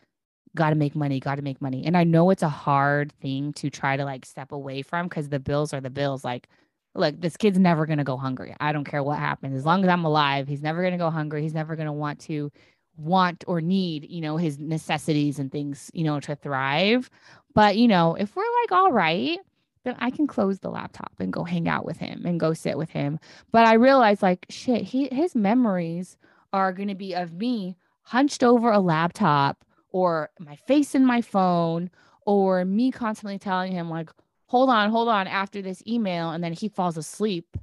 got 0.54 0.70
to 0.70 0.76
make 0.76 0.94
money, 0.94 1.20
got 1.20 1.36
to 1.36 1.42
make 1.42 1.60
money. 1.60 1.84
And 1.84 1.96
I 1.96 2.04
know 2.04 2.30
it's 2.30 2.42
a 2.42 2.48
hard 2.48 3.12
thing 3.20 3.52
to 3.54 3.70
try 3.70 3.96
to 3.96 4.04
like 4.04 4.24
step 4.24 4.52
away 4.52 4.82
from 4.82 5.08
because 5.08 5.28
the 5.28 5.40
bills 5.40 5.72
are 5.72 5.80
the 5.80 5.90
bills. 5.90 6.24
Like, 6.24 6.48
look, 6.94 7.20
this 7.20 7.36
kid's 7.36 7.58
never 7.58 7.86
going 7.86 7.98
to 7.98 8.04
go 8.04 8.16
hungry. 8.16 8.54
I 8.60 8.72
don't 8.72 8.84
care 8.84 9.02
what 9.02 9.18
happens. 9.18 9.56
As 9.56 9.66
long 9.66 9.82
as 9.82 9.88
I'm 9.88 10.04
alive, 10.04 10.48
he's 10.48 10.62
never 10.62 10.80
going 10.80 10.92
to 10.92 10.98
go 10.98 11.10
hungry. 11.10 11.42
He's 11.42 11.54
never 11.54 11.76
going 11.76 11.86
to 11.86 11.92
want 11.92 12.20
to 12.20 12.52
want 12.96 13.44
or 13.46 13.60
need, 13.60 14.06
you 14.08 14.20
know, 14.20 14.36
his 14.36 14.58
necessities 14.58 15.38
and 15.38 15.50
things, 15.50 15.90
you 15.92 16.04
know, 16.04 16.20
to 16.20 16.36
thrive. 16.36 17.10
But, 17.54 17.76
you 17.76 17.88
know, 17.88 18.14
if 18.14 18.36
we're 18.36 18.42
like, 18.62 18.72
all 18.72 18.92
right, 18.92 19.38
then 19.84 19.96
I 19.98 20.10
can 20.10 20.26
close 20.26 20.60
the 20.60 20.70
laptop 20.70 21.12
and 21.18 21.32
go 21.32 21.44
hang 21.44 21.68
out 21.68 21.84
with 21.84 21.98
him 21.98 22.24
and 22.24 22.40
go 22.40 22.54
sit 22.54 22.78
with 22.78 22.90
him. 22.90 23.18
But 23.52 23.66
I 23.66 23.74
realized 23.74 24.22
like 24.22 24.46
shit, 24.48 24.82
he 24.82 25.08
his 25.12 25.34
memories 25.34 26.16
are 26.52 26.72
going 26.72 26.88
to 26.88 26.94
be 26.94 27.14
of 27.14 27.32
me 27.32 27.76
hunched 28.02 28.42
over 28.42 28.70
a 28.70 28.80
laptop 28.80 29.64
or 29.90 30.30
my 30.38 30.56
face 30.56 30.94
in 30.94 31.04
my 31.04 31.20
phone 31.20 31.90
or 32.26 32.64
me 32.64 32.90
constantly 32.90 33.38
telling 33.38 33.72
him 33.72 33.90
like 33.90 34.10
hold 34.46 34.70
on, 34.70 34.90
hold 34.90 35.08
on 35.08 35.26
after 35.26 35.62
this 35.62 35.82
email. 35.86 36.30
And 36.30 36.42
then 36.42 36.52
he 36.52 36.68
falls 36.68 36.96
asleep 36.96 37.56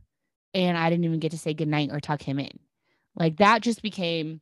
and 0.54 0.78
I 0.78 0.90
didn't 0.90 1.06
even 1.06 1.20
get 1.20 1.32
to 1.32 1.38
say 1.38 1.54
goodnight 1.54 1.90
or 1.92 2.00
tuck 2.00 2.22
him 2.22 2.40
in. 2.40 2.60
Like 3.16 3.38
that 3.38 3.62
just 3.62 3.82
became 3.82 4.42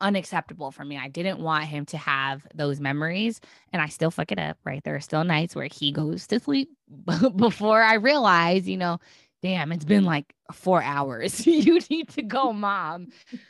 unacceptable 0.00 0.70
for 0.70 0.84
me. 0.84 0.96
I 0.98 1.08
didn't 1.08 1.40
want 1.40 1.64
him 1.64 1.86
to 1.86 1.96
have 1.96 2.46
those 2.54 2.80
memories 2.80 3.40
and 3.72 3.80
I 3.80 3.88
still 3.88 4.10
fuck 4.10 4.32
it 4.32 4.38
up, 4.38 4.58
right? 4.64 4.82
There 4.84 4.96
are 4.96 5.00
still 5.00 5.24
nights 5.24 5.54
where 5.54 5.68
he 5.70 5.92
goes 5.92 6.26
to 6.28 6.40
sleep 6.40 6.70
before 7.36 7.82
I 7.82 7.94
realize, 7.94 8.68
you 8.68 8.76
know, 8.76 8.98
damn, 9.42 9.72
it's 9.72 9.84
been 9.84 10.04
like 10.04 10.34
4 10.52 10.82
hours. 10.82 11.46
you 11.46 11.80
need 11.90 12.08
to 12.10 12.22
go, 12.22 12.52
mom. 12.52 13.08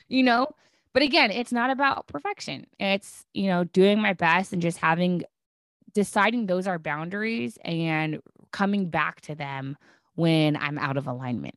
You 0.08 0.22
know? 0.22 0.48
But 0.92 1.02
again, 1.02 1.32
it's 1.32 1.52
not 1.52 1.70
about 1.70 2.06
perfection. 2.06 2.66
It's, 2.78 3.24
you 3.34 3.48
know, 3.48 3.64
doing 3.64 4.00
my 4.00 4.12
best 4.12 4.52
and 4.52 4.62
just 4.62 4.78
having 4.78 5.24
deciding 5.94 6.46
those 6.46 6.66
are 6.66 6.78
boundaries 6.78 7.58
and 7.64 8.20
coming 8.52 8.90
back 8.90 9.20
to 9.22 9.34
them 9.34 9.76
when 10.14 10.56
I'm 10.56 10.78
out 10.78 10.96
of 10.96 11.06
alignment. 11.06 11.56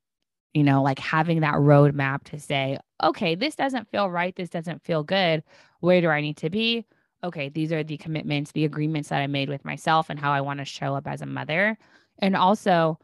You 0.54 0.64
know, 0.64 0.82
like 0.82 1.00
having 1.00 1.42
that 1.42 1.56
roadmap 1.56 2.24
to 2.26 2.40
say, 2.40 2.80
okay, 3.04 3.36
this 3.36 3.56
doesn't 3.56 3.90
feel 3.92 4.10
right. 4.10 4.36
This 4.36 4.50
doesn't 4.50 4.84
feel 4.84 5.04
good. 5.04 5.44
Where 5.82 6.02
do 6.02 6.10
I 6.10 6.22
need 6.22 6.38
to 6.38 6.50
be? 6.50 6.86
Okay, 7.24 7.50
these 7.50 7.72
are 7.72 7.84
the 7.84 7.98
commitments, 7.98 8.52
the 8.52 8.66
agreements 8.66 9.10
that 9.10 9.22
I 9.22 9.28
made 9.28 9.50
with 9.50 9.66
myself 9.66 10.10
and 10.10 10.20
how 10.20 10.32
I 10.32 10.42
want 10.42 10.60
to 10.60 10.66
show 10.66 10.96
up 10.96 11.08
as 11.08 11.22
a 11.22 11.26
mother. 11.26 11.78
And 12.20 12.36
also, 12.36 13.00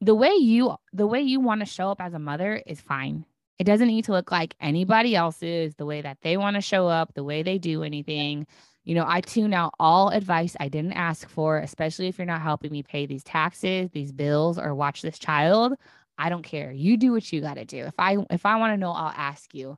the 0.00 0.14
way 0.14 0.32
you 0.34 0.76
the 0.92 1.06
way 1.06 1.20
you 1.20 1.40
want 1.40 1.60
to 1.60 1.66
show 1.66 1.90
up 1.90 2.00
as 2.00 2.14
a 2.14 2.18
mother 2.18 2.62
is 2.66 2.80
fine. 2.80 3.24
It 3.58 3.64
doesn't 3.64 3.88
need 3.88 4.04
to 4.04 4.12
look 4.12 4.30
like 4.30 4.54
anybody 4.60 5.16
else's, 5.16 5.74
the 5.76 5.86
way 5.86 6.02
that 6.02 6.18
they 6.22 6.36
want 6.36 6.56
to 6.56 6.60
show 6.60 6.86
up, 6.86 7.14
the 7.14 7.24
way 7.24 7.42
they 7.42 7.58
do 7.58 7.82
anything. 7.82 8.46
You 8.86 8.94
know, 8.94 9.04
I 9.06 9.20
tune 9.20 9.52
out 9.52 9.74
all 9.80 10.10
advice 10.10 10.56
I 10.60 10.68
didn't 10.68 10.92
ask 10.92 11.28
for, 11.28 11.58
especially 11.58 12.06
if 12.06 12.18
you're 12.18 12.24
not 12.24 12.40
helping 12.40 12.70
me 12.70 12.84
pay 12.84 13.04
these 13.04 13.24
taxes, 13.24 13.90
these 13.90 14.12
bills, 14.12 14.60
or 14.60 14.76
watch 14.76 15.02
this 15.02 15.18
child. 15.18 15.74
I 16.16 16.28
don't 16.28 16.44
care. 16.44 16.70
You 16.70 16.96
do 16.96 17.10
what 17.10 17.30
you 17.32 17.40
got 17.40 17.54
to 17.54 17.64
do. 17.64 17.84
If 17.84 17.94
I 17.98 18.16
if 18.30 18.46
I 18.46 18.56
want 18.56 18.74
to 18.74 18.76
know, 18.76 18.92
I'll 18.92 19.12
ask 19.16 19.52
you. 19.56 19.76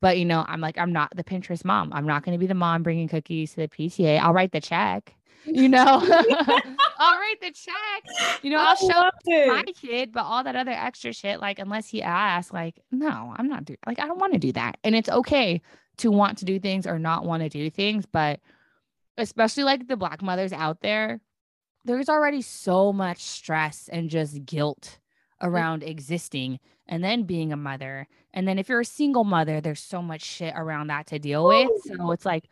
But 0.00 0.16
you 0.16 0.24
know, 0.24 0.42
I'm 0.48 0.62
like 0.62 0.78
I'm 0.78 0.90
not 0.90 1.14
the 1.14 1.22
Pinterest 1.22 1.66
mom. 1.66 1.92
I'm 1.92 2.06
not 2.06 2.24
going 2.24 2.32
to 2.32 2.38
be 2.38 2.46
the 2.46 2.54
mom 2.54 2.82
bringing 2.82 3.08
cookies 3.08 3.50
to 3.52 3.56
the 3.56 3.68
PTA. 3.68 4.18
I'll 4.20 4.32
write 4.32 4.52
the 4.52 4.60
check. 4.62 5.14
You 5.44 5.68
know, 5.68 5.84
I'll 6.98 7.18
write 7.18 7.40
the 7.42 7.52
check. 7.52 8.40
You 8.42 8.50
know, 8.50 8.58
I'll 8.58 8.74
show 8.74 8.88
up 8.88 9.14
to 9.26 9.46
my 9.48 9.64
kid, 9.78 10.12
but 10.12 10.24
all 10.24 10.42
that 10.42 10.56
other 10.56 10.72
extra 10.72 11.12
shit, 11.12 11.40
like 11.40 11.58
unless 11.58 11.88
he 11.88 12.02
asks, 12.02 12.54
like 12.54 12.80
no, 12.90 13.34
I'm 13.36 13.48
not 13.48 13.66
doing. 13.66 13.78
Like 13.86 14.00
I 14.00 14.06
don't 14.06 14.18
want 14.18 14.32
to 14.32 14.38
do 14.38 14.52
that, 14.52 14.78
and 14.82 14.96
it's 14.96 15.10
okay 15.10 15.60
to 15.98 16.10
want 16.10 16.38
to 16.38 16.44
do 16.44 16.58
things 16.58 16.86
or 16.86 16.98
not 16.98 17.24
want 17.24 17.42
to 17.42 17.48
do 17.48 17.70
things. 17.70 18.04
But 18.06 18.40
especially 19.16 19.64
like 19.64 19.88
the 19.88 19.96
black 19.96 20.22
mothers 20.22 20.52
out 20.52 20.80
there, 20.80 21.20
there's 21.84 22.08
already 22.08 22.42
so 22.42 22.92
much 22.92 23.22
stress 23.22 23.88
and 23.90 24.10
just 24.10 24.44
guilt 24.44 24.98
around 25.40 25.82
existing 25.82 26.58
and 26.88 27.02
then 27.02 27.24
being 27.24 27.52
a 27.52 27.56
mother. 27.56 28.08
And 28.32 28.46
then 28.46 28.58
if 28.58 28.68
you're 28.68 28.80
a 28.80 28.84
single 28.84 29.24
mother, 29.24 29.60
there's 29.60 29.80
so 29.80 30.02
much 30.02 30.22
shit 30.22 30.54
around 30.56 30.88
that 30.88 31.06
to 31.08 31.18
deal 31.18 31.46
with. 31.46 31.68
So 31.84 32.10
it's 32.10 32.26
like, 32.26 32.44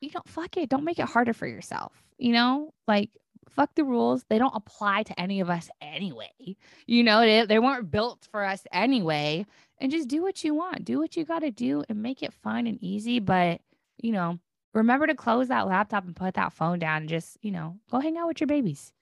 you 0.00 0.10
don't 0.10 0.28
fuck 0.28 0.56
it. 0.56 0.68
Don't 0.68 0.84
make 0.84 0.98
it 0.98 1.08
harder 1.08 1.32
for 1.32 1.46
yourself. 1.46 1.92
You 2.18 2.32
know, 2.32 2.74
like 2.86 3.10
fuck 3.48 3.74
the 3.74 3.84
rules. 3.84 4.24
They 4.28 4.38
don't 4.38 4.54
apply 4.54 5.04
to 5.04 5.20
any 5.20 5.40
of 5.40 5.50
us 5.50 5.68
anyway. 5.80 6.56
You 6.86 7.02
know, 7.02 7.20
they, 7.20 7.46
they 7.46 7.58
weren't 7.58 7.90
built 7.90 8.28
for 8.30 8.44
us 8.44 8.62
anyway 8.72 9.46
and 9.80 9.90
just 9.90 10.08
do 10.08 10.22
what 10.22 10.44
you 10.44 10.54
want. 10.54 10.84
Do 10.84 10.98
what 10.98 11.16
you 11.16 11.24
got 11.24 11.40
to 11.40 11.50
do 11.50 11.82
and 11.88 12.02
make 12.02 12.22
it 12.22 12.34
fun 12.34 12.66
and 12.66 12.78
easy. 12.82 13.18
But, 13.18 13.60
you 13.98 14.12
know, 14.12 14.38
remember 14.74 15.06
to 15.06 15.14
close 15.14 15.48
that 15.48 15.66
laptop 15.66 16.04
and 16.04 16.14
put 16.14 16.34
that 16.34 16.52
phone 16.52 16.78
down 16.78 17.02
and 17.02 17.08
just, 17.08 17.38
you 17.42 17.50
know, 17.50 17.76
go 17.90 17.98
hang 17.98 18.18
out 18.18 18.28
with 18.28 18.40
your 18.40 18.46
babies. 18.46 18.92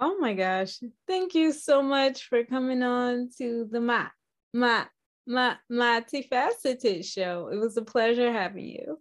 Oh 0.00 0.16
my 0.18 0.32
gosh. 0.32 0.78
Thank 1.06 1.34
you 1.34 1.52
so 1.52 1.82
much 1.82 2.28
for 2.28 2.42
coming 2.44 2.82
on 2.82 3.28
to 3.36 3.68
the 3.70 3.80
my 3.80 4.06
my 4.54 4.86
my 5.26 5.56
multifaceted 5.70 7.04
show. 7.04 7.50
It 7.52 7.58
was 7.58 7.76
a 7.76 7.82
pleasure 7.82 8.32
having 8.32 8.66
you. 8.66 8.98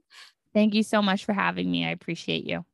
Thank 0.54 0.74
you 0.74 0.84
so 0.84 1.02
much 1.02 1.24
for 1.24 1.32
having 1.32 1.72
me. 1.72 1.86
I 1.86 1.92
appreciate 1.92 2.44
you. 2.46 2.66